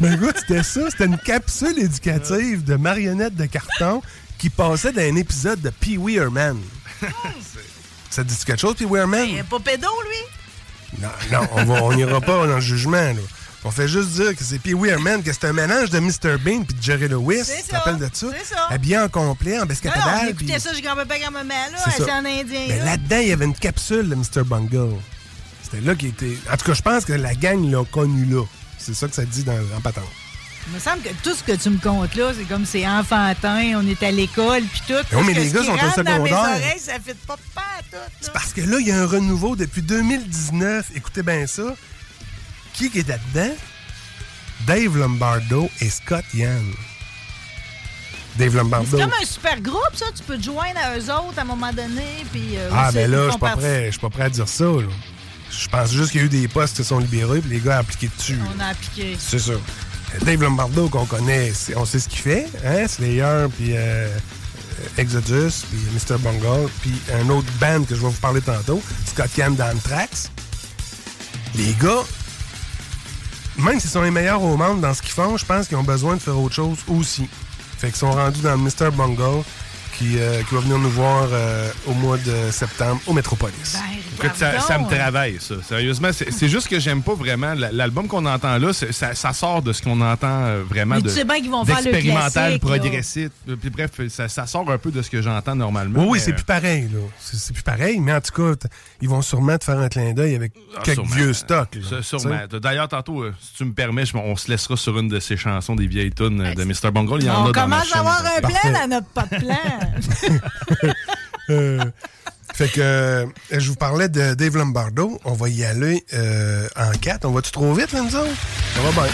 Mais 0.00 0.14
écoute, 0.14 0.34
c'était 0.38 0.62
ça. 0.64 0.90
C'était 0.90 1.04
une 1.06 1.18
capsule 1.18 1.78
éducative 1.78 2.64
de 2.64 2.74
marionnettes 2.74 3.36
de 3.36 3.46
carton 3.46 4.02
qui 4.38 4.48
passait 4.50 4.92
dans 4.92 5.02
un 5.02 5.16
épisode 5.16 5.60
de 5.60 5.70
Pee 5.70 5.98
Wee 5.98 6.16
Herman. 6.16 6.58
Ça 8.10 8.24
te 8.24 8.28
dit 8.28 8.36
quelque 8.44 8.60
chose, 8.60 8.74
Pee 8.76 8.84
Wee 8.86 9.00
Herman? 9.00 9.28
Il 9.28 9.38
est 9.38 9.42
pas 9.42 9.60
pédo, 9.60 9.88
lui? 10.04 11.00
Non, 11.02 11.08
non, 11.32 11.48
on 11.52 11.64
va- 11.64 11.82
on 11.84 11.92
n'ira 11.94 12.20
pas 12.20 12.46
dans 12.46 12.54
le 12.56 12.60
jugement. 12.60 12.96
Là. 12.96 13.20
On 13.64 13.70
fait 13.70 13.88
juste 13.88 14.10
dire 14.10 14.34
que 14.36 14.42
c'est 14.44 14.58
Pee 14.58 14.72
Wee 14.74 14.88
Herman, 14.90 15.22
que 15.22 15.32
c'est 15.32 15.44
un 15.46 15.52
mélange 15.52 15.90
de 15.90 15.98
Mr. 15.98 16.38
Bean 16.38 16.62
puis 16.64 16.74
de 16.76 16.82
Jerry 16.82 17.08
Lewis. 17.08 17.42
C'est 17.44 17.62
Tu 17.62 17.68
te 17.68 17.74
rappelles 17.74 17.98
de 17.98 18.08
ça? 18.12 18.26
c'est 18.38 18.54
ça. 18.54 18.66
Habillé 18.70 18.98
en 18.98 19.08
complet, 19.08 19.58
en 19.58 19.66
Non, 19.66 19.68
non, 19.68 20.32
puis- 20.36 20.60
ça, 20.60 20.72
j'ai 20.72 20.80
grand-papa, 20.80 21.18
grand-maman, 21.18 21.54
là, 21.72 21.78
C'est 21.96 22.10
en 22.10 22.24
indien. 22.24 22.64
Mais 22.68 22.78
là. 22.78 22.84
là-dedans, 22.86 23.18
il 23.18 23.28
y 23.28 23.32
avait 23.32 23.44
une 23.44 23.54
capsule 23.54 24.08
de 24.08 24.14
Mr. 24.14 24.44
Bungle. 24.44 24.94
C'était 25.62 25.82
là 25.84 25.94
qu'il 25.94 26.08
était. 26.08 26.38
En 26.50 26.56
tout 26.56 26.64
cas, 26.64 26.72
je 26.74 26.82
pense 26.82 27.04
que 27.04 27.12
la 27.12 27.34
gang 27.34 27.62
l'a 27.70 27.84
connu 27.84 28.24
là. 28.24 28.42
C'est 28.78 28.94
ça 28.94 29.06
que 29.08 29.14
ça 29.14 29.24
dit 29.26 29.42
dans, 29.44 29.58
en 29.76 29.80
patente. 29.82 30.04
Il 30.68 30.74
me 30.74 30.80
semble 30.80 31.00
que 31.02 31.08
tout 31.22 31.34
ce 31.34 31.42
que 31.42 31.52
tu 31.56 31.70
me 31.70 31.78
comptes 31.78 32.14
là, 32.14 32.32
c'est 32.36 32.44
comme 32.44 32.66
c'est 32.66 32.86
enfantin, 32.86 33.72
on 33.76 33.86
est 33.88 34.02
à 34.02 34.10
l'école, 34.10 34.62
puis 34.64 34.82
tout. 34.86 35.16
Non, 35.16 35.24
mais 35.24 35.32
que 35.34 35.40
les 35.40 35.50
gars 35.50 35.62
sont 35.64 35.72
au 35.72 35.76
rentre 35.76 36.02
dans 36.02 36.22
mes 36.22 36.28
secondaire. 36.30 36.56
oreilles, 36.56 36.78
ça 36.78 36.92
fait 37.04 37.16
pas 37.26 37.36
pas 37.54 37.62
tout. 37.90 37.96
C'est 38.20 38.32
parce 38.32 38.52
que 38.52 38.60
là, 38.60 38.76
il 38.78 38.86
y 38.86 38.92
a 38.92 39.00
un 39.00 39.06
renouveau 39.06 39.56
depuis 39.56 39.80
2019. 39.82 40.90
Écoutez 40.94 41.22
bien 41.22 41.46
ça. 41.46 41.74
Qui 42.74 42.86
est 42.94 43.08
là-dedans? 43.08 43.54
Dave 44.66 44.96
Lombardo 44.98 45.70
et 45.80 45.88
Scott 45.88 46.24
Yann. 46.34 46.64
Dave 48.36 48.50
C'est 48.52 48.56
Lombardo. 48.58 48.98
comme 48.98 49.12
un 49.20 49.24
super 49.24 49.60
groupe, 49.60 49.94
ça. 49.96 50.06
Tu 50.14 50.22
peux 50.22 50.36
te 50.36 50.44
joindre 50.44 50.78
à 50.84 50.96
eux 50.98 51.04
autres 51.10 51.38
à 51.38 51.42
un 51.42 51.44
moment 51.44 51.72
donné. 51.72 52.24
Puis, 52.30 52.56
euh, 52.56 52.68
Ah, 52.72 52.90
ben 52.92 53.10
là, 53.10 53.24
je 53.26 53.30
suis 53.30 53.38
pas 53.40 53.56
prêt. 53.56 53.90
Pas 54.00 54.10
prêt 54.10 54.22
à 54.24 54.30
dire 54.30 54.48
ça. 54.48 54.66
Je 55.50 55.68
pense 55.68 55.92
juste 55.92 56.10
qu'il 56.12 56.20
y 56.20 56.24
a 56.24 56.26
eu 56.26 56.28
des 56.28 56.46
postes 56.46 56.76
qui 56.76 56.82
se 56.82 56.88
sont 56.90 56.98
libérés 56.98 57.40
puis 57.40 57.50
les 57.50 57.60
gars 57.60 57.76
ont 57.78 57.80
appliqué 57.80 58.10
dessus. 58.16 58.38
On 58.54 58.60
a 58.60 58.66
appliqué. 58.66 59.16
C'est 59.18 59.38
ça. 59.38 59.54
Dave 60.22 60.42
Lombardo, 60.42 60.88
qu'on 60.88 61.04
connaît, 61.04 61.52
on 61.76 61.84
sait 61.84 61.98
ce 61.98 62.08
qu'il 62.08 62.20
fait. 62.20 62.46
Hein? 62.64 62.86
Slayer, 62.88 63.46
puis 63.56 63.72
euh, 63.76 64.08
Exodus, 64.96 65.64
puis 65.70 65.78
Mr. 65.92 66.18
Bungle, 66.18 66.70
puis 66.80 66.92
un 67.14 67.28
autre 67.28 67.48
band 67.60 67.84
que 67.84 67.94
je 67.94 68.00
vais 68.00 68.08
vous 68.08 68.20
parler 68.20 68.40
tantôt, 68.40 68.82
Scott 69.06 69.30
Yann 69.36 69.54
d'Anthrax. 69.54 70.30
Les 71.54 71.74
gars, 71.80 72.02
même 73.58 73.80
s'ils 73.80 73.90
sont 73.90 74.02
les 74.02 74.10
meilleurs 74.10 74.42
au 74.42 74.56
monde 74.56 74.80
dans 74.80 74.94
ce 74.94 75.02
qu'ils 75.02 75.12
font, 75.12 75.36
je 75.36 75.44
pense 75.44 75.68
qu'ils 75.68 75.76
ont 75.76 75.84
besoin 75.84 76.16
de 76.16 76.20
faire 76.20 76.38
autre 76.38 76.54
chose 76.54 76.78
aussi. 76.88 77.28
Fait 77.78 77.88
qu'ils 77.88 77.96
sont 77.96 78.12
rendus 78.12 78.40
dans 78.40 78.56
Mr. 78.56 78.90
Bungle, 78.92 79.44
qui, 79.96 80.18
euh, 80.18 80.42
qui 80.42 80.54
va 80.54 80.60
venir 80.60 80.78
nous 80.78 80.90
voir 80.90 81.28
euh, 81.30 81.70
au 81.86 81.92
mois 81.94 82.18
de 82.18 82.50
septembre 82.50 83.00
au 83.06 83.12
Metropolis. 83.12 83.74
Ben, 83.74 83.80
Écoute, 84.18 84.36
ça, 84.36 84.60
ça 84.60 84.78
me 84.78 84.88
travaille, 84.88 85.38
ça. 85.40 85.54
Sérieusement, 85.66 86.10
c'est 86.12 86.48
juste 86.48 86.68
que 86.68 86.78
j'aime 86.80 87.02
pas 87.02 87.14
vraiment 87.14 87.54
l'album 87.54 88.08
qu'on 88.08 88.26
entend 88.26 88.58
là. 88.58 88.72
Ça, 88.72 89.14
ça 89.14 89.32
sort 89.32 89.62
de 89.62 89.72
ce 89.72 89.82
qu'on 89.82 90.00
entend 90.00 90.44
euh, 90.44 90.62
vraiment 90.68 90.96
Mais 90.96 91.02
de 91.02 91.08
tu 91.08 91.14
sais 91.14 91.24
bien 91.24 91.40
qu'ils 91.40 91.50
vont 91.50 91.64
faire 91.64 91.80
le 91.82 91.90
là. 91.90 92.58
progressif. 92.58 93.30
Puis 93.60 93.70
bref, 93.70 93.90
ça, 94.08 94.28
ça 94.28 94.46
sort 94.46 94.70
un 94.70 94.78
peu 94.78 94.90
de 94.90 95.02
ce 95.02 95.10
que 95.10 95.22
j'entends 95.22 95.54
normalement. 95.54 96.00
Oui, 96.02 96.06
oui, 96.10 96.20
c'est 96.20 96.32
euh, 96.32 96.34
plus 96.34 96.44
pareil, 96.44 96.88
là. 96.92 97.00
C'est 97.20 97.52
plus 97.52 97.62
pareil, 97.62 98.00
mais 98.00 98.12
en 98.12 98.20
tout 98.20 98.32
cas, 98.32 98.66
ils 99.00 99.08
vont 99.08 99.22
sûrement 99.22 99.56
te 99.58 99.64
faire 99.64 99.78
un 99.78 99.88
clin 99.88 100.12
d'œil 100.12 100.34
avec 100.34 100.52
ah, 100.76 100.80
quelques 100.82 100.96
sûrement. 100.96 101.14
vieux 101.14 101.32
stocks. 101.32 101.76
là. 101.90 102.02
Sûrement. 102.02 102.38
D'ailleurs, 102.60 102.88
tantôt, 102.88 103.22
euh, 103.22 103.34
si 103.40 103.54
tu 103.54 103.64
me 103.64 103.72
permets, 103.72 104.04
on 104.14 104.36
se 104.36 104.50
laissera 104.50 104.76
sur 104.76 104.98
une 104.98 105.08
de 105.08 105.20
ces 105.20 105.36
chansons 105.36 105.76
des 105.76 105.86
vieilles 105.86 106.12
tunes 106.12 106.40
euh, 106.40 106.54
de 106.54 106.64
Mr. 106.64 106.90
Bungle. 106.92 107.20
Il 107.20 107.26
y 107.26 107.30
en 107.30 107.44
On 107.44 107.48
a 107.48 107.52
dans 107.52 107.66
ma 107.68 107.78
commence 107.82 107.94
à 107.94 107.98
avoir 108.00 108.22
un 108.24 108.40
plan, 108.40 108.80
on 108.84 108.88
n'a 108.88 109.02
pas 109.02 109.24
de 109.24 109.36
plan. 109.38 109.56
Fait 112.58 112.66
que 112.66 112.80
euh, 112.80 113.26
je 113.52 113.68
vous 113.68 113.76
parlais 113.76 114.08
de 114.08 114.34
Dave 114.34 114.56
Lombardo. 114.56 115.20
On 115.24 115.34
va 115.34 115.48
y 115.48 115.64
aller 115.64 116.04
euh, 116.12 116.66
en 116.74 116.90
quatre. 116.90 117.24
On 117.24 117.30
va-tu 117.30 117.52
trop 117.52 117.72
vite, 117.72 117.92
là, 117.92 118.00
nous 118.00 118.16
autres? 118.16 118.34
Ça 118.74 118.80
va 118.80 118.90
bien. 118.90 119.04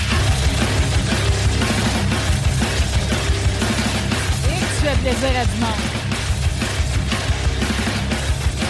Et 4.48 4.60
tu 4.60 4.86
fais 4.86 4.96
plaisir 4.96 5.38
à 5.38 5.44
du 5.44 5.60
monde. 5.60 5.84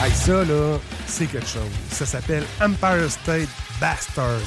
Hey, 0.03 0.13
ça, 0.13 0.45
là, 0.45 0.79
c'est 1.07 1.27
quelque 1.27 1.47
chose. 1.47 1.63
Ça 1.93 2.05
s'appelle 2.05 2.43
Empire 2.61 3.09
State 3.09 3.49
Bastard. 3.81 4.41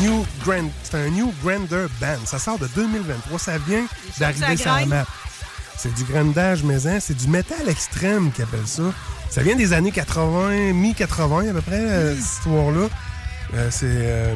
New 0.00 0.26
Grand... 0.44 0.70
C'est 0.82 0.96
un 0.96 1.10
New 1.10 1.32
Grander 1.42 1.86
Band. 2.00 2.24
Ça 2.24 2.38
sort 2.38 2.58
de 2.58 2.66
2023. 2.74 3.38
Ça 3.38 3.58
vient 3.58 3.84
d'arriver 4.18 4.56
sur 4.56 4.72
la 4.72 4.86
map. 4.86 5.06
C'est 5.76 5.94
du 5.94 6.04
grandage 6.04 6.62
maison. 6.62 6.98
C'est 7.00 7.16
du 7.16 7.28
métal 7.28 7.68
extrême 7.68 8.32
qu'ils 8.32 8.44
appellent 8.44 8.66
ça. 8.66 8.92
Ça 9.30 9.42
vient 9.42 9.56
des 9.56 9.72
années 9.72 9.92
80, 9.92 10.72
mi-80 10.72 11.50
à 11.50 11.52
peu 11.52 11.60
près, 11.60 11.76
euh, 11.76 12.14
cette 12.16 12.24
histoire-là. 12.24 12.88
Euh, 13.54 13.68
c'est 13.70 13.86
euh, 13.86 14.34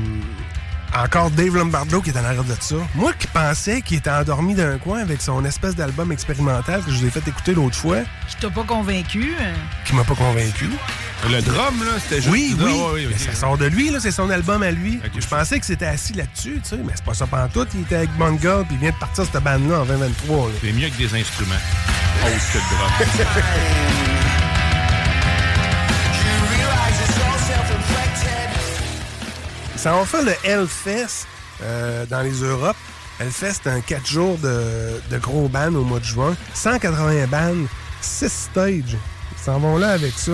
encore 0.96 1.30
Dave 1.30 1.56
Lombardo 1.56 2.00
qui 2.00 2.10
est 2.10 2.18
en 2.18 2.24
arrière 2.24 2.44
de 2.44 2.54
ça. 2.60 2.76
Moi 2.94 3.12
qui 3.18 3.26
pensais 3.26 3.82
qu'il 3.82 3.98
était 3.98 4.10
endormi 4.10 4.54
dans 4.54 4.64
un 4.66 4.78
coin 4.78 5.00
avec 5.00 5.20
son 5.20 5.44
espèce 5.44 5.74
d'album 5.74 6.12
expérimental 6.12 6.82
que 6.82 6.90
je 6.92 6.98
vous 6.98 7.06
ai 7.06 7.10
fait 7.10 7.26
écouter 7.28 7.52
l'autre 7.54 7.74
fois, 7.76 7.98
Je 8.28 8.36
t'ai 8.36 8.52
pas 8.52 8.62
convaincu. 8.64 9.34
hein? 9.40 9.52
qui 9.84 9.94
m'a 9.94 10.04
pas 10.04 10.14
convaincu. 10.14 10.68
Le 11.28 11.40
drum, 11.40 11.82
là, 11.84 11.92
c'était 12.00 12.16
juste. 12.20 12.28
Oui, 12.32 12.54
Ah, 12.60 12.64
oui. 12.64 12.72
ouais, 12.72 12.86
oui, 12.94 13.06
Mais 13.10 13.18
ça 13.18 13.34
sort 13.34 13.56
de 13.56 13.64
lui, 13.66 13.90
là, 13.90 13.98
c'est 13.98 14.10
son 14.10 14.28
album 14.30 14.62
à 14.62 14.70
lui. 14.70 15.00
Je 15.18 15.26
pensais 15.26 15.58
que 15.58 15.64
c'était 15.66 15.86
assis 15.86 16.12
là-dessus, 16.12 16.60
tu 16.62 16.68
sais, 16.70 16.76
mais 16.84 16.92
c'est 16.94 17.04
pas 17.04 17.14
ça 17.14 17.26
pantoute. 17.26 17.68
Il 17.74 17.80
était 17.80 17.96
avec 17.96 18.10
Girl, 18.42 18.64
puis 18.66 18.74
il 18.76 18.78
vient 18.78 18.90
de 18.90 18.96
partir 18.96 19.24
cette 19.24 19.42
bande-là 19.42 19.80
en 19.80 19.84
2023. 19.86 20.48
là. 20.48 20.52
C'est 20.60 20.72
mieux 20.72 20.88
que 20.90 20.96
des 20.98 21.14
instruments. 21.18 21.54
Autre 22.24 22.52
que 22.52 22.58
le 22.58 23.24
drum. 23.24 23.30
Ça 29.84 29.92
va 29.92 30.06
faire 30.06 30.22
le 30.22 30.32
Hellfest 30.44 31.26
euh, 31.62 32.06
dans 32.06 32.22
les 32.22 32.40
Europes. 32.40 32.74
Hellfest, 33.20 33.60
c'est 33.62 33.68
un 33.68 33.82
4 33.82 34.06
jours 34.06 34.38
de, 34.38 34.98
de 35.10 35.18
gros 35.18 35.46
bands 35.46 35.74
au 35.74 35.84
mois 35.84 35.98
de 35.98 36.04
juin. 36.06 36.34
180 36.54 37.26
bands, 37.26 37.66
6 38.00 38.32
stages. 38.32 38.96
Ils 38.96 39.44
s'en 39.44 39.58
vont 39.58 39.76
là 39.76 39.90
avec 39.90 40.14
ça. 40.16 40.32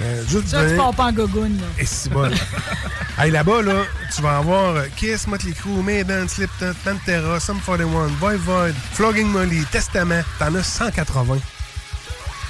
Euh, 0.00 0.24
juste 0.26 0.48
Ça, 0.48 0.66
tu 0.66 0.74
pars 0.74 0.94
pas 0.94 1.04
en 1.04 1.12
gogoune. 1.12 1.60
Et 1.78 1.84
c'est 1.84 2.08
bon. 2.08 2.30
hey, 3.18 3.30
là-bas, 3.30 3.60
là, 3.60 3.82
tu 4.16 4.22
vas 4.22 4.38
avoir 4.38 4.76
euh, 4.76 4.86
Kiss, 4.96 5.26
Motley 5.26 5.52
Crue, 5.52 5.82
Maiden, 5.82 6.26
Slipknot, 6.26 6.72
Pantera, 6.82 7.38
Sum 7.40 7.60
41, 7.60 8.06
Voivod, 8.18 8.74
Flogging 8.94 9.28
Molly, 9.28 9.66
Testament. 9.66 10.22
T'en 10.38 10.54
as 10.54 10.62
180. 10.62 11.36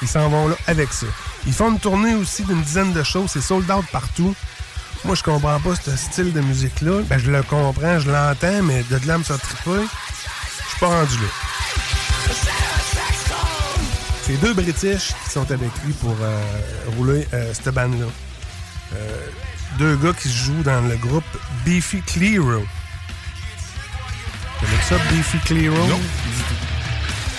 Ils 0.03 0.09
s'en 0.09 0.29
vont 0.29 0.47
là 0.47 0.55
avec 0.69 0.93
ça. 0.93 1.07
Ils 1.49 1.53
font 1.53 1.73
une 1.73 1.81
tournée 1.81 2.15
aussi 2.15 2.45
d'une 2.45 2.63
dizaine 2.63 2.93
de 2.93 3.03
shows. 3.03 3.27
C'est 3.27 3.41
sold 3.41 3.69
out 3.73 3.87
partout. 3.91 4.37
Moi, 5.05 5.15
je 5.15 5.23
comprends 5.23 5.59
pas 5.61 5.75
ce 5.77 5.97
style 5.97 6.33
de 6.33 6.41
musique-là. 6.41 7.03
Ben, 7.09 7.19
je 7.19 7.31
le 7.31 7.43
comprends, 7.43 7.99
je 7.99 8.11
l'entends, 8.11 8.63
mais 8.63 8.83
de 8.91 9.07
là 9.07 9.19
me 9.19 9.23
faire 9.23 9.39
triper, 9.39 9.81
je 9.81 10.69
suis 10.69 10.81
pas 10.81 10.89
rendu 10.89 11.17
là. 11.17 11.29
C'est 14.23 14.37
deux 14.41 14.53
British 14.53 15.15
qui 15.25 15.31
sont 15.31 15.51
avec 15.51 15.71
lui 15.85 15.95
pour 15.95 16.15
euh, 16.21 16.43
rouler 16.97 17.27
euh, 17.33 17.55
cette 17.55 17.73
bande-là. 17.73 18.07
Euh, 18.95 19.27
deux 19.79 19.97
gars 19.97 20.13
qui 20.13 20.31
jouent 20.31 20.63
dans 20.63 20.83
le 20.83 20.97
groupe 20.97 21.25
Beefy 21.65 22.03
Clearo. 22.03 22.61
Vous 22.61 22.67
connaissez 24.67 24.89
ça, 24.89 24.97
Beefy 25.11 25.39
Clearo? 25.39 25.87
Non. 25.87 26.01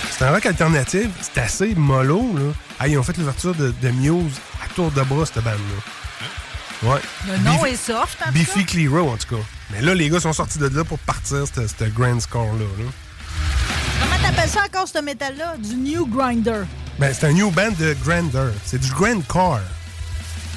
C'est 0.09 0.25
un 0.25 0.31
rock 0.31 0.45
alternatif. 0.47 1.09
C'est 1.21 1.39
assez 1.39 1.75
mollo, 1.75 2.33
là. 2.35 2.53
Ah, 2.79 2.87
ils 2.87 2.97
ont 2.97 3.03
fait 3.03 3.17
l'ouverture 3.17 3.53
de, 3.53 3.73
de 3.81 3.89
Muse 3.89 4.39
à 4.63 4.73
tour 4.73 4.89
de 4.89 5.01
bras, 5.03 5.25
cette 5.25 5.43
bande-là. 5.43 5.83
Ouais. 6.83 7.01
Le 7.27 7.37
nom 7.39 7.55
Beefy- 7.63 7.73
est 7.73 7.75
soft, 7.75 8.17
en 8.25 8.31
cas. 8.31 8.63
Clearo, 8.65 9.09
en 9.11 9.17
tout 9.17 9.35
cas. 9.35 9.41
Mais 9.71 9.81
là, 9.81 9.93
les 9.93 10.09
gars 10.09 10.19
sont 10.19 10.33
sortis 10.33 10.59
de 10.59 10.67
là 10.67 10.83
pour 10.83 10.99
partir, 10.99 11.43
ce 11.47 11.85
grand 11.85 12.19
score-là. 12.19 12.63
là. 12.77 12.91
Comment 14.01 14.21
t'appelles 14.23 14.49
ça 14.49 14.61
encore, 14.65 14.87
ce 14.87 14.99
métal-là? 14.99 15.55
Du 15.57 15.75
New 15.75 16.05
Grinder. 16.07 16.61
Ben, 16.97 17.13
c'est 17.13 17.27
un 17.27 17.33
new 17.33 17.51
band 17.51 17.71
de 17.77 17.95
Grander. 18.05 18.51
C'est 18.65 18.79
du 18.79 18.89
grindcore. 18.91 19.59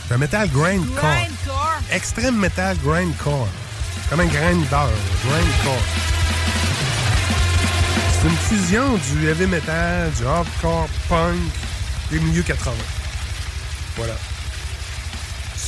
C'est 0.09 0.15
un 0.15 0.19
metal 0.19 0.49
grindcore. 0.51 0.95
Grindcore. 0.95 1.81
Extrême 1.91 2.37
metal 2.37 2.77
grindcore. 2.85 3.49
Comme 4.09 4.21
un 4.21 4.27
grinder. 4.27 4.67
Grindcore. 5.25 5.83
C'est 8.13 8.29
une 8.29 8.37
fusion 8.37 8.99
du 9.11 9.29
heavy 9.29 9.47
metal, 9.47 10.11
du 10.13 10.25
hardcore 10.27 10.89
punk 11.09 11.37
des 12.11 12.21
milieux 12.21 12.43
80. 12.43 12.73
Voilà. 13.97 14.15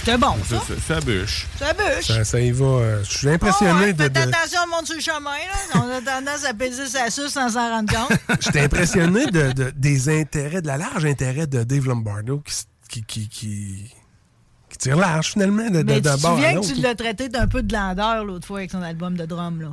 C'était 0.05 0.19
bon, 0.19 0.35
ça. 0.49 0.57
Ça, 0.59 0.65
ça, 0.67 0.75
ça 0.95 1.01
bûche. 1.01 1.47
Ça 1.59 1.73
bûche. 1.73 2.07
Ça, 2.07 2.25
ça 2.25 2.41
y 2.41 2.51
va. 2.51 2.65
euh, 2.67 3.05
Je 3.05 3.17
suis 3.19 3.29
impressionné 3.31 3.73
Oh, 3.75 3.81
ouais, 3.85 3.93
de. 3.95 4.03
Faites 4.03 4.13
de- 4.13 4.19
attention 4.21 4.61
au 4.67 4.71
monde 4.77 4.87
sur 4.87 4.97
le 4.97 5.01
chemin, 5.01 5.31
là. 5.31 5.81
On 5.81 5.91
a 5.91 6.01
tendance 6.03 6.45
à 6.45 6.53
peser 6.53 6.87
sa 6.89 7.09
suce 7.11 7.29
sans 7.33 7.49
s'en 7.49 7.71
rendre 7.71 7.91
compte. 7.91 8.19
J'étais 8.41 8.61
impressionné 8.61 9.27
de, 9.27 9.53
de- 9.53 9.73
des 9.75 10.09
intérêts, 10.21 10.61
de 10.61 10.67
la 10.67 10.77
large 10.77 11.07
intérêt 11.07 11.47
de 11.47 11.63
Dave 11.65 11.87
Lombardo 11.87 12.43
qui, 12.89 13.03
qui, 13.03 13.05
qui, 13.07 13.29
qui, 13.29 13.95
qui 14.75 14.89
tire 14.89 14.97
large 14.97 15.29
finalement 15.33 15.71
de, 15.71 15.83
Mais 15.83 16.01
de 16.01 16.11
tu 16.11 16.21
bord 16.21 16.35
souviens 16.37 16.61
que 16.61 16.67
tu 16.67 16.81
l'as 16.81 16.95
traité 16.95 17.29
d'un 17.29 17.47
peu 17.47 17.63
de 17.63 17.73
landeur 17.73 18.25
l'autre 18.25 18.47
fois 18.47 18.59
avec 18.59 18.71
son 18.71 18.83
album 18.83 19.17
de 19.17 19.25
drum, 19.25 19.61
là? 19.61 19.69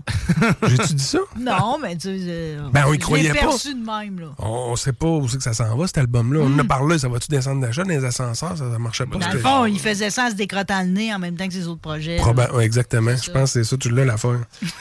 J'ai-tu 0.67 0.93
dit 0.93 1.03
ça? 1.03 1.19
Non, 1.37 1.77
mais 1.81 1.95
tu 1.95 2.07
sais. 2.17 2.25
euh, 2.27 2.69
Ben, 2.71 2.85
on 2.87 2.93
y 2.93 2.99
croyait 2.99 3.33
pas. 3.33 3.39
perçu 3.39 3.73
de 3.73 3.79
même, 3.85 4.19
là. 4.19 4.27
On, 4.39 4.47
on 4.71 4.75
sait 4.75 4.93
pas 4.93 5.07
où 5.07 5.27
c'est 5.27 5.37
que 5.37 5.43
ça 5.43 5.53
s'en 5.53 5.75
va, 5.75 5.87
cet 5.87 5.97
album-là. 5.97 6.39
On 6.43 6.53
en 6.53 6.59
a 6.59 6.63
parlé, 6.63 6.97
ça 6.99 7.07
va-tu 7.09 7.27
descendre 7.29 7.61
d'achat 7.61 7.83
dans 7.83 7.89
les 7.89 8.05
ascenseurs? 8.05 8.57
Ça, 8.57 8.71
ça 8.71 8.79
marchait 8.79 9.05
pas. 9.05 9.17
Dans 9.17 9.31
le 9.31 9.39
fond, 9.39 9.65
il 9.65 9.79
faisait 9.79 10.09
ça 10.09 10.25
en 10.27 10.29
se 10.29 10.35
décrottant 10.35 10.81
le 10.81 10.87
nez 10.89 11.13
en 11.13 11.19
même 11.19 11.35
temps 11.35 11.47
que 11.47 11.53
ses 11.53 11.67
autres 11.67 11.81
projets. 11.81 12.19
ouais, 12.21 12.65
exactement. 12.65 13.11
Je 13.21 13.31
pense 13.31 13.53
que 13.53 13.63
c'est 13.63 13.69
ça, 13.69 13.77
tu 13.77 13.89
l'as 13.89 14.05
l'affaire. 14.05 14.39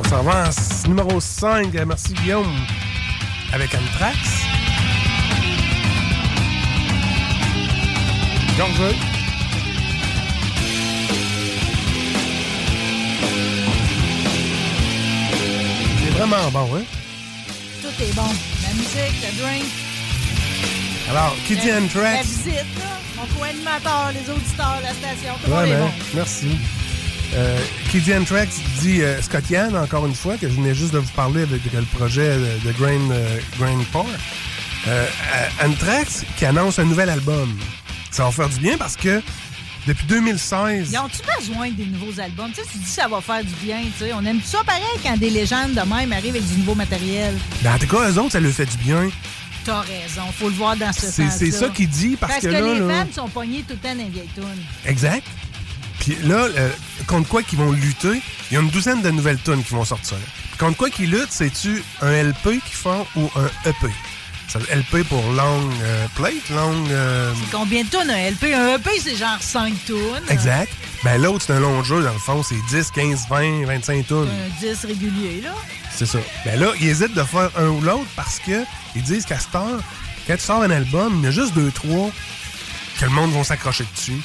On 0.00 0.08
s'en 0.08 0.22
va 0.22 0.46
en 0.46 0.48
s- 0.48 0.86
numéro 0.88 1.20
5. 1.20 1.72
Merci 1.86 2.14
Guillaume. 2.14 2.46
Avec 3.52 3.74
Anthrax. 3.74 4.18
Georges. 8.60 8.94
J'ai 16.02 16.10
vraiment 16.10 16.50
bon, 16.52 16.76
hein? 16.76 16.82
Tout 17.82 18.02
est 18.02 18.14
bon. 18.14 18.22
La 18.62 18.74
musique, 18.74 19.22
le 19.22 19.42
drink. 19.42 19.64
Alors, 21.10 21.36
qui 21.46 21.56
dit 21.56 21.68
la- 21.68 21.80
visite, 22.22 22.54
là. 22.54 22.98
Mon 23.16 23.26
co-animateur, 23.38 24.12
les 24.12 24.32
auditeurs, 24.32 24.78
la 24.82 24.90
station. 24.94 25.34
Tout 25.44 25.50
le 25.50 25.54
monde 25.56 25.62
Ouais, 25.64 25.70
est 25.70 25.72
ben, 25.74 25.80
bon. 25.80 25.90
merci. 26.14 26.46
Euh, 27.34 27.58
qui 27.90 28.00
dit 28.00 28.14
Anthrax 28.14 28.56
dit 28.80 29.02
euh, 29.02 29.20
Scott 29.22 29.48
Yann, 29.50 29.76
encore 29.76 30.06
une 30.06 30.14
fois, 30.14 30.36
que 30.36 30.48
je 30.48 30.54
venais 30.54 30.74
juste 30.74 30.92
de 30.92 30.98
vous 30.98 31.10
parler 31.14 31.42
avec 31.42 31.60
le 31.72 31.82
projet 31.82 32.28
de, 32.36 32.68
de 32.68 32.72
Grain, 32.72 33.10
euh, 33.12 33.38
Grain 33.58 33.78
Power. 33.92 34.06
Euh, 34.88 35.06
euh, 35.34 35.66
Anthrax 35.66 36.24
qui 36.36 36.46
annonce 36.46 36.78
un 36.78 36.84
nouvel 36.84 37.10
album. 37.10 37.56
Ça 38.10 38.24
va 38.24 38.30
faire 38.30 38.48
du 38.48 38.58
bien 38.60 38.76
parce 38.76 38.96
que 38.96 39.22
depuis 39.86 40.04
2016, 40.06 40.90
Ils 40.92 40.98
ont-tu 40.98 41.18
besoin 41.38 41.70
des 41.70 41.86
nouveaux 41.86 42.20
albums? 42.20 42.50
Tu 42.54 42.56
sais, 42.62 42.68
tu 42.70 42.78
dis 42.78 42.86
ça 42.90 43.08
va 43.08 43.20
faire 43.20 43.42
du 43.44 43.54
bien, 43.64 43.78
tu 43.98 44.04
sais. 44.04 44.12
On 44.12 44.24
aime 44.24 44.40
ça 44.44 44.62
pareil 44.64 44.82
quand 45.02 45.16
des 45.16 45.30
légendes 45.30 45.72
de 45.72 45.80
même 45.80 46.12
arrivent 46.12 46.36
avec 46.36 46.46
du 46.48 46.58
nouveau 46.58 46.74
matériel. 46.74 47.34
ben, 47.62 47.74
en 47.74 47.78
tout 47.78 47.86
cas, 47.86 48.10
eux 48.10 48.18
autres, 48.18 48.32
ça 48.32 48.40
leur 48.40 48.52
fait 48.52 48.66
du 48.66 48.76
bien. 48.78 49.08
T'as 49.64 49.80
raison, 49.80 50.22
faut 50.38 50.48
le 50.48 50.54
voir 50.54 50.76
dans 50.76 50.92
ce 50.92 51.02
C'est 51.02 51.22
sens 51.28 51.34
c'est 51.38 51.50
ça 51.50 51.68
qu'il 51.68 51.88
dit 51.88 52.16
parce, 52.18 52.32
Parce 52.32 52.44
que, 52.44 52.48
que, 52.48 52.52
là, 52.52 52.60
les 52.74 52.80
là- 52.80 53.04
fans 53.06 53.22
sont 53.22 53.28
pognés 53.28 53.62
tout 53.66 53.74
le 53.74 53.78
temps 53.78 53.94
dans 53.94 54.02
les 54.04 54.08
vieilles 54.10 54.30
tunes. 54.34 54.44
Exact. 54.86 55.26
Puis 56.00 56.16
là, 56.24 56.46
euh, 56.56 56.70
contre 57.06 57.28
quoi 57.28 57.42
qu'ils 57.42 57.58
vont 57.58 57.70
lutter, 57.72 58.22
il 58.50 58.54
y 58.54 58.56
a 58.56 58.60
une 58.60 58.70
douzaine 58.70 59.02
de 59.02 59.10
nouvelles 59.10 59.38
tunes 59.42 59.62
qui 59.62 59.74
vont 59.74 59.84
sortir. 59.84 60.16
Puis 60.50 60.58
contre 60.58 60.78
quoi 60.78 60.88
qu'ils 60.88 61.10
luttent, 61.10 61.30
c'est-tu 61.30 61.82
un 62.00 62.10
LP 62.10 62.58
qu'ils 62.64 62.74
font 62.74 63.06
ou 63.16 63.28
un 63.36 63.68
EP? 63.68 63.86
Ça, 64.52 64.58
LP 64.58 65.04
pour 65.08 65.22
long 65.32 65.70
euh, 65.82 66.06
plate, 66.16 66.48
long... 66.50 66.74
euh, 66.90 67.32
Combien 67.52 67.84
de 67.84 67.88
tunes 67.88 68.10
un 68.10 68.30
LP? 68.30 68.52
Un 68.52 68.74
EP, 68.76 68.90
c'est 69.00 69.14
genre 69.14 69.38
5 69.40 69.72
tunes. 69.86 69.96
exact. 70.28 70.72
Ben 71.04 71.22
l'autre, 71.22 71.44
c'est 71.46 71.52
un 71.52 71.60
long 71.60 71.82
jeu, 71.84 72.02
dans 72.02 72.12
le 72.12 72.18
fond, 72.18 72.42
c'est 72.42 72.56
10, 72.68 72.90
15, 72.90 73.26
20, 73.30 73.64
25 73.66 74.06
tunes. 74.08 74.16
Un 74.28 74.60
10 74.60 74.84
régulier, 74.86 75.40
là. 75.42 75.54
C'est 75.94 76.06
ça. 76.06 76.18
Ben 76.44 76.58
là, 76.58 76.72
ils 76.80 76.88
hésitent 76.88 77.14
de 77.14 77.22
faire 77.22 77.50
un 77.56 77.68
ou 77.68 77.80
l'autre 77.80 78.06
parce 78.16 78.38
que 78.40 78.64
ils 78.96 79.02
disent 79.02 79.24
qu'à 79.24 79.38
cette 79.38 79.54
heure, 79.54 79.80
quand 80.26 80.34
tu 80.34 80.40
sors 80.42 80.62
un 80.62 80.70
album, 80.70 81.14
il 81.18 81.24
y 81.24 81.26
en 81.26 81.28
a 81.28 81.32
juste 81.32 81.54
deux, 81.54 81.70
trois 81.70 82.10
que 82.98 83.04
le 83.04 83.10
monde 83.12 83.32
va 83.32 83.44
s'accrocher 83.44 83.84
dessus. 83.94 84.20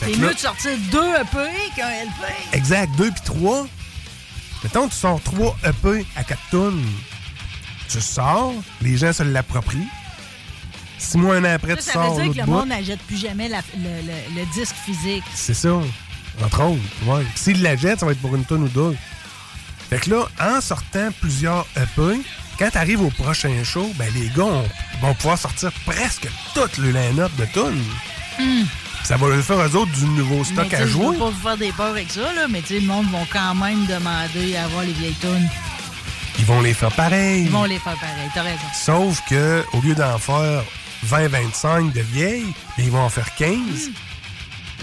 C'est 0.00 0.16
mieux 0.16 0.32
de 0.34 0.38
sortir 0.38 0.72
deux 0.92 1.14
EP 1.14 1.48
qu'un 1.76 1.88
LP. 1.90 2.32
Exact, 2.52 2.94
deux 2.96 3.10
puis 3.10 3.22
trois. 3.24 3.66
Mettons, 4.62 4.88
tu 4.88 4.94
sors 4.96 5.20
trois 5.22 5.56
EP 5.64 6.06
à 6.16 6.24
quatre 6.24 6.40
tonnes. 6.50 6.84
Tu 7.88 8.00
sors, 8.00 8.52
les 8.82 8.96
gens 8.96 9.12
se 9.12 9.22
l'approprient. 9.22 9.86
Six 10.98 11.18
mois, 11.18 11.36
un 11.36 11.44
an 11.44 11.54
après, 11.54 11.72
Ça, 11.72 11.76
tu 11.76 11.82
ça 11.82 11.92
sors 11.94 12.14
veut 12.14 12.22
dire 12.22 12.24
l'autre 12.24 12.34
que 12.34 12.40
le 12.40 12.46
bout. 12.46 12.52
monde 12.58 12.68
n'achète 12.68 13.00
plus 13.02 13.16
jamais 13.18 13.48
la- 13.48 13.58
le, 13.76 13.82
le- 14.06 14.40
le 14.40 14.46
disque 14.54 14.74
physique. 14.84 15.24
C'est 15.34 15.54
ça. 15.54 15.74
Entre 16.42 16.62
autres. 16.62 16.80
Ouais. 17.06 17.22
Puis 17.22 17.32
S'ils 17.36 17.62
la 17.62 17.76
jettent, 17.76 18.00
ça 18.00 18.06
va 18.06 18.12
être 18.12 18.20
pour 18.20 18.34
une 18.34 18.44
tonne 18.44 18.62
ou 18.64 18.68
deux. 18.68 18.96
Fait 19.90 19.98
que 19.98 20.10
là, 20.10 20.26
en 20.40 20.60
sortant 20.60 21.08
plusieurs 21.20 21.66
EP, 21.76 22.20
quand 22.58 22.70
tu 22.70 22.78
arrives 22.78 23.02
au 23.02 23.10
prochain 23.10 23.52
show, 23.64 23.92
ben 23.96 24.08
les 24.14 24.28
gars 24.34 24.44
ont- 24.44 24.64
vont 25.02 25.14
pouvoir 25.14 25.38
sortir 25.38 25.70
presque 25.84 26.26
toute 26.54 26.78
le 26.78 26.90
line-up 26.90 27.30
de 27.38 27.44
tonnes. 27.46 27.82
Ça 29.04 29.16
va 29.18 29.28
leur 29.28 29.44
faire 29.44 29.60
eux 29.60 29.76
autres 29.76 29.92
du 29.92 30.06
nouveau 30.06 30.42
stock 30.44 30.72
à 30.72 30.78
je 30.78 30.84
veux 30.84 30.88
jouer. 30.90 31.18
pas 31.18 31.28
vous 31.30 31.40
faire 31.42 31.56
des 31.58 31.72
peurs 31.72 31.90
avec 31.90 32.10
ça, 32.10 32.32
là, 32.32 32.46
mais 32.48 32.62
tu 32.62 32.68
sais, 32.68 32.80
le 32.80 32.86
monde 32.86 33.06
va 33.12 33.18
quand 33.30 33.54
même 33.54 33.84
demander 33.86 34.56
à 34.56 34.64
avoir 34.64 34.82
les 34.84 34.92
vieilles 34.94 35.14
tunes. 35.20 35.48
Ils 36.38 36.44
vont 36.44 36.60
les 36.60 36.74
faire 36.74 36.92
pareil. 36.92 37.44
Ils 37.44 37.50
vont 37.50 37.64
les 37.64 37.78
faire 37.78 37.96
pareil, 37.96 38.28
t'as 38.34 38.42
raison. 38.42 38.66
Sauf 38.74 39.22
que 39.28 39.64
au 39.72 39.80
lieu 39.80 39.94
d'en 39.94 40.18
faire 40.18 40.62
20-25 41.06 41.92
de 41.92 42.00
vieilles, 42.00 42.54
ils 42.78 42.90
vont 42.90 43.02
en 43.02 43.08
faire 43.08 43.34
15 43.34 43.90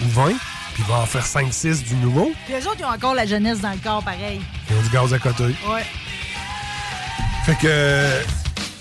ou 0.02 0.08
20, 0.08 0.28
puis 0.28 0.36
ils 0.78 0.84
vont 0.84 0.94
en 0.94 1.06
faire 1.06 1.24
5-6 1.24 1.84
du 1.84 1.94
nouveau. 1.96 2.32
Puis 2.46 2.54
eux 2.54 2.68
autres, 2.68 2.76
ils 2.78 2.84
ont 2.84 2.88
encore 2.88 3.14
la 3.14 3.26
jeunesse 3.26 3.60
dans 3.60 3.72
le 3.72 3.78
corps, 3.78 4.02
pareil. 4.02 4.40
Ils 4.70 4.76
ont 4.76 4.82
du 4.82 4.88
gaz 4.88 5.12
à 5.12 5.18
côté. 5.18 5.44
Ouais. 5.44 5.84
Fait 7.44 7.56
que, 7.56 7.66
euh, 7.66 8.22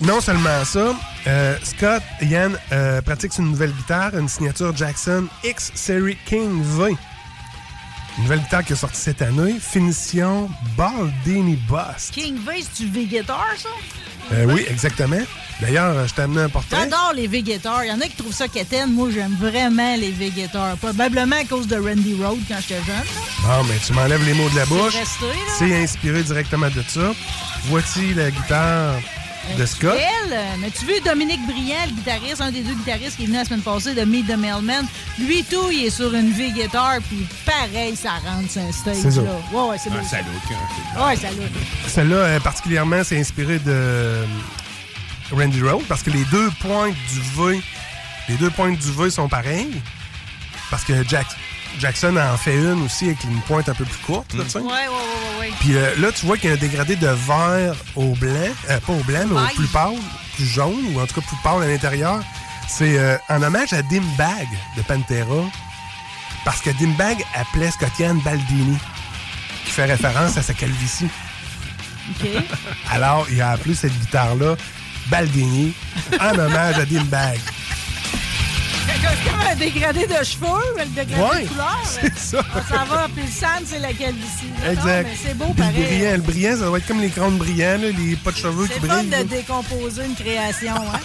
non 0.01 0.22
seulement 0.22 0.63
ça, 0.65 0.93
euh, 1.28 1.57
Scott 1.63 2.03
Yann 2.22 2.57
euh, 2.72 3.01
pratique 3.01 3.38
une 3.38 3.51
nouvelle 3.51 3.72
guitare, 3.72 4.17
une 4.17 4.30
signature 4.30 4.76
Jackson 4.76 5.26
X 5.43 5.72
Series 5.76 6.17
King 6.26 6.61
V. 6.63 6.95
Une 8.18 8.24
nouvelle 8.24 8.39
guitare 8.39 8.64
qui 8.64 8.74
est 8.74 8.76
sortie 8.76 8.99
cette 8.99 9.22
année, 9.22 9.55
finition 9.59 10.49
Baldini 10.78 11.55
Bust. 11.55 12.12
King 12.12 12.36
V, 12.45 12.62
c'est-tu 12.62 12.89
V-Guitar, 12.89 13.47
ça? 13.57 13.70
Euh, 14.34 14.45
oui, 14.45 14.66
exactement. 14.70 15.18
D'ailleurs, 15.62 16.07
je 16.07 16.14
t'ai 16.14 16.22
amené 16.24 16.41
un 16.41 16.49
portrait. 16.49 16.78
J'adore 16.82 17.14
les 17.16 17.28
V-Guitars. 17.28 17.86
Il 17.86 17.89
y 17.89 17.91
en 17.91 18.01
a 18.01 18.05
qui 18.05 18.16
trouvent 18.16 18.34
ça 18.34 18.47
quétaine. 18.47 18.91
Moi, 18.91 19.09
j'aime 19.14 19.36
vraiment 19.39 19.95
les 19.95 20.12
V-Guitars. 20.12 20.76
Probablement 20.78 21.38
à 21.38 21.45
cause 21.45 21.68
de 21.68 21.76
Randy 21.76 22.16
Road 22.22 22.39
quand 22.47 22.57
j'étais 22.62 22.84
jeune. 22.84 23.05
Bon, 23.43 23.64
mais 23.68 23.78
tu 23.86 23.93
m'enlèves 23.93 24.26
les 24.26 24.34
mots 24.34 24.49
de 24.49 24.55
la 24.55 24.66
bouche. 24.66 24.97
C'est 25.57 25.84
inspiré 25.84 26.24
directement 26.24 26.70
de 26.70 26.84
ça. 26.88 27.14
Voici 27.66 28.14
la 28.14 28.32
guitare 28.32 28.95
de 29.57 29.65
Scott. 29.65 29.95
Elle, 29.97 30.33
euh, 30.33 30.43
mais 30.59 30.69
tu 30.71 30.85
veux 30.85 30.99
Dominique 31.03 31.45
Briand, 31.45 31.85
le 31.87 31.91
guitariste, 31.95 32.41
un 32.41 32.51
des 32.51 32.61
deux 32.61 32.73
guitaristes 32.73 33.17
qui 33.17 33.23
est 33.23 33.25
venu 33.25 33.37
la 33.37 33.45
semaine 33.45 33.61
passée 33.61 33.93
de 33.93 34.01
Meet 34.03 34.27
the 34.27 34.37
Mailman. 34.37 34.85
Lui, 35.19 35.43
tout, 35.43 35.69
il 35.71 35.85
est 35.85 35.89
sur 35.89 36.13
une 36.13 36.31
V-Guitar, 36.31 36.97
puis 37.09 37.25
pareil, 37.45 37.95
ça 37.95 38.11
rentre 38.25 38.49
sur 38.51 38.61
un 38.61 38.71
stage. 38.71 38.95
C'est 39.01 39.11
ça. 39.11 39.21
Là. 39.21 39.31
Ouais, 39.51 39.69
ouais, 39.69 39.77
c'est 39.77 39.89
beau. 39.89 39.97
Ah, 39.99 40.05
ça 40.07 40.17
look. 40.19 40.27
hein. 40.97 41.05
Ouais, 41.07 41.15
ça 41.15 41.29
look. 41.31 41.49
Celle-là, 41.87 42.15
euh, 42.15 42.39
particulièrement, 42.39 43.03
c'est 43.03 43.19
inspiré 43.19 43.59
de 43.59 43.63
euh, 43.71 44.25
Randy 45.31 45.61
Road 45.61 45.83
parce 45.87 46.03
que 46.03 46.09
les 46.11 46.23
deux 46.25 46.49
pointes 46.61 46.95
du 47.11 47.19
V, 47.41 47.61
les 48.29 48.35
deux 48.35 48.49
pointes 48.51 48.77
du 48.77 48.91
V 48.91 49.09
sont 49.09 49.27
pareilles. 49.27 49.81
Parce 50.69 50.83
que 50.85 50.93
Jack- 51.07 51.25
Jackson 51.80 52.15
en 52.17 52.38
fait 52.38 52.55
une 52.55 52.84
aussi 52.84 53.05
avec 53.05 53.24
une 53.24 53.39
pointe 53.41 53.69
un 53.69 53.74
peu 53.74 53.86
plus 53.86 53.97
courte, 53.99 54.34
là, 54.34 54.43
tu 54.43 54.51
sais. 54.51 54.59
Ouais, 54.59 54.65
ouais, 54.65 54.88
ouais, 54.88 55.39
ouais. 55.39 55.53
Puis 55.59 55.76
euh, 55.76 55.95
là, 55.97 56.11
tu 56.11 56.26
vois 56.26 56.38
qu'il 56.38 56.49
y 56.49 56.53
a 56.53 56.55
un 56.55 56.59
dégradé 56.59 56.95
de 56.95 57.07
vert 57.07 57.76
au 57.95 58.13
blanc, 58.15 58.49
euh, 58.69 58.80
pas 58.80 58.93
au 58.93 59.03
blanc, 59.03 59.26
mais 59.30 59.39
au 59.39 59.55
plus 59.55 59.67
pâle, 59.67 59.95
plus 60.36 60.45
jaune, 60.45 60.93
ou 60.93 60.99
en 60.99 61.05
tout 61.05 61.19
cas 61.19 61.28
plus 61.28 61.38
pâle 61.43 61.63
à 61.63 61.67
l'intérieur. 61.67 62.19
C'est 62.67 62.97
euh, 62.97 63.17
en 63.30 63.41
hommage 63.41 63.74
à 63.74 63.82
Dimbag 63.82 64.47
de 64.78 64.82
Pantera, 64.84 65.43
parce 66.45 66.61
que 66.61 66.69
Dimbag 66.72 67.24
appelait 67.36 67.72
Scottian 67.72 68.15
Baldini, 68.15 68.78
qui 69.65 69.72
fait 69.72 69.86
référence 69.86 70.38
à 70.38 70.41
sa 70.41 70.53
calvitie. 70.53 71.09
OK. 72.09 72.30
Alors, 72.89 73.28
il 73.30 73.41
a 73.41 73.51
appelé 73.51 73.76
cette 73.76 73.97
guitare-là 73.99 74.55
Baldini, 75.07 75.74
en 76.19 76.38
hommage 76.38 76.78
à 76.80 76.86
Dimbag. 76.86 77.39
C'est 79.02 79.30
comme 79.30 79.39
un 79.41 79.56
dégradé 79.56 80.06
de 80.08 80.24
cheveux, 80.24 80.47
le 80.78 80.86
dégradé 80.95 81.24
Ouais, 81.36 81.43
de 81.43 81.47
couleur. 81.49 81.80
c'est 81.86 82.18
ça. 82.18 82.43
On 82.56 82.74
s'en 82.76 82.86
va, 82.86 83.08
puis 83.14 83.24
le 83.26 83.32
sand, 83.32 83.64
c'est 83.66 83.80
laquelle 83.80 84.16
ici. 84.18 84.45
Exact. 84.70 85.08
mais 85.10 85.18
c'est 85.22 85.34
beau, 85.38 85.45
Puis 85.45 85.54
le 85.66 85.72
pareil. 85.72 85.84
brillant, 85.86 86.12
le 86.14 86.22
brillant, 86.22 86.58
ça 86.58 86.66
doit 86.66 86.78
être 86.78 86.88
comme 86.88 87.02
les 87.02 87.10
crânes 87.10 87.38
brillants, 87.38 87.78
là, 87.78 87.89
les 87.89 88.16
pas 88.16 88.32
de 88.32 88.38
cheveux 88.38 88.68
C'est 88.68 88.80
qui 88.80 88.88
fun 88.88 88.95
brillent. 88.97 89.08
de 89.10 89.12
là. 89.16 89.24
décomposer 89.24 90.06
une 90.06 90.16
création, 90.16 90.76
hein? 90.76 90.99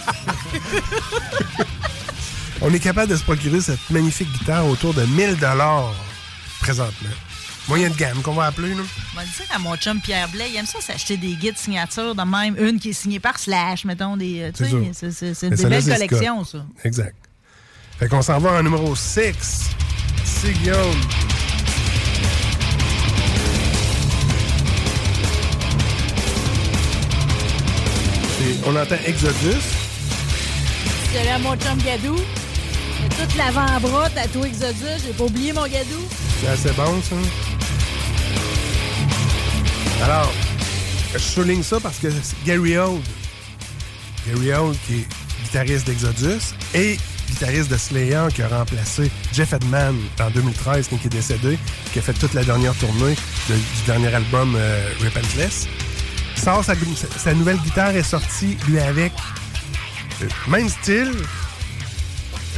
On 2.61 2.73
est 2.73 2.79
capable 2.79 3.11
de 3.11 3.15
se 3.15 3.23
procurer 3.23 3.61
cette 3.61 3.89
magnifique 3.89 4.31
guitare 4.39 4.65
autour 4.67 4.93
de 4.93 5.03
1000 5.05 5.35
dollars 5.37 5.93
présentement. 6.59 7.09
Moyen 7.67 7.89
de 7.89 7.95
gamme 7.95 8.21
qu'on 8.21 8.33
va 8.33 8.45
appeler, 8.45 8.73
là. 8.73 8.81
On 9.13 9.17
va 9.19 9.23
dire 9.25 9.45
à 9.53 9.59
mon 9.59 9.75
chum 9.75 9.99
Pierre 10.01 10.29
Blais, 10.29 10.49
il 10.49 10.55
aime 10.55 10.65
ça 10.65 10.79
s'acheter 10.81 11.17
des 11.17 11.33
guides 11.35 11.57
signatures 11.57 12.15
de 12.15 12.23
même. 12.23 12.55
Une 12.57 12.79
qui 12.79 12.89
est 12.89 12.93
signée 12.93 13.19
par 13.19 13.37
Slash, 13.37 13.83
mettons. 13.85 14.15
des. 14.17 14.39
euh, 14.41 14.51
C'est. 14.55 14.69
C'est 14.93 15.11
c'est- 15.11 15.33
c'est 15.33 15.55
c'est 15.57 15.91
collections, 15.91 16.45
Scott. 16.45 16.61
ça. 16.61 16.87
Exact. 16.87 17.15
Fait 17.99 18.07
qu'on 18.07 18.21
s'en 18.21 18.39
va 18.39 18.51
en 18.59 18.63
numéro 18.63 18.95
6. 18.95 19.69
C'est 20.23 20.51
Guillaume. 20.53 21.01
C'est- 28.39 28.67
On 28.67 28.75
entend 28.75 28.95
Exodus. 29.05 29.63
Salut 31.13 31.29
à 31.29 31.39
mon 31.39 31.55
chum 31.55 31.77
Gadou. 31.83 32.15
A 32.15 33.09
Toute 33.15 33.35
l'avant-bras, 33.35 34.09
tatoué 34.09 34.47
Exodus. 34.47 35.01
J'ai 35.05 35.13
pas 35.13 35.23
oublié 35.23 35.53
mon 35.53 35.63
Gadou. 35.67 36.01
C'est 36.41 36.47
assez 36.47 36.71
bon, 36.71 37.01
ça. 37.01 37.15
Alors, 40.05 40.31
je 41.13 41.17
souligne 41.19 41.63
ça 41.63 41.79
parce 41.79 41.97
que 41.97 42.09
c'est 42.11 42.43
Gary 42.45 42.77
Old, 42.77 43.01
Gary 44.27 44.53
Old 44.53 44.77
qui 44.85 44.93
est 44.95 45.07
guitariste 45.43 45.87
d'Exodus 45.87 46.53
et 46.75 46.97
guitariste 47.27 47.69
de 47.69 47.77
Slayer 47.77 48.23
qui 48.33 48.41
a 48.41 48.47
remplacé 48.47 49.11
Jeff 49.33 49.53
Edman 49.53 49.95
en 50.19 50.29
2013 50.29 50.87
quand 50.89 50.97
il 51.01 51.05
est 51.07 51.09
décédé, 51.09 51.57
qui 51.93 51.99
a 51.99 52.01
fait 52.01 52.13
toute 52.13 52.33
la 52.33 52.43
dernière 52.43 52.73
tournée 52.75 53.15
de- 53.49 53.55
du 53.55 53.81
dernier 53.85 54.13
album 54.13 54.55
euh, 54.57 54.89
Repentless. 55.03 55.67
Sort 56.35 56.63
sa, 56.63 56.73
sa 57.17 57.33
nouvelle 57.33 57.57
guitare 57.57 57.89
est 57.95 58.03
sortie, 58.03 58.57
lui, 58.67 58.79
avec 58.79 59.11
euh, 60.21 60.27
même 60.47 60.69
style, 60.69 61.11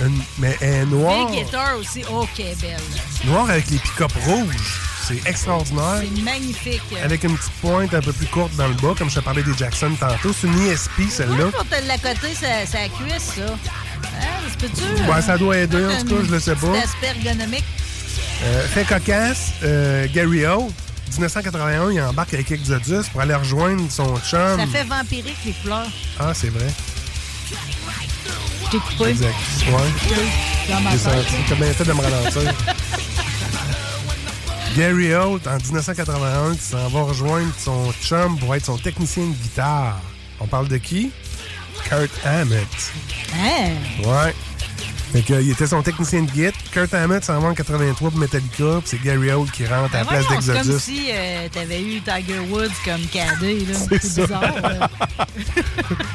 une- 0.01 0.22
mais 0.38 0.57
elle 0.61 0.74
est 0.74 0.86
noire. 0.86 1.30
Guitar 1.32 1.78
aussi. 1.78 2.03
OK, 2.09 2.38
belle. 2.61 2.78
Noir 3.26 3.49
avec 3.49 3.70
les 3.70 3.78
pick-up 3.78 4.11
rouges. 4.26 4.80
C'est 5.07 5.28
extraordinaire. 5.28 6.01
C'est 6.03 6.22
magnifique. 6.22 6.82
Avec 7.03 7.24
une 7.24 7.36
petite 7.36 7.51
pointe 7.61 7.93
un 7.95 8.01
peu 8.01 8.13
plus 8.13 8.28
courte 8.28 8.55
dans 8.55 8.67
le 8.67 8.76
bas, 8.76 8.93
comme 8.95 9.09
je 9.09 9.15
te 9.15 9.20
parlais 9.22 9.41
des 9.41 9.57
Jackson 9.57 9.91
tantôt. 9.99 10.32
C'est 10.39 10.45
une 10.45 10.59
ESP, 10.67 11.09
celle-là. 11.09 11.45
Pour 11.51 11.65
te 11.65 11.88
l'accoter, 11.88 12.36
ça, 12.36 12.65
ça 12.67 12.78
cuisse, 12.89 13.34
ça. 13.36 13.55
Hein? 14.16 15.10
Ouais, 15.10 15.22
ça 15.22 15.38
doit 15.38 15.57
aider, 15.57 15.86
en 15.86 16.01
tout 16.03 16.16
cas, 16.16 16.24
je 16.26 16.32
le 16.32 16.39
sais 16.39 16.55
pas. 16.55 16.68
C'est 16.74 16.84
aspect 16.84 17.28
ergonomique. 17.28 17.66
Euh, 18.43 18.68
fait 18.68 18.86
cocasse, 18.86 19.51
euh, 19.64 20.07
Gary 20.14 20.45
O. 20.45 20.70
1981, 21.12 21.91
il 21.91 22.01
embarque 22.01 22.34
avec 22.34 22.51
Exodus 22.51 23.10
pour 23.12 23.22
aller 23.22 23.34
rejoindre 23.34 23.89
son 23.89 24.16
chum. 24.20 24.57
Ça 24.60 24.68
fait 24.72 24.84
vampirique, 24.84 25.38
les 25.45 25.53
couleurs. 25.53 25.88
Ah, 26.20 26.34
c'est 26.34 26.49
vrai. 26.49 26.68
Je 27.49 28.70
t'ai 28.70 28.78
coupé? 28.78 29.10
Exact. 29.10 29.34
Ouais. 29.68 30.78
J'ai 30.91 30.97
senti. 30.97 31.36
T'as 31.49 31.55
bien 31.55 31.74
fait 31.74 31.84
de 31.86 31.93
me 31.93 32.01
ralentir. 32.01 32.53
Gary 34.78 35.14
Holt, 35.16 35.47
en 35.47 35.57
1981, 35.57 36.55
qui 36.55 36.62
s'en 36.62 36.88
va 36.89 37.01
rejoindre 37.01 37.51
son 37.57 37.91
chum 38.03 38.38
pour 38.38 38.53
être 38.55 38.66
son 38.66 38.78
technicien 38.78 39.24
de 39.26 39.34
guitare. 39.34 39.99
On 40.39 40.45
parle 40.45 40.68
de 40.68 40.78
qui? 40.78 41.12
Kurt 41.88 42.11
Hammett. 42.25 42.67
Hein? 43.36 43.71
Ouais. 44.03 44.34
Fait 45.11 45.21
que, 45.23 45.34
il 45.41 45.49
était 45.49 45.65
son 45.65 45.82
technicien 45.82 46.21
de 46.21 46.30
guitare. 46.30 46.53
Kurt 46.71 46.93
Hammett 46.93 47.23
s'en 47.25 47.39
va 47.39 47.47
en 47.49 47.53
83 47.55 48.11
pour 48.11 48.19
Metallica, 48.19 48.80
puis 48.80 48.84
c'est 48.86 49.01
Gary 49.01 49.32
Holt 49.32 49.49
qui 49.51 49.65
rentre 49.65 49.95
à 49.95 49.99
la 49.99 50.03
Ben 50.03 50.05
place 50.05 50.25
voyons, 50.25 50.41
c'est 50.41 50.47
comme 50.53 50.61
d'Exodus. 50.61 50.80
si 50.80 51.07
euh, 51.11 51.47
t'avais 51.51 51.82
eu 51.82 51.99
Tiger 52.01 52.39
Woods 52.51 52.67
comme 52.86 53.01
cadet. 53.07 53.59
là. 53.65 53.80
C'est 54.01 54.21
bizarre. 54.21 54.41
là. 54.61 54.89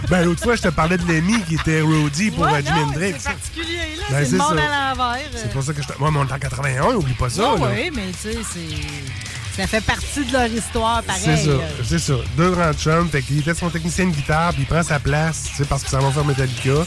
Ben, 0.08 0.22
l'autre 0.24 0.42
fois, 0.44 0.54
je 0.54 0.62
te 0.62 0.68
parlais 0.68 0.96
de 0.98 1.06
Lemmy 1.10 1.42
qui 1.48 1.54
était 1.56 1.80
Roadie 1.80 2.30
pour 2.30 2.44
Ouais, 2.44 2.52
euh, 2.54 2.62
Jimi 2.64 2.78
Hendrix. 2.80 3.14
C'est 3.18 3.30
particulier, 3.30 3.78
là. 3.98 4.04
Ben, 4.10 4.24
c'est 4.24 4.32
le 4.32 4.38
monde 4.38 4.58
ça. 4.58 4.64
à 4.64 4.94
l'envers. 4.94 5.20
C'est 5.34 5.50
pour 5.52 5.62
ça 5.64 5.72
que 5.72 5.82
je 5.82 5.88
te. 5.88 5.98
Moi, 5.98 6.10
mais 6.12 6.18
on 6.20 6.28
est 6.28 6.32
en 6.32 6.38
81, 6.38 6.84
oublie 6.94 7.14
pas 7.14 7.30
ça. 7.30 7.54
Oui, 7.54 7.90
mais 7.92 8.12
tu 8.22 8.30
sais, 8.32 8.38
c'est... 8.52 9.33
Ça 9.56 9.68
fait 9.68 9.80
partie 9.80 10.24
de 10.24 10.32
leur 10.32 10.46
histoire, 10.46 11.02
pareil. 11.04 11.22
C'est 11.22 11.36
ça, 11.36 11.52
c'est 11.84 11.98
ça. 12.00 12.14
Deux 12.36 12.50
grands 12.50 12.72
chums. 12.72 13.08
Fait 13.08 13.22
qu'il 13.22 13.38
était 13.38 13.54
son 13.54 13.70
technicien 13.70 14.06
de 14.06 14.10
guitare, 14.10 14.52
puis 14.52 14.62
il 14.62 14.66
prend 14.66 14.82
sa 14.82 14.98
place, 14.98 15.44
tu 15.50 15.56
sais, 15.56 15.64
parce 15.64 15.84
que 15.84 15.90
ça 15.90 16.00
va 16.00 16.10
faire 16.10 16.24
Metallica. 16.24 16.84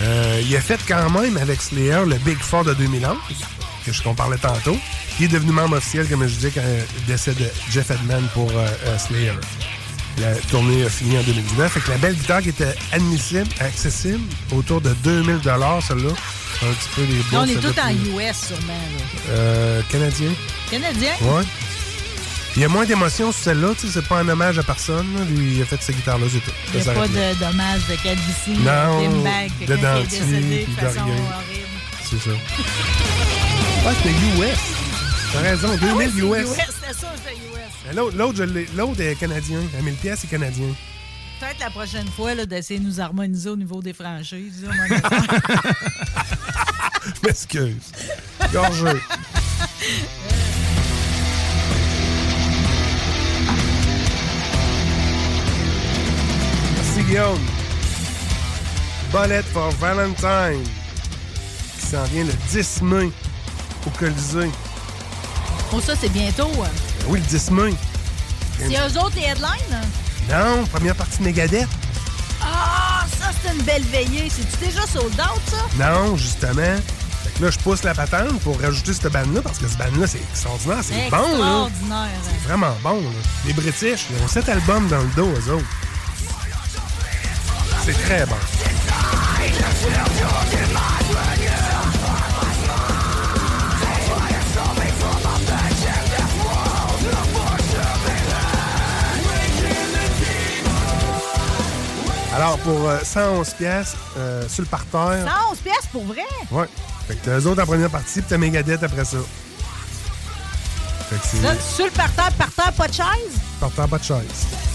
Euh, 0.00 0.42
il 0.42 0.56
a 0.56 0.60
fait 0.60 0.80
quand 0.88 1.10
même 1.10 1.36
avec 1.36 1.60
Slayer 1.60 2.04
le 2.06 2.16
Big 2.16 2.38
Four 2.38 2.64
de 2.64 2.72
2011, 2.72 3.16
que 3.84 3.92
je 3.92 4.02
qu'on 4.02 4.14
parlait 4.14 4.38
tantôt. 4.38 4.78
Il 5.20 5.26
est 5.26 5.28
devenu 5.28 5.52
membre 5.52 5.76
officiel, 5.76 6.08
comme 6.08 6.26
je 6.26 6.34
disais, 6.34 6.50
quand 6.50 6.62
le 6.62 7.06
décès 7.06 7.34
de 7.34 7.44
Jeff 7.70 7.90
Edman 7.90 8.26
pour 8.32 8.50
euh, 8.50 8.66
euh, 8.86 8.98
Slayer. 8.98 9.32
La 10.18 10.34
tournée 10.34 10.84
a 10.84 10.88
fini 10.88 11.18
en 11.18 11.22
2019. 11.22 11.72
Fait 11.72 11.80
que 11.80 11.90
la 11.90 11.98
belle 11.98 12.14
guitare 12.14 12.40
qui 12.40 12.48
était 12.48 12.74
admissible, 12.90 13.48
accessible, 13.60 14.24
autour 14.52 14.80
de 14.80 14.94
2000 15.04 15.40
celle-là. 15.42 16.10
Un 16.60 16.72
petit 16.72 16.88
peu 16.96 17.02
bois. 17.30 17.40
on 17.40 17.46
est 17.46 17.54
tous 17.54 17.80
en 17.80 17.90
US, 17.90 18.36
sûrement. 18.48 18.72
Là. 18.72 19.04
Euh, 19.30 19.82
Canadien. 19.90 20.30
Canadien? 20.70 21.12
Ouais. 21.20 21.44
Il 22.58 22.62
y 22.62 22.64
a 22.64 22.68
moins 22.68 22.84
d'émotion 22.84 23.30
sur 23.30 23.40
celle-là, 23.40 23.72
tu 23.78 23.86
sais, 23.86 23.92
c'est 23.92 24.08
pas 24.08 24.18
un 24.18 24.28
hommage 24.28 24.58
à 24.58 24.64
personne. 24.64 25.06
Lui, 25.30 25.54
il 25.54 25.62
a 25.62 25.64
fait 25.64 25.80
cette 25.80 25.94
guitare-là, 25.94 26.26
c'est 26.28 26.40
tout. 26.40 26.50
Il 26.74 26.78
n'y 26.78 26.84
Ça 26.84 26.90
a 26.90 26.94
pas 26.94 27.06
de 27.06 27.38
dommage 27.38 27.86
de 27.86 27.94
calvitie, 28.02 28.58
Non, 28.58 29.00
de 29.00 29.64
de 29.64 29.76
dentier, 29.76 30.66
de 30.66 30.72
façon 30.72 31.02
horrible. 31.02 31.68
C'est 32.02 32.18
ça. 32.18 32.30
Ah, 33.86 33.92
c'était 33.94 34.10
US. 34.10 34.58
T'as 35.32 35.40
raison, 35.40 35.68
2000 35.68 35.86
Ah 35.86 36.10
c'est 36.12 36.18
US. 36.18 36.26
US, 36.26 36.48
c'était 36.48 36.66
ça, 36.94 37.12
c'était 37.24 37.36
US. 37.36 37.94
L'autre, 37.94 38.44
l'autre, 38.76 39.00
est 39.02 39.14
canadien. 39.14 39.60
À 39.78 39.82
1000 39.82 39.94
pièces, 39.94 40.18
c'est 40.22 40.26
canadien. 40.26 40.66
Peut-être 41.38 41.60
la 41.60 41.70
prochaine 41.70 42.08
fois 42.08 42.34
là, 42.34 42.44
d'essayer 42.44 42.80
de 42.80 42.86
nous 42.86 43.00
harmoniser 43.00 43.50
au 43.50 43.56
niveau 43.56 43.80
des 43.80 43.92
franchises. 43.92 44.66
Je 47.04 47.20
m'excuse. 47.24 47.92
Gorgeux. 48.52 49.00
Guillaume. 57.08 57.38
Bullet 59.12 59.42
for 59.52 59.70
Valentine. 59.80 60.62
Qui 61.80 61.86
s'en 61.86 62.04
vient 62.04 62.24
le 62.24 62.32
10 62.50 62.82
mai 62.82 63.10
au 63.86 63.90
Colisée. 63.90 64.50
oh, 65.72 65.80
ça, 65.80 65.94
c'est 65.98 66.10
bientôt. 66.10 66.50
hein? 66.62 66.68
Ben 67.00 67.06
oui, 67.08 67.20
le 67.20 67.26
10 67.26 67.50
mai. 67.52 67.74
C'est 68.58 68.66
eux 68.74 68.98
autres 69.00 69.16
les 69.16 69.22
headlines? 69.22 69.48
hein? 69.72 69.80
Non, 70.58 70.66
première 70.66 70.94
partie 70.94 71.18
de 71.18 71.24
Megadeth. 71.24 71.68
Ah, 72.42 73.06
ça, 73.18 73.30
c'est 73.42 73.54
une 73.56 73.62
belle 73.62 73.84
veillée. 73.84 74.28
C'est-tu 74.30 74.66
déjà 74.66 74.86
sold 74.86 75.14
out, 75.14 75.40
ça? 75.50 75.64
Non, 75.92 76.16
justement. 76.16 76.76
Fait 77.24 77.30
que 77.38 77.44
là, 77.44 77.50
je 77.50 77.58
pousse 77.60 77.82
la 77.84 77.94
patente 77.94 78.38
pour 78.40 78.60
rajouter 78.60 78.92
cette 78.92 79.10
bande-là 79.10 79.40
parce 79.42 79.58
que 79.58 79.66
cette 79.68 79.78
bande-là, 79.78 80.06
c'est 80.06 80.18
extraordinaire. 80.30 80.78
C'est 80.82 81.08
bon, 81.10 81.16
là. 81.16 81.66
Extraordinaire. 81.68 82.20
C'est 82.24 82.48
vraiment 82.48 82.76
bon, 82.82 83.00
là. 83.00 83.08
Les 83.46 83.52
British, 83.54 84.06
ils 84.10 84.22
ont 84.22 84.28
sept 84.28 84.48
albums 84.50 84.88
dans 84.88 84.98
le 85.00 85.08
dos, 85.16 85.28
eux 85.28 85.52
autres. 85.54 85.64
C'est 87.90 88.02
très 88.02 88.26
bon. 88.26 88.34
Alors, 102.34 102.58
pour 102.58 102.88
euh, 102.90 102.98
111 103.02 103.54
pièces 103.54 103.96
euh, 104.18 104.46
sur 104.48 104.64
le 104.64 104.68
parterre. 104.68 105.26
111 105.48 105.58
pièces 105.60 105.74
pour 105.90 106.04
vrai? 106.04 106.20
Ouais. 106.50 106.66
Fait 107.06 107.14
que 107.14 107.24
t'as 107.24 107.38
eux 107.38 107.46
autres 107.46 107.62
en 107.62 107.66
première 107.66 107.88
partie, 107.88 108.20
puis 108.20 108.28
t'as 108.28 108.36
Megadeth 108.36 108.82
après 108.82 109.06
ça. 109.06 109.16
Fait 111.08 111.16
que 111.16 111.22
c'est 111.24 111.40
Là, 111.40 111.54
sur 111.58 111.86
le 111.86 111.90
parterre, 111.92 112.32
parterre, 112.32 112.72
pas 112.74 112.86
de 112.86 112.92
chaise? 112.92 113.40
parterre, 113.58 113.88
pas 113.88 113.98
de 113.98 114.04
chaise. 114.04 114.67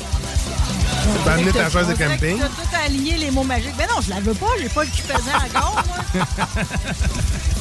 Tu 1.04 1.20
peux 1.24 1.30
amener 1.30 1.52
ta 1.52 1.70
chaise 1.70 1.88
de 1.88 1.94
On 1.94 1.98
camping. 1.98 2.40
T'as 2.40 2.48
tout 2.48 2.86
aligné 2.86 3.18
les 3.18 3.32
mots 3.32 3.44
magiques. 3.44 3.76
Ben 3.78 3.88
non, 3.94 4.02
je 4.02 4.10
la 4.10 4.20
veux 4.22 4.34
pas, 4.34 4.48
j'ai 4.60 4.70
pas 4.70 4.84
le 4.84 4.90
cul 4.90 5.04
pesant 5.04 5.58
encore, 5.58 5.84
moi. 5.88 6.26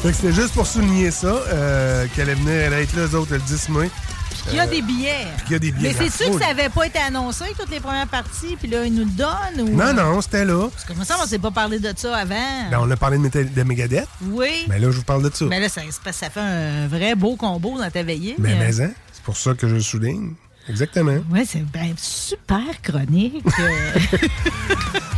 Fait 0.03 0.09
que 0.09 0.15
c'était 0.15 0.33
juste 0.33 0.53
pour 0.53 0.67
souligner 0.67 1.11
ça, 1.11 1.27
euh, 1.27 2.05
qu'elle 2.15 2.29
allait 2.29 2.35
venir, 2.35 2.51
elle 2.53 2.73
allait 2.73 2.83
être 2.83 2.95
là, 2.95 3.03
eux 3.03 3.15
autres, 3.15 3.33
le 3.33 3.39
10 3.39 3.69
mai. 3.69 3.89
Puis 4.29 4.41
il 4.51 4.57
y 4.57 4.59
a 4.59 4.67
des 4.67 4.81
billets. 4.81 5.27
Puis 5.37 5.43
qu'il 5.45 5.51
y 5.53 5.55
a 5.55 5.59
des 5.59 5.71
billets. 5.71 5.95
Mais 5.99 6.09
c'est-tu 6.09 6.29
la 6.31 6.37
que 6.37 6.43
ça 6.43 6.49
avait 6.49 6.69
pas 6.69 6.85
été 6.87 6.99
annoncé, 6.99 7.45
toutes 7.57 7.69
les 7.71 7.79
premières 7.79 8.07
parties, 8.07 8.57
puis 8.57 8.67
là, 8.67 8.85
ils 8.85 8.93
nous 8.93 9.05
le 9.05 9.11
donnent? 9.11 9.61
Ou... 9.61 9.75
Non, 9.75 9.93
non, 9.93 10.21
c'était 10.21 10.43
là. 10.45 10.67
Parce 10.69 10.83
que, 10.83 10.93
me 10.93 11.05
semble, 11.05 11.21
on 11.23 11.27
s'est 11.27 11.39
pas 11.39 11.51
parlé 11.51 11.79
de 11.79 11.93
ça 11.95 12.17
avant. 12.17 12.69
Ben, 12.69 12.79
on 12.81 12.89
a 12.91 12.97
parlé 12.97 13.17
de, 13.17 13.63
Megadeth, 13.63 14.07
Oui. 14.23 14.65
mais 14.67 14.79
là, 14.79 14.91
je 14.91 14.97
vous 14.97 15.03
parle 15.03 15.23
de 15.29 15.33
ça. 15.33 15.45
Mais 15.45 15.59
là, 15.59 15.69
ça, 15.69 15.81
c'est 15.89 16.11
ça 16.11 16.29
fait 16.29 16.39
un 16.41 16.87
vrai 16.87 17.15
beau 17.15 17.35
combo 17.35 17.77
dans 17.77 17.89
ta 17.89 18.03
veillée. 18.03 18.35
Mais, 18.37 18.53
Euh, 18.53 18.55
mais, 18.59 18.81
hein, 18.81 18.91
c'est 19.13 19.23
pour 19.23 19.37
ça 19.37 19.53
que 19.53 19.67
je 19.67 19.75
le 19.75 19.81
souligne. 19.81 20.33
Exactement. 20.69 21.17
Ouais, 21.29 21.43
c'est 21.45 21.63
ben, 21.71 21.93
super 21.97 22.81
chronique. 22.81 23.43
Euh, 23.59 23.91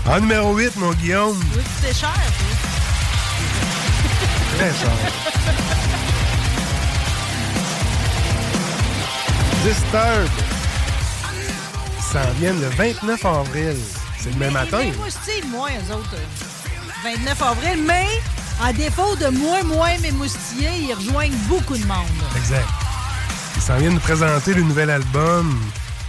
En 0.08 0.20
numéro 0.20 0.56
8, 0.56 0.76
mon 0.78 0.91
Guillaume, 0.93 1.39
oui, 1.56 1.64
c'est 1.82 1.96
cher, 1.96 2.14
toi. 2.14 2.70
très 4.58 4.70
cher. 4.70 4.91
Disturbed. 9.64 10.30
Ils 11.98 12.04
s'en 12.04 12.32
viennent 12.39 12.62
le 12.62 12.70
29 12.70 13.26
avril. 13.26 13.76
C'est 14.20 14.32
le 14.32 14.38
même 14.38 14.54
matin. 14.54 14.78
Mais 14.84 14.91
moi, 14.96 15.08
je 15.10 15.48
moi, 15.48 15.70
eux 15.72 15.93
autres. 15.93 16.14
euh, 16.14 17.16
29 17.18 17.41
avril, 17.41 17.84
mais 17.86 18.06
à 18.64 18.72
défaut 18.74 19.16
de 19.16 19.28
moins, 19.28 19.64
moins 19.64 19.98
m'émoustiller, 20.00 20.70
ils 20.88 20.93
rejoignent 20.93 21.36
beaucoup 21.48 21.78
de 21.78 21.86
monde. 21.86 22.06
Exact. 22.38 22.68
S'en 23.66 23.78
viennent 23.78 23.93
nous 23.93 23.99
présenter 23.99 24.53
le 24.53 24.61
nouvel 24.61 24.89
album 24.89 25.59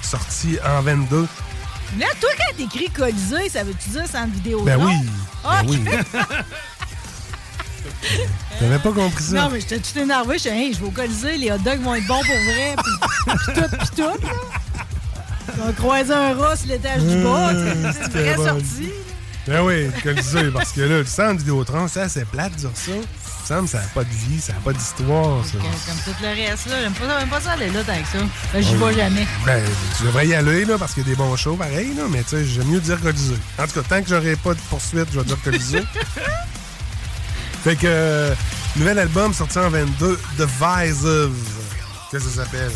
sorti 0.03 0.59
en 0.65 0.83
22. 0.83 1.27
Là, 1.99 2.07
toi, 2.21 2.31
quand 2.37 2.57
t'écris 2.57 2.91
Colisée, 2.91 3.49
ça 3.49 3.65
veut-tu 3.65 3.91
dire 3.91 4.07
sans 4.11 4.27
vidéo 4.27 4.63
Ben 4.63 4.77
oui. 4.79 4.93
Ah, 5.45 5.63
Ben 5.63 5.71
oui. 5.71 5.81
T'avais 8.59 8.79
pas 8.79 8.93
compris 8.93 9.23
ça? 9.23 9.37
Non, 9.37 9.51
mais 9.51 9.61
j'étais 9.61 9.79
tout 9.79 9.99
énervé. 9.99 10.39
Je 10.39 10.43
disais, 10.45 10.57
hey, 10.57 10.75
je 10.75 10.81
vais 10.81 10.87
au 10.87 10.91
Colisée, 10.91 11.37
les 11.39 11.51
hot 11.51 11.59
dogs 11.59 11.81
vont 11.83 11.95
être 11.95 12.07
bons 12.07 12.21
pour 12.23 12.35
vrai. 12.35 12.77
Puis, 12.77 13.55
tout, 13.55 13.77
puis 13.79 13.89
tout. 13.97 14.03
là. 14.27 14.33
On 15.65 15.69
a 15.69 15.73
croisé 15.73 16.13
un 16.13 16.35
rat 16.35 16.57
sur 16.57 16.69
l'étage 16.69 17.03
du 17.03 17.23
bas. 17.23 17.53
sais, 17.53 17.93
C'est 17.93 18.05
une 18.07 18.11
vraie 18.11 18.35
bon. 18.37 18.45
sortie. 18.47 18.91
Ben 19.47 19.63
oui, 19.63 19.87
Colisée, 20.03 20.51
parce 20.51 20.73
que 20.73 20.81
là, 20.83 20.99
le 20.99 21.05
centre 21.07 21.39
Vidéotron, 21.39 21.89
c'est 21.89 22.01
assez 22.03 22.25
plate 22.25 22.53
de 22.53 22.59
dire 22.59 22.71
ça. 22.75 22.93
Semble 23.47 23.69
ça 23.69 23.79
n'a 23.79 23.87
pas 23.95 24.03
de 24.03 24.09
vie, 24.11 24.41
ça 24.41 24.55
n'a 24.55 24.59
pas 24.59 24.73
d'histoire, 24.73 25.45
ça. 25.45 25.53
Comme, 25.53 25.97
tout 26.05 26.21
le 26.21 26.29
reste, 26.29 26.67
là. 26.67 26.81
J'aime 26.83 26.93
pas, 26.95 27.07
ça- 27.07 27.21
j'aime 27.21 27.29
pas 27.29 27.41
ça 27.41 27.53
aller 27.53 27.71
là 27.71 27.85
tant 27.85 27.93
que 28.03 28.09
ça. 28.19 28.25
Ben, 28.53 28.61
j'y 28.63 28.75
vais 28.75 28.95
jamais. 28.95 29.27
Ben, 29.45 29.63
tu 29.97 30.03
devrais 30.03 30.27
y 30.27 30.35
aller, 30.35 30.65
là, 30.65 30.77
parce 30.79 30.95
qu'il 30.95 31.05
y 31.05 31.07
a 31.07 31.11
des 31.11 31.15
bons 31.17 31.37
shows, 31.37 31.55
pareil, 31.55 31.95
là, 31.97 32.05
mais 32.11 32.25
tu 32.25 32.31
sais, 32.31 32.45
j'aime 32.45 32.67
mieux 32.67 32.81
dire 32.81 33.01
Colisée. 33.01 33.37
En 33.59 33.67
tout 33.69 33.81
cas, 33.81 33.89
tant 33.89 34.03
que 34.03 34.09
j'aurai 34.09 34.35
pas 34.35 34.53
de 34.55 34.59
poursuite, 34.69 35.07
je 35.13 35.21
vais 35.21 35.25
dire 35.27 35.37
Colisée. 35.45 35.83
fait 37.65 37.77
que, 37.77 37.87
euh, 37.87 38.35
nouvel 38.77 38.99
album 38.99 39.33
sorti 39.33 39.59
en 39.59 39.69
22, 39.71 40.19
Divisive. 40.37 41.31
Qu'est-ce 42.11 42.25
que 42.25 42.31
ça 42.31 42.45
s'appelle? 42.45 42.73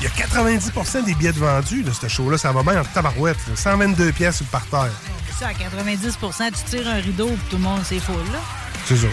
Il 0.00 0.04
y 0.04 0.06
a 0.06 0.10
90% 0.26 1.04
des 1.04 1.14
billets 1.14 1.32
de 1.32 1.38
vendus, 1.38 1.82
là, 1.82 1.92
ce 1.98 2.08
show-là. 2.08 2.38
Ça 2.38 2.50
va 2.52 2.62
bien 2.62 2.80
en 2.80 2.84
tabarouette. 2.84 3.36
là. 3.48 3.56
122 3.56 4.12
pièces 4.12 4.36
sur 4.36 4.46
le 4.46 4.50
parterre. 4.50 4.92
Ça, 5.38 5.48
à 5.48 5.52
90% 5.52 6.50
tu 6.50 6.64
tires 6.70 6.88
un 6.88 6.94
rideau 7.00 7.26
puis 7.28 7.36
tout 7.50 7.56
le 7.56 7.62
monde 7.62 7.80
c'est 7.84 8.00
full, 8.00 8.16
là. 8.32 8.38
C'est 8.86 8.96
ça. 8.96 9.06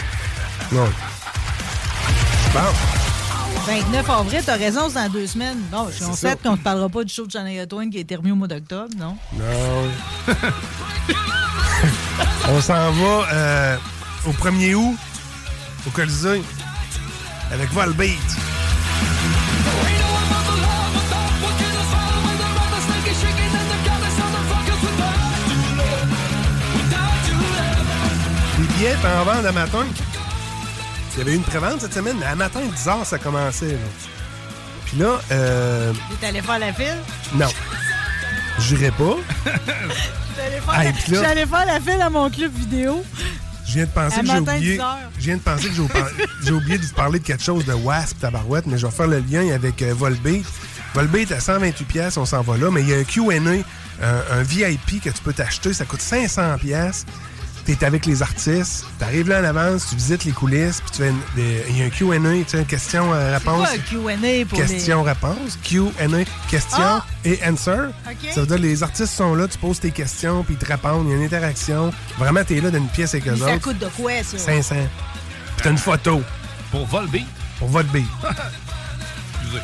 Non. 0.72 0.88
Bon. 2.52 2.60
29 3.66 4.08
avril, 4.10 4.42
t'as 4.46 4.56
raison, 4.56 4.88
c'est 4.88 4.94
dans 4.94 5.08
deux 5.08 5.26
semaines. 5.26 5.58
Non, 5.72 5.88
je 5.90 5.96
suis 5.96 6.04
en 6.04 6.36
qu'on 6.36 6.52
ne 6.52 6.56
parlera 6.56 6.88
pas 6.88 7.02
du 7.02 7.12
show 7.12 7.26
de 7.26 7.32
Shania 7.32 7.66
Twain 7.66 7.90
qui 7.90 7.98
est 7.98 8.04
terminé 8.04 8.32
au 8.32 8.36
mois 8.36 8.46
d'octobre, 8.46 8.88
non? 8.96 9.16
Non. 9.34 9.88
On 12.48 12.60
s'en 12.60 12.90
va 12.92 13.26
euh, 13.32 13.76
au 14.26 14.30
1er 14.30 14.74
août 14.74 14.96
au 15.86 15.90
Colisée 15.90 16.42
avec 17.52 17.70
Volbeat. 17.72 18.18
Les 28.58 28.66
billets 28.66 28.96
en 29.04 29.24
vente 29.24 29.46
à 29.46 29.52
matin. 29.52 29.86
Il 31.14 31.18
y 31.18 31.22
avait 31.22 31.32
eu 31.32 31.36
une 31.36 31.42
prévente 31.42 31.80
cette 31.80 31.94
semaine, 31.94 32.16
mais 32.18 32.26
à 32.26 32.34
matin, 32.34 32.60
10 32.64 32.86
h, 32.86 33.04
ça 33.04 33.18
commençait. 33.18 33.72
Là. 33.72 33.78
Puis 34.86 34.98
là, 34.98 35.20
euh, 35.32 35.92
T'es 36.20 36.26
allé 36.28 36.40
faire 36.42 36.58
la 36.58 36.72
file? 36.72 36.96
non. 37.34 37.48
J'irai 38.58 38.90
pas. 38.90 39.16
J'allais 40.36 40.60
faire, 40.60 40.80
Hey, 40.80 40.92
la- 41.08 41.34
là- 41.34 41.46
faire 41.46 41.66
la 41.66 41.80
file 41.80 42.02
à 42.02 42.10
mon 42.10 42.28
club 42.30 42.52
vidéo. 42.54 43.04
Je 43.66 43.74
viens 43.74 43.84
de 43.84 43.90
penser 43.90 44.18
À 44.18 44.20
que 44.22 44.26
j'ai 44.26 44.38
oublié. 44.38 44.74
10 44.74 44.80
heures. 44.80 44.96
Je 45.18 45.24
viens 45.24 45.36
de 45.36 45.40
penser 45.40 45.68
que 45.68 45.74
j'ai 45.74 45.80
oublié- 45.82 46.04
j'ai 46.44 46.52
oublié 46.52 46.78
de 46.78 46.84
vous 46.84 46.92
parler 46.94 47.18
de 47.20 47.24
quelque 47.24 47.42
chose 47.44 47.64
de 47.64 47.72
Wasp 47.72 48.18
Tabarouette, 48.20 48.66
mais 48.66 48.78
je 48.78 48.86
vais 48.86 48.92
faire 48.92 49.06
le 49.06 49.20
lien 49.20 49.48
avec 49.54 49.80
euh, 49.82 49.94
Volbeat. 49.94 50.44
Volbeat 50.94 51.30
à 51.32 51.40
128 51.40 51.84
pièces, 51.84 52.16
on 52.16 52.26
s'en 52.26 52.42
va 52.42 52.56
là, 52.56 52.70
mais 52.70 52.82
il 52.82 52.88
y 52.88 52.94
a 52.94 52.98
un 52.98 53.04
Q&A, 53.04 53.34
un, 53.38 54.38
un 54.38 54.42
VIP 54.42 55.00
que 55.02 55.10
tu 55.10 55.22
peux 55.22 55.32
t'acheter, 55.32 55.72
ça 55.72 55.84
coûte 55.84 56.00
500 56.02 56.58
pièces. 56.58 57.06
T'es 57.78 57.84
avec 57.86 58.04
les 58.04 58.20
artistes, 58.20 58.84
t'arrives 58.98 59.28
là 59.28 59.40
en 59.40 59.44
avance, 59.44 59.86
tu 59.90 59.94
visites 59.94 60.24
les 60.24 60.32
coulisses, 60.32 60.80
puis 60.80 60.90
tu 60.90 60.96
fais 61.02 61.12
il 61.68 61.78
y 61.78 61.82
a 61.82 61.84
un 61.84 61.88
Q&A, 61.90 62.18
tu 62.18 62.44
sais, 62.48 62.64
question-réponse. 62.64 63.68
Pas 63.68 63.74
un 63.74 63.78
Q&A 63.78 64.44
pour 64.44 64.58
les... 64.58 64.66
Question-réponse, 64.66 65.56
Q&A, 65.62 66.24
question 66.48 66.78
Ah! 66.82 67.04
et 67.24 67.38
answer. 67.46 67.90
Ça 68.34 68.40
veut 68.40 68.46
dire 68.48 68.56
que 68.56 68.62
les 68.62 68.82
artistes 68.82 69.12
sont 69.14 69.36
là, 69.36 69.46
tu 69.46 69.56
poses 69.56 69.78
tes 69.78 69.92
questions, 69.92 70.42
puis 70.42 70.54
ils 70.54 70.58
te 70.58 70.66
répondent, 70.66 71.06
il 71.06 71.10
y 71.10 71.14
a 71.14 71.16
une 71.18 71.24
interaction. 71.24 71.92
Vraiment, 72.18 72.42
t'es 72.42 72.60
là 72.60 72.70
dans 72.72 72.78
une 72.78 72.88
pièce 72.88 73.14
avec 73.14 73.28
eux 73.28 73.32
Mais 73.32 73.38
ça 73.38 73.54
autres. 73.54 73.60
coûte 73.62 73.78
de 73.78 73.86
quoi, 73.96 74.12
ça? 74.24 74.36
500. 74.38 74.74
Puis 74.74 75.62
t'as 75.62 75.70
une 75.70 75.78
photo 75.78 76.22
Pour 76.72 76.86
Volbeat. 76.86 77.26
pour 77.60 77.68
bille. 77.84 78.04
Excusez. 79.42 79.60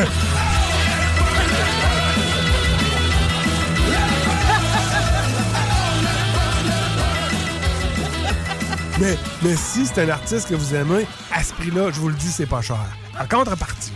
mais, 9.00 9.16
mais 9.42 9.56
si 9.56 9.86
c'est 9.86 10.02
un 10.02 10.08
artiste 10.10 10.48
que 10.48 10.54
vous 10.54 10.74
aimez, 10.74 11.06
à 11.32 11.42
ce 11.42 11.52
prix-là, 11.54 11.90
je 11.92 12.00
vous 12.00 12.08
le 12.08 12.14
dis, 12.14 12.30
c'est 12.30 12.46
pas 12.46 12.62
cher. 12.62 12.78
En 13.20 13.26
contrepartie, 13.26 13.92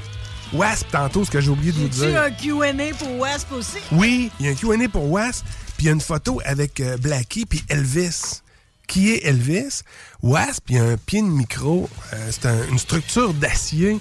Wasp, 0.53 0.87
tantôt, 0.91 1.25
ce 1.25 1.31
que 1.31 1.41
j'ai 1.41 1.51
oublié 1.51 1.73
de 1.73 1.79
vous 1.79 1.89
Tu 1.89 2.01
dire. 2.07 2.21
un 2.23 2.31
Q&A 2.31 2.95
pour 2.99 3.19
Wasp 3.19 3.53
aussi? 3.53 3.79
Oui, 3.93 4.31
il 4.41 4.47
y 4.47 4.49
a 4.49 4.53
un 4.53 4.55
Q&A 4.55 4.89
pour 4.89 5.11
Wasp, 5.11 5.45
puis 5.77 5.85
il 5.85 5.87
y 5.87 5.91
a 5.91 5.93
une 5.93 6.01
photo 6.01 6.41
avec 6.45 6.81
euh, 6.81 6.97
Blackie 6.97 7.47
puis 7.47 7.63
Elvis. 7.69 8.41
Qui 8.87 9.11
est 9.13 9.27
Elvis? 9.27 9.83
Wasp, 10.23 10.65
il 10.71 10.77
y 10.77 10.79
a 10.79 10.85
un 10.85 10.97
pied 10.97 11.21
de 11.21 11.27
micro. 11.27 11.89
euh, 12.15 12.29
c'est 12.31 12.47
un- 12.47 12.69
une 12.71 12.79
structure 12.79 13.35
d'acier 13.35 13.99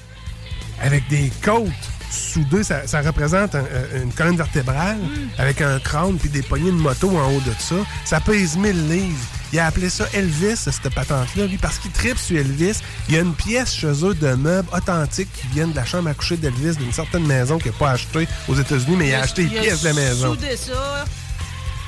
avec 0.82 1.06
des 1.10 1.30
côtes 1.43 1.68
soudées. 2.10 2.64
Ça, 2.64 2.88
ça 2.88 3.02
représente 3.02 3.54
un- 3.54 3.66
euh, 3.66 4.04
une 4.04 4.14
colonne 4.14 4.38
vertébrale 4.38 4.98
avec 5.38 5.60
un 5.62 5.78
crâne 5.80 6.18
puis 6.18 6.30
des 6.30 6.41
poignées 6.41 6.72
de 6.72 6.78
moto 6.78 7.10
en 7.18 7.30
haut 7.34 7.41
de 7.41 7.52
ça. 7.60 7.76
Ça 8.06 8.22
pèse 8.22 8.56
1000 8.56 8.88
livres. 8.89 9.18
Il 9.54 9.60
a 9.60 9.66
appelé 9.66 9.89
ça 9.89 10.06
Elvis, 10.14 10.58
cette 10.58 10.93
patente-là, 10.93 11.45
lui, 11.45 11.58
parce 11.58 11.80
qu'il 11.80 11.91
tripe 11.91 12.18
sur 12.18 12.38
Elvis. 12.38 12.80
Il 13.08 13.16
y 13.16 13.18
a 13.18 13.22
une 13.22 13.34
pièce 13.34 13.74
chez 13.74 14.06
eux 14.06 14.14
de 14.14 14.34
meubles 14.34 14.68
authentiques 14.74 15.32
qui 15.34 15.48
viennent 15.48 15.72
de 15.72 15.76
la 15.78 15.86
chambre 15.86 16.10
à 16.10 16.14
coucher 16.14 16.38
d'Elvis 16.38 16.76
d'une 16.76 16.91
certaine 16.91 17.26
maison 17.26 17.58
qu'il 17.58 17.72
n'a 17.72 17.78
pas 17.78 17.91
achetée 17.91 18.28
aux 18.48 18.56
États-Unis, 18.56 18.95
mais 18.98 19.08
il 19.10 19.16
a 19.16 19.22
acheté 19.22 19.43
une 19.43 19.50
pièce 19.50 19.82
de 19.82 19.88
la 19.88 19.93
maison. 19.93 20.38
ça? 20.58 21.06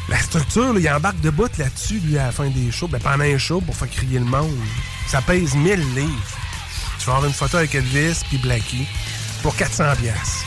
La 0.07 0.19
structure, 0.19 0.73
là, 0.73 0.79
il 0.79 0.89
embarque 0.89 1.21
de 1.21 1.29
bout 1.29 1.51
là-dessus, 1.57 1.99
lui, 1.99 2.17
à 2.17 2.27
la 2.27 2.31
fin 2.31 2.49
des 2.49 2.71
shows. 2.71 2.87
Ben, 2.87 2.99
pendant 2.99 3.25
un 3.25 3.37
show, 3.37 3.61
pour 3.61 3.75
faire 3.75 3.89
crier 3.89 4.19
le 4.19 4.25
monde. 4.25 4.55
Ça 5.07 5.21
pèse 5.21 5.53
1000 5.53 5.95
livres. 5.95 6.09
Tu 6.99 7.05
vas 7.05 7.15
avoir 7.15 7.25
une 7.25 7.33
photo 7.33 7.57
avec 7.57 7.75
Elvis 7.75 8.21
puis 8.27 8.37
Blackie 8.37 8.87
pour 9.43 9.55
400 9.55 9.83
pièces. 10.01 10.43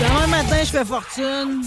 Demain 0.00 0.26
matin, 0.26 0.58
je 0.60 0.70
fais 0.70 0.84
fortune. 0.84 1.62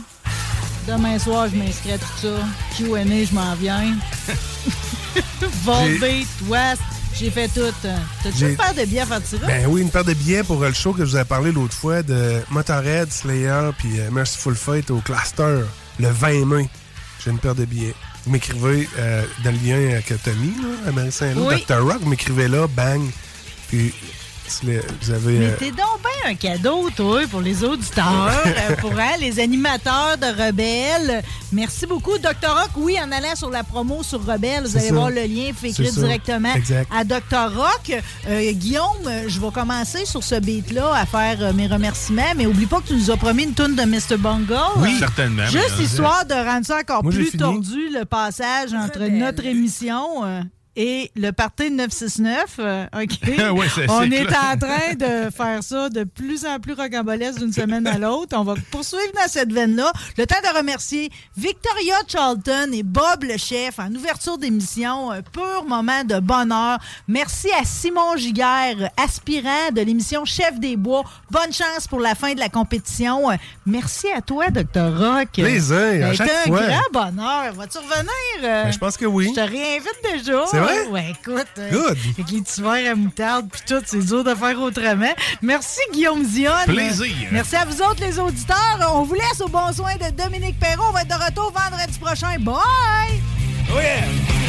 Demain 0.88 1.20
soir, 1.20 1.48
je 1.52 1.58
m'inscris 1.58 1.92
à 1.92 1.98
tout 1.98 2.06
ça. 2.22 2.30
Q&A, 2.78 3.04
je 3.04 3.34
m'en 3.34 3.54
viens. 3.56 3.94
Volbeat, 5.64 6.28
West, 6.48 6.82
j'ai 7.14 7.30
fait 7.30 7.48
tout. 7.50 7.60
T'as-tu 7.82 8.38
J'ai- 8.38 8.50
une 8.52 8.56
paire 8.56 8.74
de 8.74 8.86
billets 8.86 9.02
à 9.02 9.06
faire 9.06 9.22
tirer? 9.24 9.46
Ben 9.48 9.66
oui, 9.68 9.82
une 9.82 9.90
paire 9.90 10.06
de 10.06 10.14
billets 10.14 10.44
pour 10.44 10.64
euh, 10.64 10.70
le 10.70 10.74
show 10.74 10.94
que 10.94 11.04
je 11.04 11.10
vous 11.12 11.16
avais 11.18 11.26
parlé 11.26 11.52
l'autre 11.52 11.74
fois 11.74 12.04
de 12.04 12.42
Motorhead, 12.50 13.12
Slayer 13.12 13.72
puis 13.78 14.00
euh, 14.00 14.10
Merciful 14.12 14.56
Fate 14.56 14.90
au 14.92 15.00
Cluster 15.00 15.60
le 16.00 16.10
20 16.10 16.46
mai. 16.46 16.70
J'ai 17.24 17.32
une 17.32 17.40
paire 17.40 17.56
de 17.56 17.66
billets. 17.66 17.96
Vous 18.26 18.32
m'écrivez 18.32 18.88
euh, 18.98 19.26
dans 19.44 19.52
le 19.52 19.58
lien 19.58 20.02
que 20.02 20.14
t'as 20.14 20.34
mis, 20.34 20.54
là, 20.62 20.90
à 20.90 20.92
Marie-Saint-Lô, 20.92 21.48
Oui. 21.50 21.66
Dr. 21.68 21.82
Rock, 21.84 21.98
vous 22.02 22.10
m'écrivez 22.10 22.48
là, 22.48 22.68
bang. 22.68 23.02
Puis 23.70 23.94
vous 25.02 25.12
avez... 25.12 25.39
Mais 25.39 25.45
euh, 25.45 25.56
t'es 25.60 25.72
donc 25.72 26.00
bien 26.02 26.32
un 26.32 26.36
cadeau, 26.36 26.89
toi, 26.95 27.22
pour 27.30 27.41
les 27.41 27.64
auditeurs, 27.64 28.32
euh, 28.45 28.76
pour 28.78 28.91
hein, 28.91 29.16
les 29.20 29.39
animateurs 29.39 30.18
de 30.18 30.26
Rebelle. 30.26 31.24
Merci 31.52 31.86
beaucoup, 31.86 32.18
Dr. 32.18 32.50
Rock. 32.50 32.72
Oui, 32.76 32.98
en 33.02 33.12
allant 33.12 33.36
sur 33.36 33.50
la 33.50 33.64
promo 33.64 34.04
sur 34.04 34.26
Rebelle, 34.26 34.64
vous 34.64 34.78
allez 34.78 34.88
ça. 34.89 34.93
voir 34.93 35.10
le 35.10 35.24
lien 35.24 35.52
fait 35.54 35.70
directement 35.70 36.54
Exact. 36.54 36.89
à 36.93 37.04
Dr. 37.04 37.56
Rock. 37.56 38.02
Euh, 38.28 38.52
Guillaume, 38.52 39.10
je 39.28 39.39
vais 39.39 39.52
commencer 39.52 40.06
sur 40.06 40.24
ce 40.24 40.36
beat-là 40.36 40.93
à 40.93 41.06
faire 41.06 41.38
euh, 41.41 41.54
mes 41.54 41.68
remerciements, 41.68 42.34
mais 42.36 42.45
oublie 42.45 42.66
pas 42.66 42.82
que 42.82 42.88
tu 42.88 42.95
nous 42.95 43.12
as 43.12 43.18
promis 43.18 43.43
une 43.43 43.54
toune 43.54 43.76
de 43.76 43.84
Mr. 43.84 44.18
Bungle. 44.18 44.56
Oui, 44.78 44.95
certainement. 45.00 45.45
Juste 45.48 45.80
histoire 45.80 46.26
de 46.26 46.34
rendre 46.34 46.66
ça 46.66 46.78
encore 46.80 47.04
Moi, 47.04 47.14
plus 47.14 47.32
tordu, 47.32 47.89
le 47.93 48.06
passage 48.06 48.74
entre 48.74 49.00
notre 49.10 49.45
émission 49.45 50.26
euh, 50.26 50.41
et 50.80 51.11
le 51.15 51.32
party 51.32 51.71
de 51.71 51.75
969. 51.75 52.45
euh, 52.59 52.86
OK? 52.95 53.09
On 53.89 54.11
est 54.11 54.28
en 54.28 54.57
train 54.57 54.93
de 54.95 55.32
faire 55.32 55.63
ça 55.63 55.89
de 55.89 56.03
plus 56.03 56.45
en 56.45 56.59
plus 56.59 56.73
rocambolesque 56.73 57.39
d'une 57.39 57.51
semaine 57.51 57.88
à 57.88 57.97
l'autre. 57.97 58.38
On 58.39 58.43
va 58.43 58.53
poursuivre 58.71 59.11
dans 59.15 59.28
cette 59.28 59.51
veine-là. 59.51 59.91
Le 60.19 60.28
temps 60.28 60.36
de 60.43 60.55
remercier 60.55 61.09
Victoria 61.36 61.95
Charlton 62.07 62.69
et 62.73 62.84
Bob 62.84 63.23
le 63.23 63.38
chef 63.38 63.80
en 63.80 63.91
ouverture 63.93 64.38
d'émission. 64.38 65.09
Un 65.09 65.23
pur 65.23 65.65
moment 65.67 66.03
de 66.03 66.19
bonheur. 66.19 66.78
Merci 67.07 67.47
à 67.59 67.65
Simon 67.65 68.15
Giguère, 68.15 68.91
aspirant 69.03 69.71
de 69.73 69.82
l'émission 69.82 70.25
Chef 70.25 70.59
des 70.59 70.75
Bois. 70.78 71.03
Bonne 71.32 71.51
chance 71.51 71.88
pour 71.89 71.99
la 71.99 72.13
fin 72.13 72.36
de 72.36 72.39
la 72.39 72.49
compétition. 72.49 73.23
Merci 73.65 74.07
à 74.15 74.21
toi, 74.21 74.49
Dr. 74.51 74.95
Rock. 74.95 75.30
Plaisir, 75.34 76.05
à 76.07 76.13
chaque 76.13 76.30
un 76.45 76.47
fois. 76.47 76.61
grand 76.67 76.91
bonheur. 77.11 77.53
Vas-tu 77.55 77.80
revenir? 77.80 78.07
euh? 78.43 78.63
ben, 78.65 78.71
je 78.71 78.78
pense 78.78 78.95
que 78.95 79.05
oui. 79.05 79.30
Je 79.36 79.41
te 79.41 79.47
réinvite 79.49 79.99
déjà. 80.13 80.45
Vrai? 80.68 80.88
Ouais, 80.88 81.11
écoute. 81.11 81.45
euh, 81.57 81.70
Good. 81.72 81.97
Avec 82.18 82.32
les 82.32 82.41
petits 82.41 82.61
verres 82.61 82.91
à 82.91 82.95
moutarde 82.95 83.47
puis 83.51 83.61
tout, 83.68 83.82
c'est 83.86 84.05
dur 84.05 84.24
de 84.24 84.34
faire 84.36 84.59
autrement. 84.61 85.13
Merci 85.41 85.80
Guillaume 85.93 86.24
Zion. 86.24 86.51
Plaisir. 86.65 87.15
Merci 87.32 87.55
à 87.55 87.65
vous 87.65 87.82
autres 87.82 88.01
les 88.01 88.20
auditeurs. 88.20 88.91
On 88.93 89.03
vous 89.03 89.15
laisse 89.15 89.41
au 89.41 89.47
bon 89.47 89.72
soin 89.74 89.95
de 89.95 90.09
Dominique 90.24 90.59
Perrault. 90.59 90.86
On 90.89 90.91
va 90.91 91.01
être 91.01 91.07
de 91.09 91.24
retour 91.26 91.51
vendredi 91.51 91.97
prochain. 91.99 92.38
Bye! 92.39 93.22
Oh 93.74 93.80
yeah! 93.80 94.47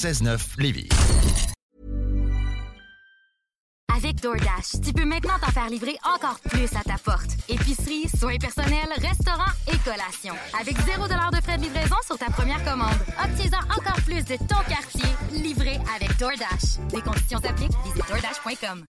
96.9 0.00 0.58
Lévis. 0.58 0.88
Avec 3.94 4.16
DoorDash, 4.22 4.80
tu 4.82 4.94
peux 4.94 5.04
maintenant 5.04 5.34
t'en 5.42 5.50
faire 5.50 5.68
livrer 5.68 5.94
encore 6.04 6.40
plus 6.40 6.74
à 6.74 6.82
ta 6.82 6.96
porte. 6.96 7.32
Épicerie, 7.50 8.08
soins 8.18 8.38
personnels, 8.38 8.88
restaurants 8.96 9.52
et 9.66 9.76
collations. 9.84 10.36
Avec 10.58 10.78
0 10.80 11.06
de 11.06 11.42
frais 11.42 11.58
de 11.58 11.64
livraison 11.64 11.96
sur 12.06 12.16
ta 12.16 12.30
première 12.30 12.64
commande. 12.64 12.96
Obtiens-en 13.22 13.62
encore 13.78 14.00
plus 14.06 14.24
de 14.24 14.36
ton 14.36 14.62
quartier 14.66 15.10
livré 15.32 15.78
avec 15.94 16.16
DoorDash. 16.18 16.88
Des 16.90 17.02
conditions 17.02 17.40
s'appliquent, 17.40 17.76
visite 17.84 18.08
DoorDash.com. 18.08 18.84